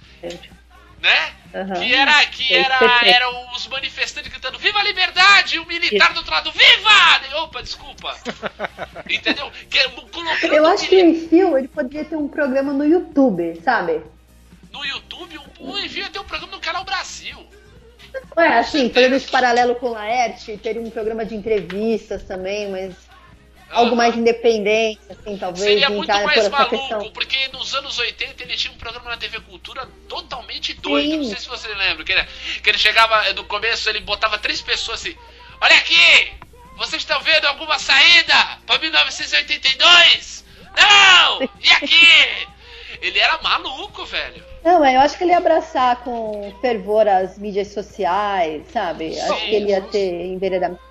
[1.01, 1.33] né?
[1.55, 1.73] Aham.
[1.75, 5.57] Que era, que era, eram os manifestantes gritando Viva a liberdade!
[5.57, 7.39] E o militar do outro lado, Viva!
[7.43, 8.17] Opa, desculpa.
[9.07, 9.51] Entendeu?
[9.69, 13.61] Que, colocando Eu acho que o aquele- Enfio ele poderia ter um programa no YouTube,
[13.63, 14.01] sabe?
[14.73, 17.37] No YouTube, o, o Envio tem um programa no Canal Brasil.
[18.35, 22.93] É, assim, fazendo esse paralelo com o Laerte, teria um programa de entrevistas também, mas
[23.69, 25.63] algo mais independente, assim, talvez.
[25.63, 27.11] Seria muito entrar mais maluco, questão.
[27.11, 31.17] porque nos anos 80 ele tinha um programa na TV Cultura totalmente doido.
[31.17, 31.29] Não Sim.
[31.29, 32.03] sei se você lembra.
[32.03, 32.27] Que ele,
[32.61, 35.15] que ele chegava, no começo ele botava três pessoas assim:
[35.59, 36.33] Olha aqui!
[36.77, 40.43] Vocês estão vendo alguma saída pra 1982?
[40.75, 41.49] Não!
[41.61, 42.47] E aqui?
[43.01, 44.43] Ele era maluco, velho.
[44.63, 49.19] Não, eu acho que ele ia abraçar com fervor as mídias sociais, sabe?
[49.19, 49.45] Acho Sim.
[49.45, 50.81] que ele ia ter enveredamento.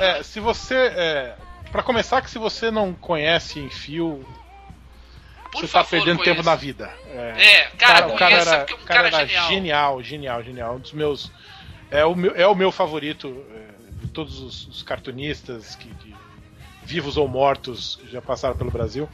[0.00, 0.74] É, se você.
[0.76, 1.34] É,
[1.70, 4.24] para começar, que se você não conhece em fio,
[5.52, 6.34] Por você tá favor, perdendo conheça.
[6.36, 6.90] tempo na vida.
[7.10, 9.48] É, É, cara, o cara era, é um o cara cara, era genial.
[9.48, 10.74] genial, genial, genial.
[10.76, 11.30] Um dos meus.
[11.90, 16.14] É o meu, é o meu favorito é, de todos os, os cartunistas que, que-
[16.88, 19.06] vivos ou mortos que já passaram pelo Brasil.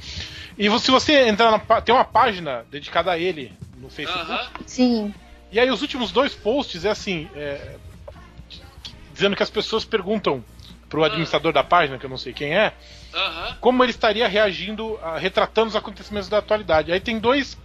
[0.57, 1.81] E se você entrar na.
[1.81, 4.31] Tem uma página dedicada a ele no Facebook.
[4.31, 4.49] Aham.
[4.64, 5.14] Sim.
[5.51, 7.77] E aí os últimos dois posts é assim, é,
[9.12, 10.45] dizendo que as pessoas perguntam
[10.89, 12.72] pro administrador da página, que eu não sei quem é,
[13.61, 16.93] como ele estaria reagindo, a- retratando os acontecimentos da atualidade.
[16.93, 17.59] Aí tem dois,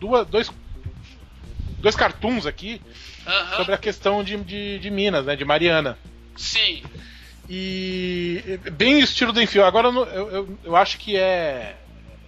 [0.00, 0.50] duas, dois,
[1.80, 2.80] dois cartoons aqui
[3.56, 5.98] sobre a questão de, de, de Minas, né, de Mariana.
[6.36, 6.82] Sim.
[7.52, 9.64] E bem o estilo do Enfio.
[9.64, 11.76] Agora eu, eu, eu, acho que é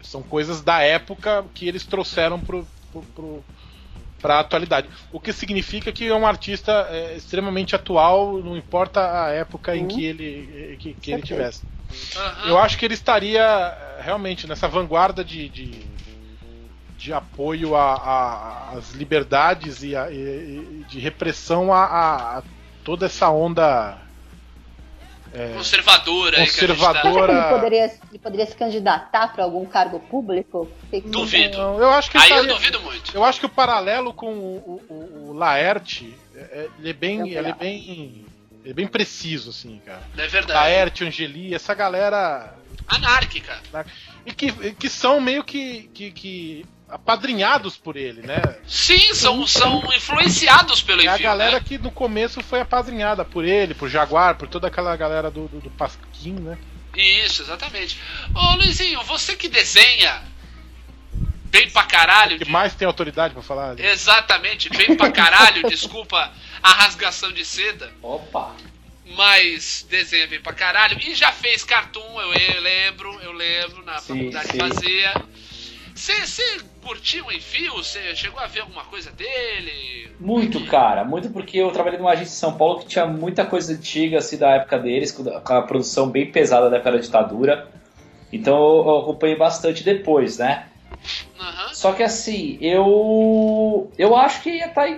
[0.00, 3.44] são coisas da época que eles trouxeram pro, pro, pro,
[4.20, 4.88] pra atualidade.
[5.12, 9.82] O que significa que é um artista é, extremamente atual, não importa a época em
[9.82, 9.88] Uhum.
[9.88, 11.62] que ele, que, que ele tivesse.
[12.16, 12.48] Aham.
[12.48, 15.70] Eu acho que ele estaria é, realmente nessa vanguarda de, de,
[16.98, 22.42] de apoio a- a- às liberdades e, a- e- e de repressão a, a- a
[22.82, 24.00] toda essa onda
[25.54, 27.26] Conservadora aí que a gente tá- Conservadora.
[27.32, 30.70] Será que ele poderia, ele poderia se candidatar para algum cargo público?
[31.06, 31.56] Duvido.
[31.58, 33.14] Não, eu acho que Aí eu estaria- duvido muito.
[33.14, 37.20] Eu acho que o paralelo com o, o- o Laerte, é- é- ele é bem,
[37.20, 38.24] Eu ele é bem,
[38.62, 40.02] ele é bem preciso assim, cara.
[40.18, 40.52] É verdade.
[40.58, 42.54] Laerte, Angeli, essa galera
[42.86, 43.58] Anárquica.
[44.26, 48.40] e que, que são meio que, que, que apadrinhados por ele, né?
[48.66, 51.64] Sim, são, são influenciados pelo É a Enfio, galera né?
[51.66, 55.60] que no começo foi apadrinhada por ele, por Jaguar, por toda aquela galera do, do,
[55.60, 56.58] do Pasquim, né?
[56.94, 57.98] Isso, exatamente.
[58.34, 60.22] Ô Luizinho, você que desenha
[61.46, 62.36] bem pra caralho.
[62.38, 63.78] Que de- mais tem autoridade pra falar?
[63.80, 66.30] Exatamente, bem pra caralho, desculpa
[66.62, 68.54] a rasgação de seda, Opa!
[69.16, 70.98] mas desenha bem pra caralho.
[71.00, 74.58] E já fez cartoon, eu, eu lembro, eu lembro, na Sim, faculdade sim.
[74.58, 75.14] fazia.
[76.02, 76.42] Você
[76.84, 77.74] curtiu o Enfio?
[77.74, 80.10] Você chegou a ver alguma coisa dele?
[80.18, 81.04] Muito, cara.
[81.04, 84.36] Muito porque eu trabalhei numa agência em São Paulo que tinha muita coisa antiga, assim,
[84.36, 87.68] da época deles, com a produção bem pesada da época da ditadura.
[88.32, 90.66] Então eu acompanhei bastante depois, né?
[91.38, 91.72] Aham.
[91.72, 93.92] Só que assim, eu.
[93.96, 94.88] Eu acho que ia estar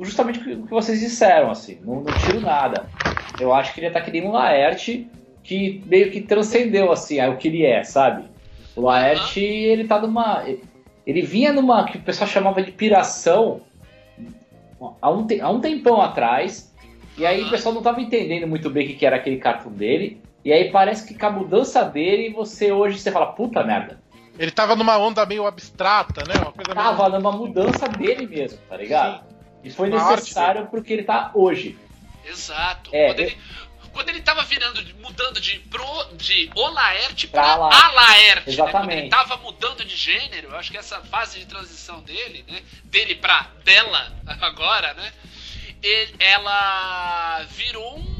[0.00, 1.78] justamente o que vocês disseram, assim.
[1.84, 2.90] Não, não tiro nada.
[3.38, 5.08] Eu acho que ele ia estar que nem um Laerte
[5.44, 8.37] que meio que transcendeu, assim, o que ele é, sabe?
[8.78, 10.44] O Laerte, ele tá numa.
[11.04, 13.60] Ele vinha numa que o pessoal chamava de piração
[15.02, 16.72] há um, há um tempão atrás.
[17.16, 20.20] E aí o pessoal não tava entendendo muito bem o que era aquele cartoon dele.
[20.44, 24.00] E aí parece que com a mudança dele, você hoje você fala, puta merda.
[24.38, 26.34] Ele tava numa onda meio abstrata, né?
[26.40, 26.76] Uma coisa meio...
[26.76, 29.24] Tava numa mudança dele mesmo, tá ligado?
[29.64, 31.76] E foi Uma necessário porque ele tá hoje.
[32.24, 32.90] Exato.
[32.92, 33.32] É, quando, eu-
[33.92, 35.84] quando ele tava virando, mudando de, pro,
[36.14, 37.82] de O Laerte Pra pra Laerte.
[37.84, 38.42] A Laerte, né?
[38.44, 39.00] Quando Exatamente.
[39.02, 42.62] ele tava mudando de gênero, eu acho que essa fase de transição dele, né?
[42.84, 45.12] Dele pra dela, agora, né?
[45.82, 48.18] ele- ela virou um.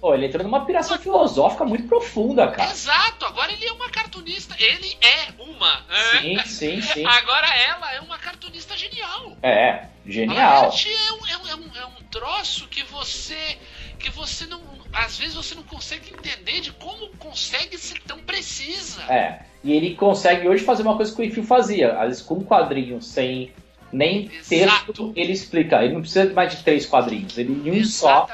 [0.00, 2.70] Pô, ele entrou numa piração filosófica muito profunda, cara.
[2.70, 4.54] Exato, agora ele é uma cartunista.
[4.58, 5.82] Ele é uma.
[6.20, 7.06] Sim, sim, sim.
[7.06, 9.34] Agora ela é uma cartunista genial.
[9.42, 10.60] É, A genial.
[10.68, 13.58] Laerte é um, é, um, é, um, é um troço que você.
[13.98, 14.73] que você não.
[14.94, 19.02] Às vezes você não consegue entender de como consegue ser tão precisa.
[19.12, 19.40] É.
[19.62, 21.98] E ele consegue hoje fazer uma coisa que o Enfio fazia.
[21.98, 23.52] Às vezes com um quadrinho sem
[23.92, 24.86] nem Exato.
[24.86, 25.82] texto, ele explica.
[25.82, 27.38] Ele não precisa de mais de três quadrinhos.
[27.38, 28.28] Ele em um só,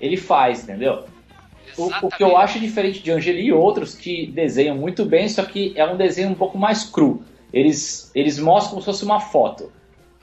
[0.00, 1.04] ele faz, entendeu?
[1.76, 5.42] O, o que eu acho diferente de Angeli e outros que desenham muito bem, só
[5.42, 7.24] que é um desenho um pouco mais cru.
[7.52, 9.72] Eles, eles mostram como se fosse uma foto.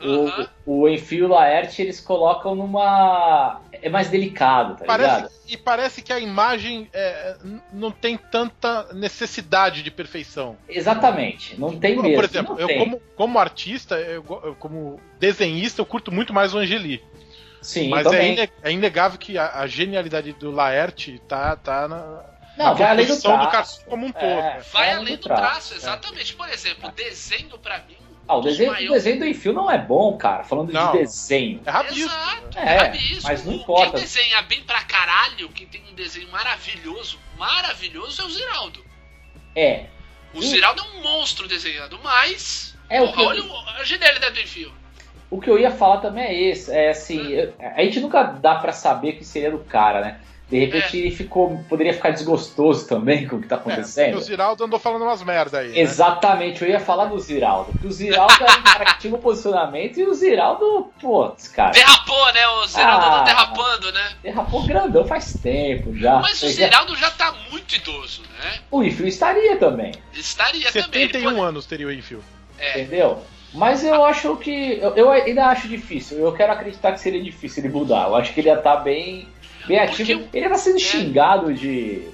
[0.02, 0.48] Aham.
[0.66, 3.62] O, o Enfio e o Laerte eles colocam numa.
[3.82, 5.22] É mais delicado, tá ligado?
[5.22, 7.38] Parece, e parece que a imagem é,
[7.74, 10.58] não tem tanta necessidade de perfeição.
[10.68, 11.60] Exatamente.
[11.60, 12.16] Não tem mesmo.
[12.16, 12.80] Por exemplo, não eu tem.
[12.80, 14.24] como, como artista, eu
[14.60, 17.04] como desenhista, eu curto muito mais o Angeli.
[17.62, 22.24] Sim, Mas é, é inegável que a, a genialidade do Laerte tá, tá na,
[22.58, 23.52] Não, vai além do do traço.
[23.52, 24.14] cartoon como um É.
[24.14, 24.42] todo.
[24.42, 24.62] né?
[24.72, 25.42] Vai É, além do do traço.
[25.42, 26.34] traço, exatamente.
[26.36, 27.98] Por exemplo, o desenho pra mim.
[28.30, 30.44] Ah, o desenho, o desenho do Enfio não é bom, cara.
[30.44, 30.92] Falando Não.
[30.92, 31.60] de desenho.
[31.66, 32.00] É rabisco.
[32.06, 33.24] Exato, É, rabisco.
[33.24, 33.92] mas não importa.
[33.94, 38.86] Quem desenha bem pra caralho, quem tem um desenho maravilhoso, maravilhoso, é o Ziraldo.
[39.56, 39.86] É.
[40.34, 40.42] O.
[40.44, 42.76] Ziraldo é um monstro desenhando, mas.
[42.88, 44.72] É o que eu- olha o- a genialidade do Enfio.
[45.32, 46.72] O que eu ia falar também é esse.
[46.72, 50.22] É assim, eu- a gente nunca dá pra saber o que seria do cara, né?
[50.50, 51.64] De repente ele ficou.
[51.70, 54.18] Poderia ficar desgostoso também com o que tá É, acontecendo.
[54.18, 55.70] o Ziraldo andou falando umas merda aí.
[55.70, 55.80] né?
[55.80, 57.72] Exatamente, eu ia falar do Ziraldo.
[57.72, 61.70] Porque o Ziraldo era um cara que tinha um posicionamento e o Ziraldo, putz, cara,
[61.72, 62.48] Derrapou, né?
[62.48, 63.10] O Ziraldo Ah.
[63.12, 64.12] tá derrapando, né?
[64.24, 66.20] derrapou grandão faz tempo já.
[66.20, 68.60] Mas o Ziraldo já tá muito idoso, né?
[68.72, 69.92] O Ifio estaria também.
[70.14, 71.02] Estaria também.
[71.04, 72.24] Ele 71 pode- anos teria o Enfio.
[72.58, 73.24] É, Entendeu?
[73.54, 74.78] Mas eu acho que.
[74.80, 76.20] Eu, eu ainda acho difícil.
[76.20, 78.08] Eu quero acreditar que seria difícil ele mudar.
[78.08, 79.28] Eu acho que ele ia estar bem,
[79.70, 80.22] bem Porque ativo.
[80.34, 80.80] Ele ia estar sendo É.
[80.80, 82.08] xingado de.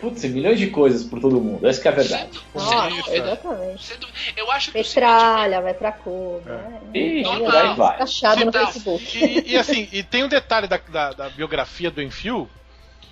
[0.00, 1.66] Putz, milhões de coisas por todo mundo.
[1.66, 2.38] Essa que é a verdade.
[2.54, 3.84] Nossa, sendo, exatamente.
[3.84, 4.06] sendo,
[4.36, 6.40] eu acho que Metralha, vai pra Cuba.
[6.46, 6.80] né?
[6.94, 7.44] E Normal.
[7.44, 8.02] por aí vai.
[8.02, 9.18] Achado no Então, Facebook.
[9.44, 12.48] E, e assim, e tem um detalhe da, da- da biografia do Enfio,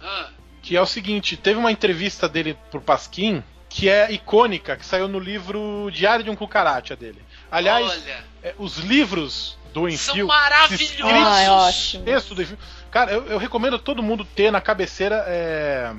[0.01, 0.29] ah,
[0.63, 3.43] que é o seguinte: teve uma entrevista dele pro Pasquim
[3.77, 7.23] que é icônica, que saiu no livro Diário de um Cucaracha dele.
[7.51, 11.03] Aliás, olha, é, os livros do são Enfio, maravilhosos.
[11.03, 12.05] Ai, ótimo.
[12.05, 12.59] texto do Enfio,
[12.91, 15.93] cara, eu, eu recomendo todo mundo ter na cabeceira é,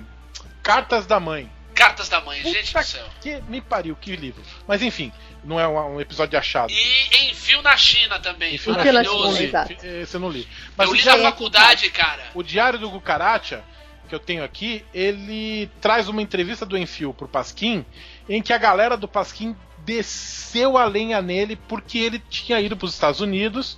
[0.63, 1.51] Cartas da Mãe.
[1.75, 3.05] Cartas da mãe, gente Puta do céu.
[3.21, 4.41] Que me pariu, que livro.
[4.67, 5.13] Mas enfim,
[5.43, 6.73] não é um, um episódio de achado.
[6.73, 8.55] E Enfio na China também.
[8.55, 8.83] Enfio na.
[8.83, 9.85] China, exato.
[9.85, 10.47] Esse eu não li.
[10.75, 12.23] Mas Eu o li diário, na faculdade, cara.
[12.33, 13.63] o diário do Cucaracha,
[14.07, 17.85] que eu tenho aqui, ele traz uma entrevista do Enfio pro Pasquim,
[18.27, 22.93] em que a galera do Pasquim desceu a lenha nele porque ele tinha ido pros
[22.93, 23.77] Estados Unidos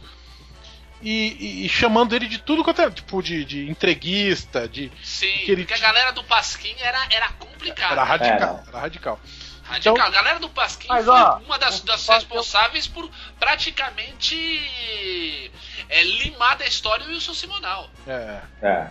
[1.01, 5.31] e, e- e chamando ele de tudo quanto é tipo de, de entreguista, de Sim,
[5.45, 7.93] que ele porque a galera do Pasquim era, era complicada.
[7.93, 8.69] era radical, Era.
[8.69, 9.19] era radical.
[9.63, 9.93] Radical.
[9.93, 13.07] Então- a galera do Pasquim Mas, foi ó, uma das, das responsáveis por
[13.39, 15.51] praticamente
[15.89, 17.89] é, limar da história o Wilson Simonal.
[18.07, 18.41] É.
[18.61, 18.87] É.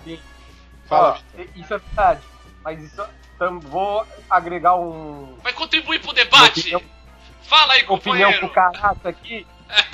[0.89, 2.21] Fala, Ó, isso é verdade.
[2.65, 3.03] Mas isso
[3.39, 6.61] tam- vou agregar um Vai contribuir pro debate?
[6.61, 6.83] Opinião-
[7.43, 7.99] Fala aí, opinião
[8.31, 8.39] companheiro.
[8.41, 9.47] pro caraca aqui.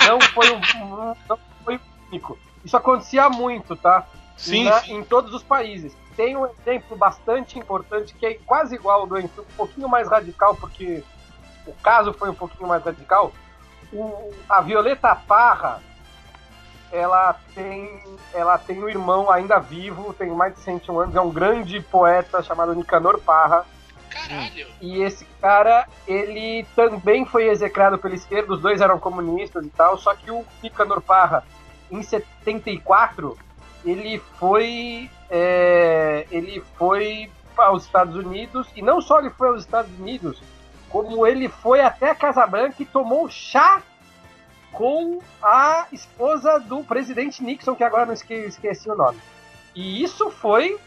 [0.07, 2.37] Não foi um, um- não foi único.
[2.63, 4.05] Isso acontecia muito, tá?
[4.35, 4.95] Sim, Na- sim.
[4.95, 5.95] em todos os países.
[6.17, 10.07] Tem um exemplo bastante importante que é quase igual ao do Enfield, um pouquinho mais
[10.09, 11.03] radical, porque
[11.67, 13.31] o caso foi um pouquinho mais radical.
[13.93, 15.81] O- a Violeta Parra,
[16.95, 18.01] ela tem,
[18.33, 22.41] ela tem um irmão ainda vivo, tem mais de 101 anos, é um grande poeta
[22.41, 23.65] chamado Nicanor Parra.
[24.09, 24.67] Caralho.
[24.79, 29.97] E esse cara, ele também foi execrado pela esquerda, os dois eram comunistas e tal,
[29.97, 31.43] só que o Nicanor Parra,
[31.91, 33.37] em 74,
[33.83, 35.09] ele foi.
[35.29, 40.41] é, ele foi aos Estados Unidos, e não só ele foi aos Estados Unidos,
[40.89, 43.81] como ele foi até a Casa Branca e tomou chá
[44.75, 49.17] com a esposa do presidente Nixon, que agora não esque esqueci o nome.
[49.73, 50.77] E isso foi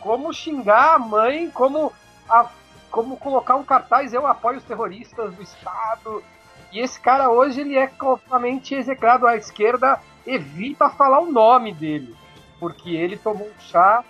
[0.00, 1.92] como xingar a mãe, como,
[2.28, 2.50] a,
[2.90, 6.22] como colocar um cartaz, eu apoio os terroristas do Estado.
[6.70, 12.14] E esse cara hoje ele é completamente execrado à esquerda, evita falar o nome dele,
[12.60, 14.04] porque ele tomou um chá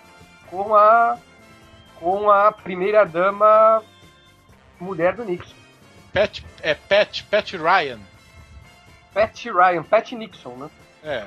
[0.49, 1.17] com a
[1.95, 3.81] com a primeira dama
[4.79, 5.55] mulher do Nixon.
[6.13, 7.99] Pat, é Pat, Pat Ryan.
[9.21, 10.69] Pat Ryan, Pat Nixon, né?
[11.03, 11.25] É.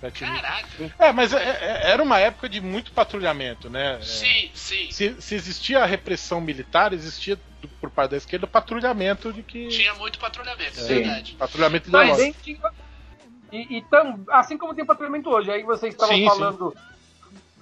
[0.00, 0.66] Pat Caraca.
[0.78, 0.94] Nixon.
[0.98, 3.96] É, mas é- é- era uma época de muito patrulhamento, né?
[3.98, 4.90] É, Sim, sim.
[4.90, 9.42] Se, se existia a repressão militar, existia do- por parte da esquerda o patrulhamento de
[9.42, 9.68] que.
[9.68, 10.94] Tinha muito patrulhamento, é Sim.
[10.94, 11.32] verdade.
[11.38, 12.42] Patrulhamento Mas ideológico.
[12.42, 12.60] tem-
[13.52, 16.74] e, e tam- assim como tem patrulhamento hoje, aí vocês estavam Sim, falando,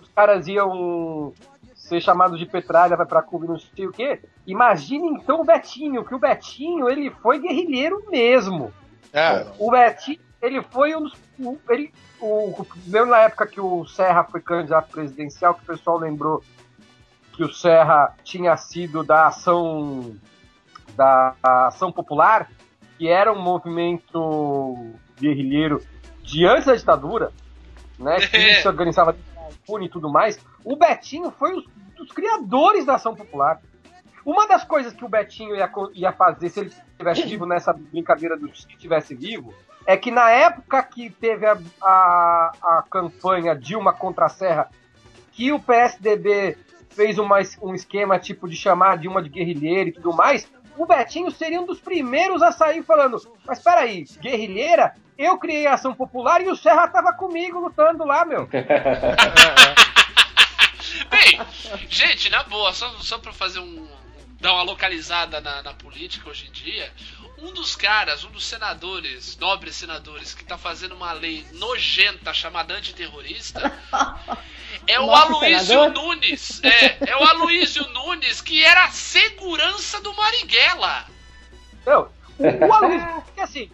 [0.01, 1.35] os caras iam
[1.75, 4.21] ser chamados de petralha, vai pra Cuba e não sei o quê.
[4.47, 8.73] Imagine então o Betinho, que o Betinho ele foi guerrilheiro mesmo.
[9.13, 11.13] É, O Betinho, ele foi um dos.
[11.39, 15.99] o- Ele, o, lembra na época que o Serra foi candidato presidencial, que o pessoal
[15.99, 16.43] lembrou
[17.33, 20.15] que o Serra tinha sido da ação
[20.97, 22.51] da ação popular,
[22.99, 25.83] que era um movimento guerrilheiro
[26.23, 27.33] de antes da ditadura,
[27.99, 28.17] né?
[28.21, 29.17] Que se organizava
[29.67, 30.39] pune e tudo mais.
[30.65, 31.63] O Betinho foi um
[31.97, 33.61] dos criadores da ação popular.
[34.25, 38.37] Uma das coisas que o Betinho ia, ia fazer se ele estivesse vivo nessa brincadeira
[38.37, 39.55] do se estivesse vivo
[39.87, 44.69] é que na época que teve a, a, a campanha Dilma contra a Serra,
[45.33, 46.57] que o PSDB
[46.91, 50.87] fez uma, um esquema tipo de chamar a Dilma de guerrilheira e tudo mais, o
[50.87, 53.17] Betinho seria um dos primeiros a sair falando:
[53.47, 54.95] Mas peraí, guerrilheira?
[55.17, 58.49] Eu criei a ação popular e o Serra tava comigo lutando lá, meu.
[61.11, 61.39] Bem,
[61.89, 63.87] gente, na boa, só, só pra fazer um.
[64.41, 66.93] Dar uma localizada na, na política hoje em dia.
[67.39, 72.75] Um dos caras, um dos senadores, nobres senadores, que tá fazendo uma lei nojenta chamada
[72.75, 73.73] antiterrorista
[74.87, 75.91] é o Nosso Aloysio senador?
[76.03, 76.61] Nunes.
[76.63, 81.07] É, é o Aloysio Nunes, que era a segurança do Marighella.
[81.87, 82.09] Não,
[82.39, 83.71] o, o Aloysio, porque assim,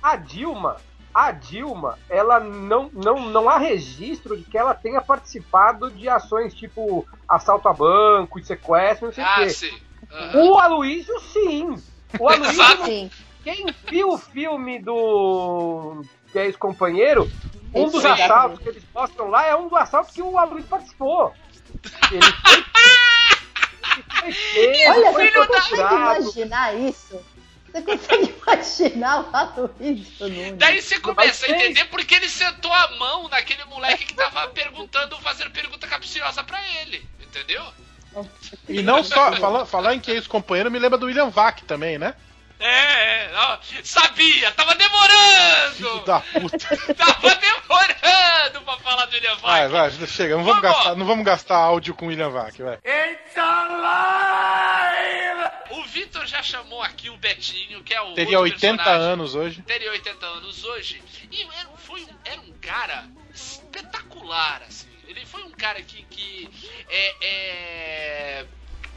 [0.00, 0.76] a Dilma,
[1.12, 6.54] a Dilma, ela não, não, não há registro de que ela tenha participado de ações
[6.54, 9.50] tipo assalto a banco e sequestro, não sei o Ah, quê.
[9.50, 9.87] sim.
[10.34, 11.82] O Aloysio, sim.
[12.18, 13.10] O Aloysio,
[13.44, 16.02] quem viu o filme do
[16.32, 17.30] que é ex-companheiro,
[17.74, 21.34] um dos assaltos que eles mostram lá é um dos assaltos que o Aloysio participou.
[22.10, 22.64] Ele foi,
[24.24, 27.20] ele foi preso, Olha, foi você consegue imaginar isso?
[27.72, 30.56] Você consegue imaginar o Aloysio Nunes?
[30.56, 35.18] Daí você começa a entender porque ele sentou a mão naquele moleque que tava perguntando,
[35.20, 37.06] fazendo pergunta capciosa pra ele.
[37.20, 37.62] Entendeu?
[38.68, 41.98] E não só, falar, falar em que é ex-companheiro me lembra do William Vac também,
[41.98, 42.14] né?
[42.60, 45.74] É, é, ó, sabia, tava demorando!
[45.76, 46.58] Filho da puta.
[46.94, 49.92] Tava demorando pra falar do William Vai, Vac.
[49.92, 50.76] vai, chega, não vamos, Vamos.
[50.76, 52.78] gastar, não vamos gastar áudio com o William Vac, vai.
[55.70, 58.14] O Vitor já chamou aqui o Betinho, que é o.
[58.14, 59.12] Teria outro 80 personagem.
[59.12, 59.62] anos hoje.
[59.62, 61.02] Teria 80 anos hoje.
[61.30, 64.87] E era, foi um, era um cara espetacular, assim.
[65.08, 66.02] Ele foi um cara que.
[66.04, 66.48] que
[66.88, 68.46] é, é,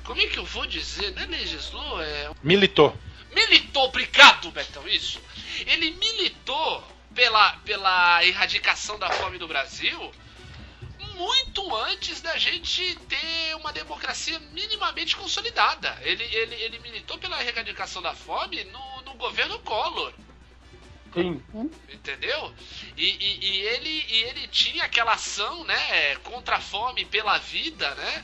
[0.03, 1.11] Como é que eu vou dizer?
[1.15, 2.03] Não é legislou?
[2.03, 2.95] É Militou.
[3.33, 5.19] militou, obrigado, Betão, isso.
[5.65, 6.83] Ele militou
[7.15, 10.11] pela, pela erradicação da fome no Brasil
[11.21, 15.95] muito antes da gente ter uma democracia minimamente consolidada.
[16.01, 20.13] Ele, ele, ele militou pela erradicação da fome no, no governo Collor.
[21.13, 21.41] Sim.
[21.93, 22.51] Entendeu?
[22.97, 27.93] E, e- e ele, e ele tinha aquela ação, né, contra a fome pela vida,
[27.95, 28.23] né?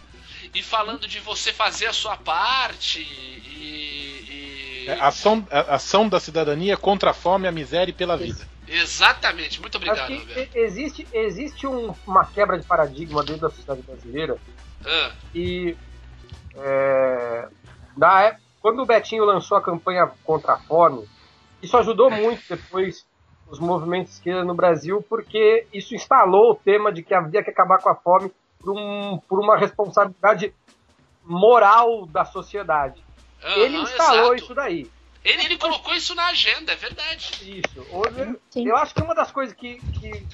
[0.54, 4.86] E falando de você fazer a sua parte e.
[4.86, 8.48] e- É, ação, a- ação da cidadania contra a fome, a miséria e pela vida.
[8.68, 10.14] Exatamente, muito Acho obrigado,
[10.56, 14.38] existe, existe um- uma quebra de paradigma dentro da sociedade brasileira
[14.86, 15.76] Ah, e
[16.56, 17.48] é,
[17.98, 21.06] na época, quando o Betinho lançou a campanha contra a fome,
[21.62, 23.06] isso ajudou muito depois
[23.50, 27.50] os movimentos de esquerda no Brasil, porque isso instalou o tema de que havia que
[27.50, 30.54] acabar com a fome por, um- por uma responsabilidade
[31.24, 33.02] moral da sociedade.
[33.56, 34.36] Ele instalou exato.
[34.36, 34.90] isso daí.
[35.24, 37.62] Ele, ele colocou isso na agenda, é verdade.
[37.66, 37.86] Isso.
[37.92, 38.68] Hoje, Sim.
[38.68, 40.26] eu acho que uma das coisas que, que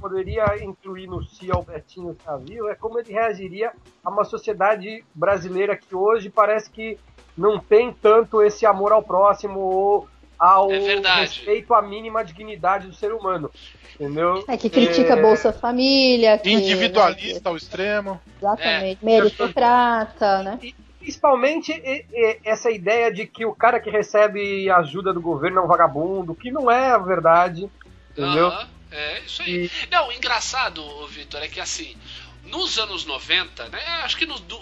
[0.00, 3.72] poderia incluir no se Albertinho está vivo é como ele reagiria
[4.04, 6.98] a uma sociedade brasileira que hoje parece que
[7.36, 10.08] não tem tanto esse amor ao próximo ou
[10.38, 13.50] ao É respeito à mínima dignidade do ser humano.
[13.94, 14.44] Entendeu?
[14.48, 16.38] É que critica É, Bolsa Família.
[16.38, 18.12] Que, Individualista ao extremo.
[18.12, 19.04] né, exatamente.
[19.04, 20.58] Meritocrata, né?
[20.62, 25.58] E, principalmente e- e- essa ideia de que o cara que recebe ajuda do governo
[25.58, 27.68] é um vagabundo, que não é a verdade,
[28.12, 28.46] entendeu?
[28.48, 29.70] Aham, é, isso aí.
[29.90, 31.96] Não, o engraçado, Vitor, é que assim,
[32.44, 33.80] nos anos 90, né?
[34.04, 34.56] Acho que no, do-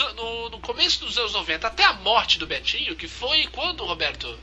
[0.00, 3.84] an- no, no começo dos anos 90, até a morte do Betinho, que foi quando,
[3.84, 4.36] Roberto?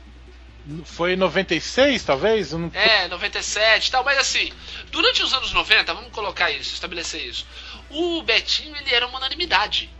[0.84, 2.52] Foi em 96, talvez?
[2.52, 4.52] Não- É, 97 e tal, mas assim,
[4.90, 7.46] durante os anos 90, vamos colocar isso, estabelecer isso.
[7.90, 9.90] O Betinho, ele era uma unanimidade.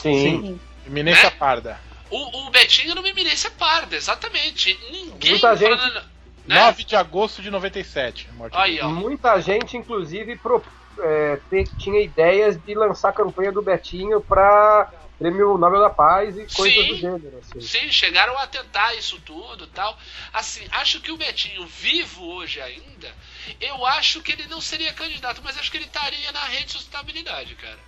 [0.00, 0.58] Sim.
[0.86, 1.36] Eminência Né?
[1.38, 1.80] parda.
[2.10, 4.78] O, o Betinho era uma eminência parda, exatamente.
[4.90, 5.94] Ninguém Muita gente- falando-
[6.46, 6.58] né?
[6.60, 8.26] 9 de agosto de 97.
[8.30, 8.88] a morte Aí, ó.
[8.88, 10.64] Muita gente, inclusive, pro-
[11.00, 11.38] é,
[11.78, 16.78] tinha ideias de lançar a campanha do Betinho para Prêmio Nobel da Paz e coisas
[16.78, 16.88] Sim.
[16.88, 17.38] do gênero.
[17.38, 17.60] Assim.
[17.60, 19.98] Sim, chegaram a tentar isso tudo tal.
[20.32, 23.12] Assim, acho que o Betinho, vivo hoje ainda,
[23.60, 26.72] eu acho que ele não seria candidato, mas acho que ele estaria na rede de
[26.72, 27.78] sustentabilidade, cara.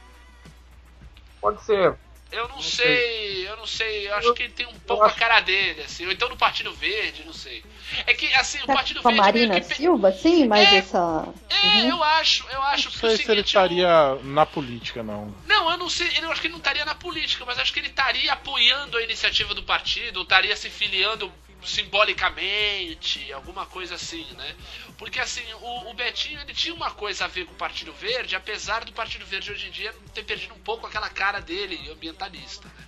[1.41, 1.97] Pode ser.
[2.33, 5.03] Eu não, Não sei, eu não sei, eu acho Eu- que ele tem um pouco
[5.05, 7.65] acho- a cara dele, assim, ou então no Partido Verde, não sei.
[8.07, 9.75] É que, assim, o Partido com a Verde Marina que.
[9.75, 10.77] Silva, sim, mas É.
[10.77, 11.29] essa.
[11.51, 11.89] É, Uhum.
[11.91, 15.35] eu acho, eu acho Não que o sei se ele seguinte, estaria na política, não.
[15.47, 17.81] Não, eu não sei, eu acho que ele não estaria na política, mas acho que
[17.81, 21.33] ele estaria apoiando a iniciativa do partido, ou estaria se filiando
[21.65, 24.55] simbolicamente, alguma coisa assim, né?
[24.99, 28.35] Porque assim, o, o Betinho ele tinha uma coisa a ver com o Partido Verde,
[28.37, 32.67] apesar do Partido Verde hoje em dia ter perdido um pouco aquela cara dele ambientalista,
[32.69, 32.85] né?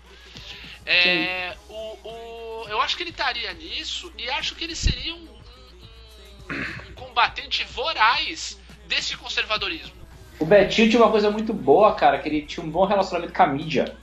[0.85, 5.19] É, o, o, eu acho que ele estaria nisso e acho que ele seria um,
[5.28, 8.59] um- um combatente voraz
[8.89, 10.03] desse conservadorismo.
[10.40, 13.43] O Betinho tinha uma coisa muito boa, cara, que ele tinha um bom relacionamento com
[13.43, 13.97] a mídia.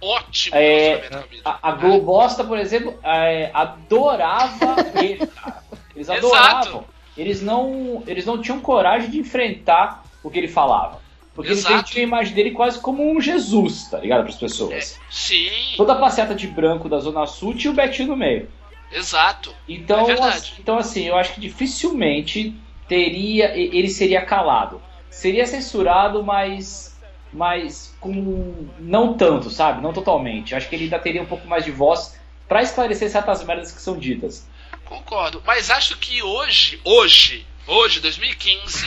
[0.00, 1.08] Ótimo É,
[1.44, 1.70] a.
[1.70, 5.62] A, Globosta, por exemplo, é, adorava ele, cara.
[5.94, 6.84] Eles adoravam.
[7.16, 11.00] Eles não, eles não tinham coragem de enfrentar o que ele falava.
[11.34, 11.90] Porque eles Exato.
[11.90, 14.22] tinham a imagem dele quase como um Jesus, tá ligado?
[14.22, 14.98] Para as pessoas.
[15.10, 18.48] Sim, Toda a passeata de branco da Zona Sul tinha o Betinho no meio.
[18.90, 19.54] exato.
[19.68, 22.54] Então, É assim, então assim, eu acho que dificilmente
[22.88, 24.80] teria ele seria calado.
[25.10, 26.95] Seria censurado, mas
[27.36, 29.82] mas com não tanto, sabe?
[29.82, 30.52] Não totalmente.
[30.52, 32.18] Eu acho que ele ainda teria um pouco mais de voz
[32.48, 34.48] pra esclarecer certas merdas que são ditas.
[34.86, 35.42] Concordo.
[35.46, 38.86] Mas acho que hoje, hoje, hoje, 2015,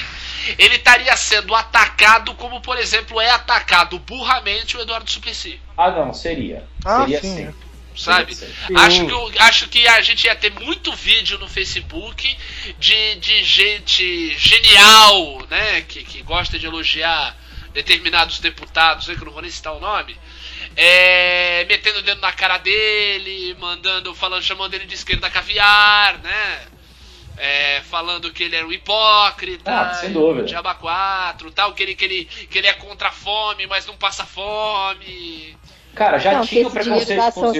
[0.57, 5.61] ele estaria sendo atacado como, por exemplo, é atacado burramente o Eduardo Suplicy.
[5.77, 6.67] Ah, não, seria.
[6.83, 7.53] Ah, seria sim, sim.
[7.95, 8.35] Sabe?
[8.75, 12.35] Acho que, acho que a gente ia ter muito vídeo no Facebook
[12.79, 15.81] de, de gente genial, né?
[15.81, 17.35] Que, que gosta de elogiar
[17.73, 20.17] determinados deputados, que eu não vou nem citar o nome,
[20.75, 26.61] é, metendo o dedo na cara dele, mandando, falando, chamando ele de esquerda caviar, né?
[27.37, 30.45] É, falando que ele era um hipócrita, Ah, sem dúvida.
[30.45, 33.95] diaba 4, tal, que ele, que, ele, que ele é contra a fome, mas não
[33.95, 35.55] passa fome.
[35.95, 37.57] Cara, já não, tinha o preconceito com os.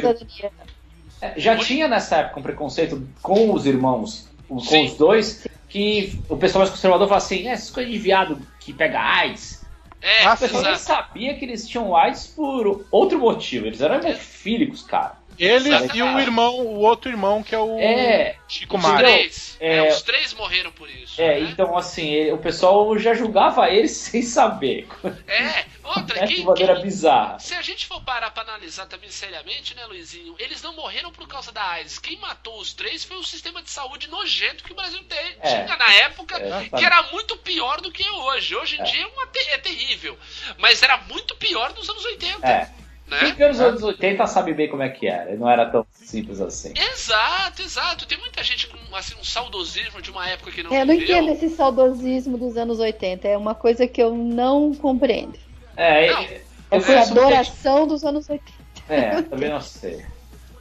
[1.21, 4.85] É, Já tinha nessa época um preconceito com os irmãos, com Sim.
[4.85, 8.73] os dois, que o pessoal mais conservador fala assim, é, essas coisas de viado que
[8.73, 9.58] pega AIDS.
[10.01, 13.67] É, O pessoal nem sabia que eles tinham AIDS por outro motivo.
[13.67, 15.18] Eles eram hemofílicos, cara.
[15.39, 15.95] Ele Exato.
[15.95, 19.07] e o irmão, o outro irmão, que é o É, Chico Os Mário.
[19.07, 19.89] três, é, É.
[19.89, 21.19] os três morreram por isso.
[21.21, 21.49] é, né?
[21.49, 24.87] então assim, ele- o pessoal já julgava eles sem saber.
[25.27, 27.39] É, outra, É quem, de maneira quem- bizarra.
[27.39, 30.35] se a gente for parar pra analisar também seriamente, né, Luizinho?
[30.37, 31.97] Eles não morreram por causa da AIDS.
[31.99, 35.63] Quem matou os três foi o sistema de saúde nojento que o Brasil te- É.
[35.63, 38.55] tinha na época, É, que era muito pior do que é hoje.
[38.55, 38.83] Hoje em É.
[38.83, 40.17] dia é, uma é terrível.
[40.57, 42.45] Mas era muito pior nos anos 80.
[42.47, 42.69] É.
[43.09, 43.19] Né?
[43.19, 45.35] Quem vê nos anos 80 sabe bem como é que era.
[45.35, 46.73] Não era tão simples assim.
[46.77, 48.05] Exato, exato.
[48.05, 50.97] Tem muita gente com assim, um saudosismo de uma época que não É, Eu não
[50.97, 51.17] viveu.
[51.17, 53.27] entendo esse saudosismo dos anos 80.
[53.27, 55.37] É uma coisa que eu não compreendo.
[55.75, 56.19] É, Não.
[56.21, 56.41] é,
[56.71, 58.59] É foi a que- adoração dos anos 80.
[58.87, 60.05] É, também não sei.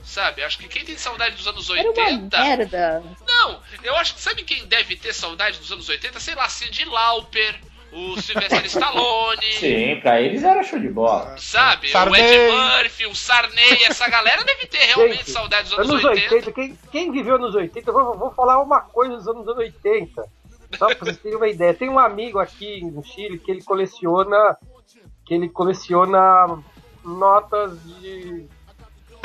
[0.05, 0.43] Sabe?
[0.43, 2.39] Acho que quem tem saudade dos anos Era uma 80.
[2.43, 3.03] merda.
[3.27, 6.19] Não, eu acho que sabe quem deve ter saudade dos anos 80?
[6.19, 7.61] Sei lá, Cindy Lauper,
[7.93, 9.53] o Sylvester Stallone.
[9.53, 11.37] Sim, pra eles era show de bola.
[11.39, 11.89] Sabe?
[11.91, 12.21] Sarney.
[12.21, 16.05] O Ed Murphy, o Sarney, essa galera deve ter realmente Gente, saudade dos anos, Anos
[16.05, 16.35] 80.
[16.35, 20.25] 80, quem, quem viveu nos 80, eu vou, vou falar uma coisa dos anos 80.
[20.77, 21.73] Só pra vocês terem uma ideia.
[21.73, 24.57] Tem um amigo aqui no Chile que ele coleciona.
[25.25, 26.63] Que ele coleciona
[27.05, 28.47] notas de,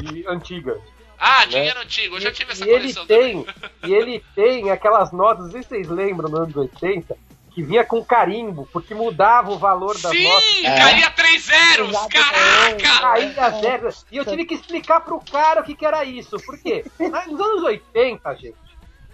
[0.01, 0.81] de antigas.
[1.25, 3.55] Ah, dinheiro antigo, eu já tive essa e ele coleção tem, também.
[3.85, 7.15] e ele tem aquelas notas, não sei se vocês lembram nos anos 80,
[7.53, 10.43] que vinha com carimbo, porque mudava o valor das notas.
[10.45, 10.75] Sim, É.
[10.77, 12.83] caía três zeros, Exatamente.
[12.83, 12.99] caraca!
[13.01, 13.89] Caía zero.
[14.11, 16.37] E eu tive que explicar pro cara o que, que era isso.
[16.45, 16.83] Por quê?
[16.99, 18.55] Nos anos 80, gente,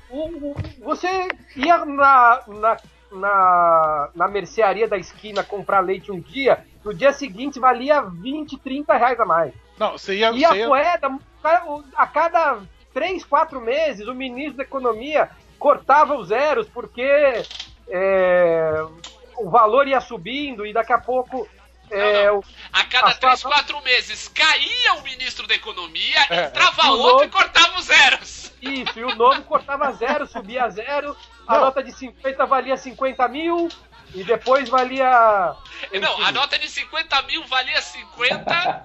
[0.10, 2.78] o- o- você ia na, na,
[3.12, 8.96] na, na mercearia da esquina comprar leite um dia, pro dia seguinte valia 20, 30
[8.96, 9.54] reais a mais.
[9.78, 10.32] Não, você ia.
[10.32, 11.12] E a você ia- moeda,
[11.96, 12.60] a cada
[12.94, 17.04] 3, 4 meses, o ministro da Economia cortava os zeros porque
[17.90, 18.84] é,
[19.38, 21.48] o valor ia subindo e daqui a pouco.
[21.92, 26.20] é, Não, o- A cada a 3, sua- 4 meses caía o ministro da Economia,
[26.30, 26.90] É, entrava é.
[26.92, 28.52] outro O e cortava os zeros.
[28.62, 31.16] Isso, e o novo cortava zero, subia zero,
[31.48, 31.62] a Não.
[31.62, 33.70] nota de 50 valia 50 mil,
[34.14, 35.56] e depois valia.
[36.00, 38.84] Não, a nota de 50 mil valia 50.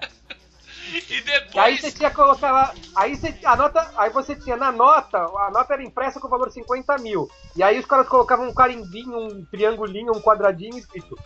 [0.91, 1.81] E E aí depois.
[1.81, 2.73] você tinha que colocar lá.
[2.95, 6.29] Aí você, a nota, aí você tinha na nota, a nota era impressa com o
[6.29, 7.29] valor 50 mil.
[7.55, 11.17] E aí os caras colocavam um carimbinho, um triangulinho, um quadradinho escrito.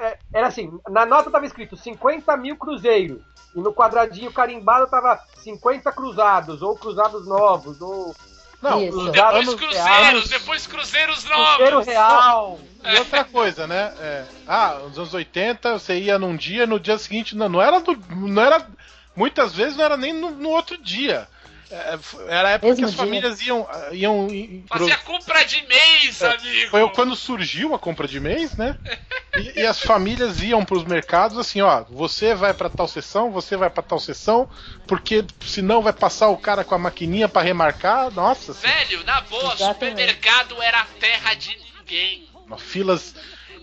[0.00, 3.20] é, era assim, na nota tava escrito 50 mil cruzeiros.
[3.54, 8.14] E no quadradinho carimbado tava 50 cruzados, ou cruzados novos, ou
[8.62, 9.10] Não, Isso.
[9.10, 11.86] Depois anos- cruzeiros, anos- depois cruzeiros cruzeiro novos.
[11.86, 12.60] real.
[12.84, 13.90] E outra coisa, né?
[13.98, 17.80] É, ah, nos anos 80 você ia num dia, no dia seguinte não, não era
[17.80, 18.66] do, não era
[19.20, 21.28] muitas vezes não era nem no, no outro dia.
[21.70, 22.98] É, f- era a época Mesmo que as dia.
[23.04, 26.70] famílias iam iam em- pro- Fazia compra de mês, amigo.
[26.70, 28.74] foi quando surgiu a compra de mês, né?
[29.36, 33.30] E, e as famílias iam para os mercados assim, ó, você vai para tal sessão,
[33.30, 34.48] você vai para tal sessão,
[34.88, 38.10] porque senão vai passar o cara com a maquininha para remarcar.
[38.10, 39.90] Nossa, assim, Velho, na boa, Exatamente.
[39.90, 42.28] supermercado era a terra de ninguém.
[42.58, 43.14] filas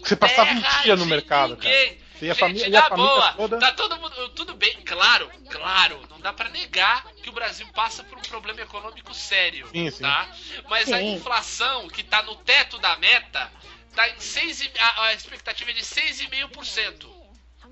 [0.02, 1.70] você passava um Terra dia no mercado, cara.
[1.70, 1.90] ninguém.
[1.90, 3.60] Você ia a Gente, família, ia a na boa, toda.
[3.60, 8.04] tá todo mundo, tudo bem, claro, claro, não dá pra negar que o Brasil passa
[8.04, 10.02] por um problema econômico sério, Sim, sim.
[10.04, 10.28] tá?
[10.70, 11.16] Mas a Sim.
[11.16, 13.52] inflação que tá no teto da meta
[13.96, 17.08] tá em 6 e, a, a expectativa é de 6,5%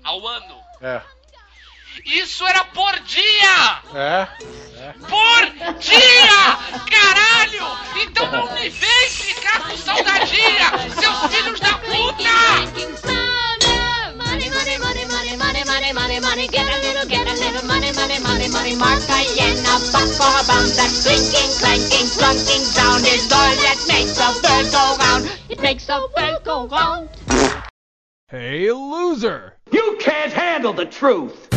[0.02, 0.60] ao ano.
[0.80, 1.00] É.
[2.04, 3.82] Isso era por dia!
[3.94, 4.26] É.
[5.08, 6.58] Por dia!
[6.90, 8.02] Caralho!
[8.02, 10.70] Então não me vem ficar com saudadinha,
[11.00, 13.65] seus filhos da puta!
[14.66, 17.92] Money, money, money, money, money, money, money, money, get a little, get a little money,
[17.92, 20.74] money, money, money, Martha in a buck for a bound.
[20.74, 25.30] That clinking, clanking, clunking sound is all that makes the world go round.
[25.48, 27.08] It makes the world go round.
[28.26, 29.54] Hey, loser!
[29.70, 31.48] You can't handle the truth.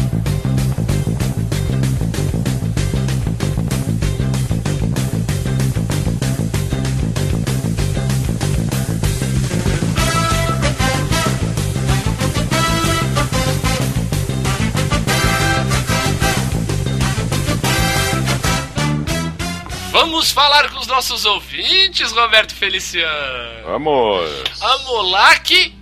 [19.91, 23.65] Vamos falar com os nossos ouvintes, Roberto Feliciano.
[23.65, 24.29] Vamos!
[24.59, 25.73] Vamos lá que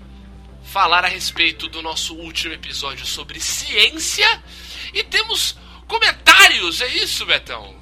[0.64, 4.26] falar a respeito do nosso último episódio sobre ciência
[4.94, 5.58] e temos
[5.88, 7.76] comentários, é isso, Betão?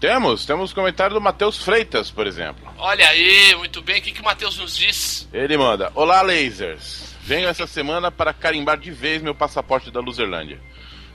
[0.00, 2.66] Temos, temos comentário do Matheus Freitas, por exemplo.
[2.78, 5.28] Olha aí, muito bem, o que, que o Matheus nos diz?
[5.34, 7.14] Ele manda: Olá, lasers!
[7.22, 10.62] Venho essa semana para carimbar de vez meu passaporte da Loserlândia,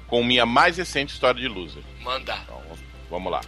[0.05, 1.81] com minha mais recente história de loser.
[2.01, 2.37] Manda.
[2.43, 2.61] Então,
[3.09, 3.41] vamos lá.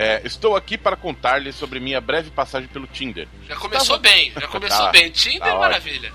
[0.00, 3.26] É, estou aqui para contar-lhes sobre minha breve passagem pelo Tinder.
[3.48, 5.10] Já começou bem, já começou Tá, bem.
[5.10, 6.12] Tinder, tá maravilha.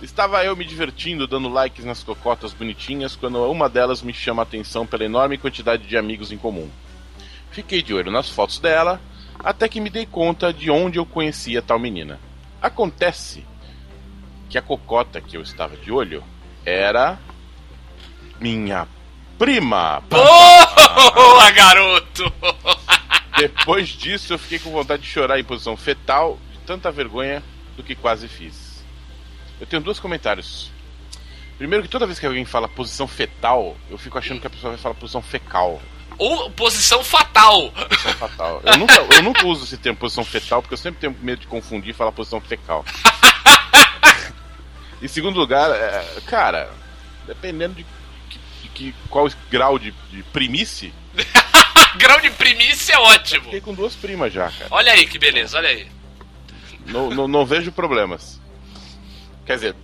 [0.00, 4.44] Estava eu me divertindo, dando likes nas cocotas bonitinhas, quando uma delas me chama a
[4.44, 6.70] atenção pela enorme quantidade de amigos em comum.
[7.50, 8.98] Fiquei de olho nas fotos dela,
[9.38, 12.18] até que me dei conta de onde eu conhecia tal menina.
[12.62, 13.44] Acontece
[14.48, 16.24] que a cocota que eu estava de olho
[16.64, 17.18] era
[18.40, 18.88] minha
[19.38, 20.02] prima.
[20.08, 22.32] Boa, garoto!
[23.36, 27.42] Depois disso, eu fiquei com vontade de chorar em posição fetal, de tanta vergonha
[27.76, 28.84] do que quase fiz.
[29.60, 30.70] Eu tenho dois comentários.
[31.58, 34.72] Primeiro, que toda vez que alguém fala posição fetal, eu fico achando que a pessoa
[34.72, 35.80] vai falar posição fecal.
[36.18, 37.70] Ou posição fatal.
[37.72, 38.62] Posição fatal.
[38.64, 41.46] Eu nunca, eu nunca uso esse termo posição fetal, porque eu sempre tenho medo de
[41.46, 42.84] confundir e falar posição fecal.
[45.02, 46.70] em segundo lugar, é, cara,
[47.26, 47.84] dependendo de,
[48.28, 50.92] que- de que, qual grau de, de primice,
[51.98, 53.44] Grau de primícia é ótimo.
[53.44, 54.66] fiquei com duas primas já, cara.
[54.70, 55.86] Olha aí que beleza, olha aí.
[56.86, 58.40] Não, não, não vejo problemas.
[59.46, 59.76] Quer dizer,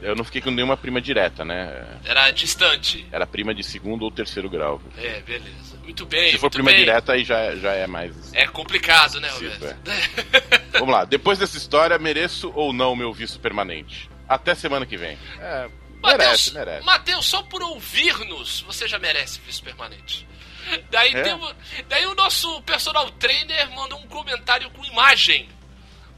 [0.00, 1.98] eu não fiquei com nenhuma prima direta, né?
[2.04, 3.06] Era distante.
[3.12, 4.80] Era prima de segundo ou terceiro grau.
[4.98, 5.72] É, beleza.
[5.82, 6.78] Muito bem, Se for muito prima bem.
[6.78, 8.32] direta, aí já, é- já é mais.
[8.32, 9.76] É complicado, né, Roberto?
[10.72, 14.08] Vamos lá, depois dessa história, mereço ou não meu visto permanente?
[14.28, 15.18] Até semana que vem.
[15.40, 15.68] É,
[16.00, 16.86] Matheus, merece, merece.
[16.86, 20.26] Matheus, só por ouvir-nos, você já merece visto permanente.
[20.90, 21.22] Daí, É?
[21.22, 21.54] temos,
[21.88, 25.48] daí o nosso personal trainer mandou um comentário com imagem.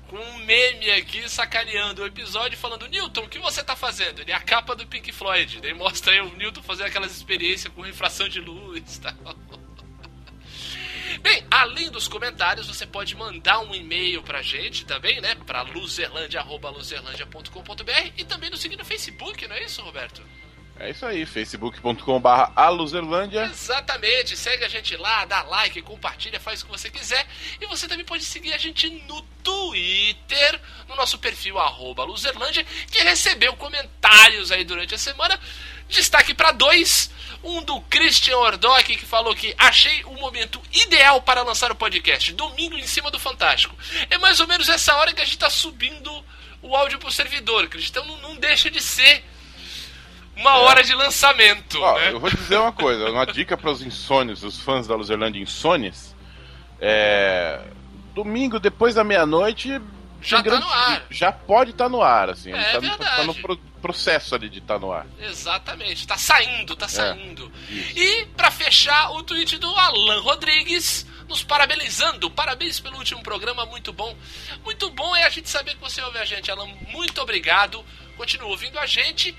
[0.09, 4.21] Com um meme aqui sacaneando o episódio falando, Newton, o que você tá fazendo?
[4.21, 5.61] Ele é a capa do Pink Floyd.
[5.61, 9.15] Daí mostra aí o Newton fazendo aquelas experiências com refração de luz e tal.
[11.23, 15.35] Bem, além dos comentários, você pode mandar um e-mail pra gente também, né?
[15.47, 20.21] Pra luzerlandia.luzerlandia.com.br e também nos seguir no Facebook, não é isso, Roberto?
[20.79, 23.45] É isso aí, facebook.com.br aluzerlândia.
[23.45, 27.25] Exatamente, segue a gente lá, dá like, compartilha, faz o que você quiser.
[27.61, 33.01] E você também pode seguir a gente no Twitter, no nosso perfil arroba Luzerlândia, que
[33.03, 35.39] recebeu comentários aí durante a semana.
[35.89, 37.11] Destaque para dois.
[37.43, 42.33] Um do Christian Ordock, que falou que achei o momento ideal para lançar o podcast,
[42.33, 43.77] domingo em cima do Fantástico.
[44.09, 46.25] É mais ou menos essa hora que a gente está subindo
[46.63, 48.01] o áudio pro servidor, Christian.
[48.01, 49.23] Então não deixa de ser
[50.37, 51.81] uma hora de lançamento.
[51.81, 52.13] Ó, né?
[52.13, 56.15] eu vou dizer uma coisa, uma dica para os insônios, os fãs da Luzerlândia insônios.
[56.81, 57.61] É...
[58.15, 59.81] Domingo, depois da meia-noite.
[60.23, 61.03] Já tá no ar.
[61.11, 62.53] Já pode estar no ar, assim.
[62.53, 63.17] É tá, verdade.
[63.17, 65.07] tá no pro- processo ali de estar no ar.
[65.21, 67.53] Exatamente, tá saindo, tá saindo.
[67.69, 72.31] E pra fechar, o tweet do Alan Rodrigues nos parabenizando.
[72.31, 74.17] Parabéns pelo último programa, muito bom.
[74.65, 76.69] Muito bom é a gente saber que você ouve a gente, Alan.
[76.89, 77.85] Muito obrigado.
[78.17, 79.37] Continua ouvindo a gente.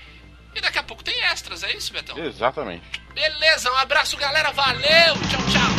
[0.56, 2.16] E daqui a pouco tem extras, é isso, Betão?
[2.18, 2.82] Exatamente.
[3.14, 4.50] Beleza, um abraço, galera.
[4.52, 5.75] Valeu, tchau, tchau.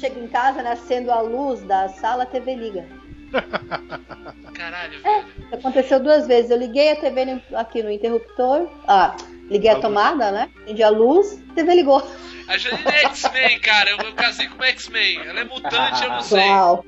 [0.00, 2.86] Chego em casa, né, acendo a luz da sala, a TV liga.
[4.54, 5.26] Caralho, É, velho.
[5.54, 6.50] aconteceu duas vezes.
[6.50, 8.68] Eu liguei a TV no- aqui no interruptor.
[8.86, 9.14] Ah,
[9.48, 10.50] liguei a tomada, né?
[10.64, 12.02] Acendi a luz, a TV ligou.
[12.48, 13.90] A Janine é X-Men, cara.
[13.90, 15.20] Eu, eu casei com uma X-Men.
[15.20, 16.40] Ela é mutante, eu não sei.
[16.48, 16.84] Uau.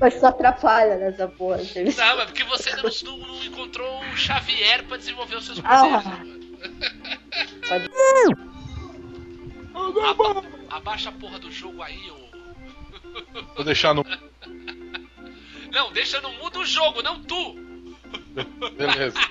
[0.00, 1.58] Mas só atrapalha nessa porra.
[1.58, 6.00] Não, mas porque você não, não- não encontrou o Xavier pra desenvolver os seus Ah.
[6.00, 6.06] poderes.
[6.06, 6.38] né,
[7.68, 7.90] Pode-
[10.08, 12.27] Aba- abaixa a porra do jogo aí, ô.
[13.54, 14.04] Vou deixar no.
[15.72, 17.56] Não, deixa no mundo o jogo, não tu.
[18.76, 19.18] Beleza.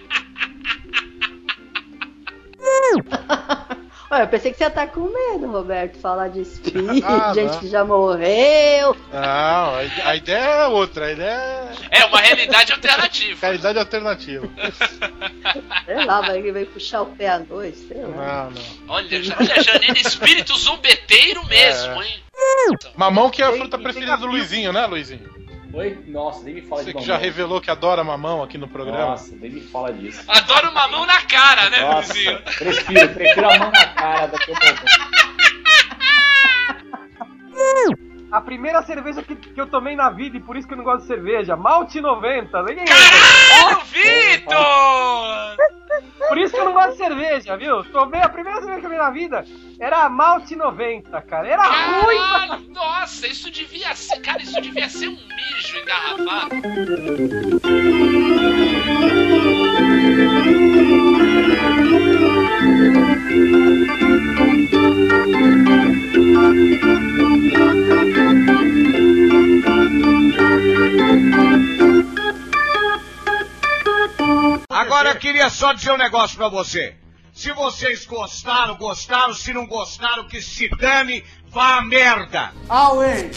[4.10, 7.52] Olha, eu pensei que você ia estar com medo, Roberto, falar de espírito, Ah, gente
[7.52, 7.60] não.
[7.60, 8.96] que já morreu.
[9.12, 11.30] Não, a ide- a ideia é outra, a ideia
[11.92, 13.40] é É uma realidade alternativa.
[13.46, 14.48] realidade alternativa.
[15.86, 18.46] Sei lá, vai, vai puxar o pé à noite, sei lá.
[18.46, 18.62] Não, não.
[18.96, 19.08] Olha,
[19.40, 22.06] olha Janine, espírito zombeteiro mesmo, É.
[22.08, 22.20] hein?
[22.96, 24.28] Mamão que é a fruta preferida do.
[24.28, 25.28] Luizinho, né, Luizinho?
[25.78, 26.04] Oi?
[26.08, 27.24] Nossa, nem me fala Você de que já mamão.
[27.26, 29.10] revelou que adora mamão aqui no programa.
[29.12, 30.24] Nossa, nem me fala disso.
[30.28, 32.42] Adoro uma mão na cara, né, Nossa, Luizinho?
[32.58, 34.76] prefiro, prefiro a mão na cara do que o mamão.
[38.32, 40.84] A primeira cerveja que, que eu tomei na vida, e por isso que eu não
[40.84, 42.64] gosto de cerveja, Malte 90.
[42.64, 45.56] Ninguém Caralho, Vitor!
[46.28, 47.84] Por isso que eu não gosto de cerveja, viu?
[47.86, 49.46] Tomei a primeira cerveja que eu tomei na vida,
[49.80, 51.48] era a Malte 90, cara.
[51.48, 56.56] Era ruim pra Caralho, nossa, isso devia ser, cara, isso devia ser um mijo engarrafado.
[74.70, 76.96] Agora eu queria só dizer um negócio pra você.
[77.34, 79.34] Se vocês gostaram, gostaram.
[79.34, 82.52] Se não gostaram, que se dane, vá a merda.
[82.68, 83.32] Away!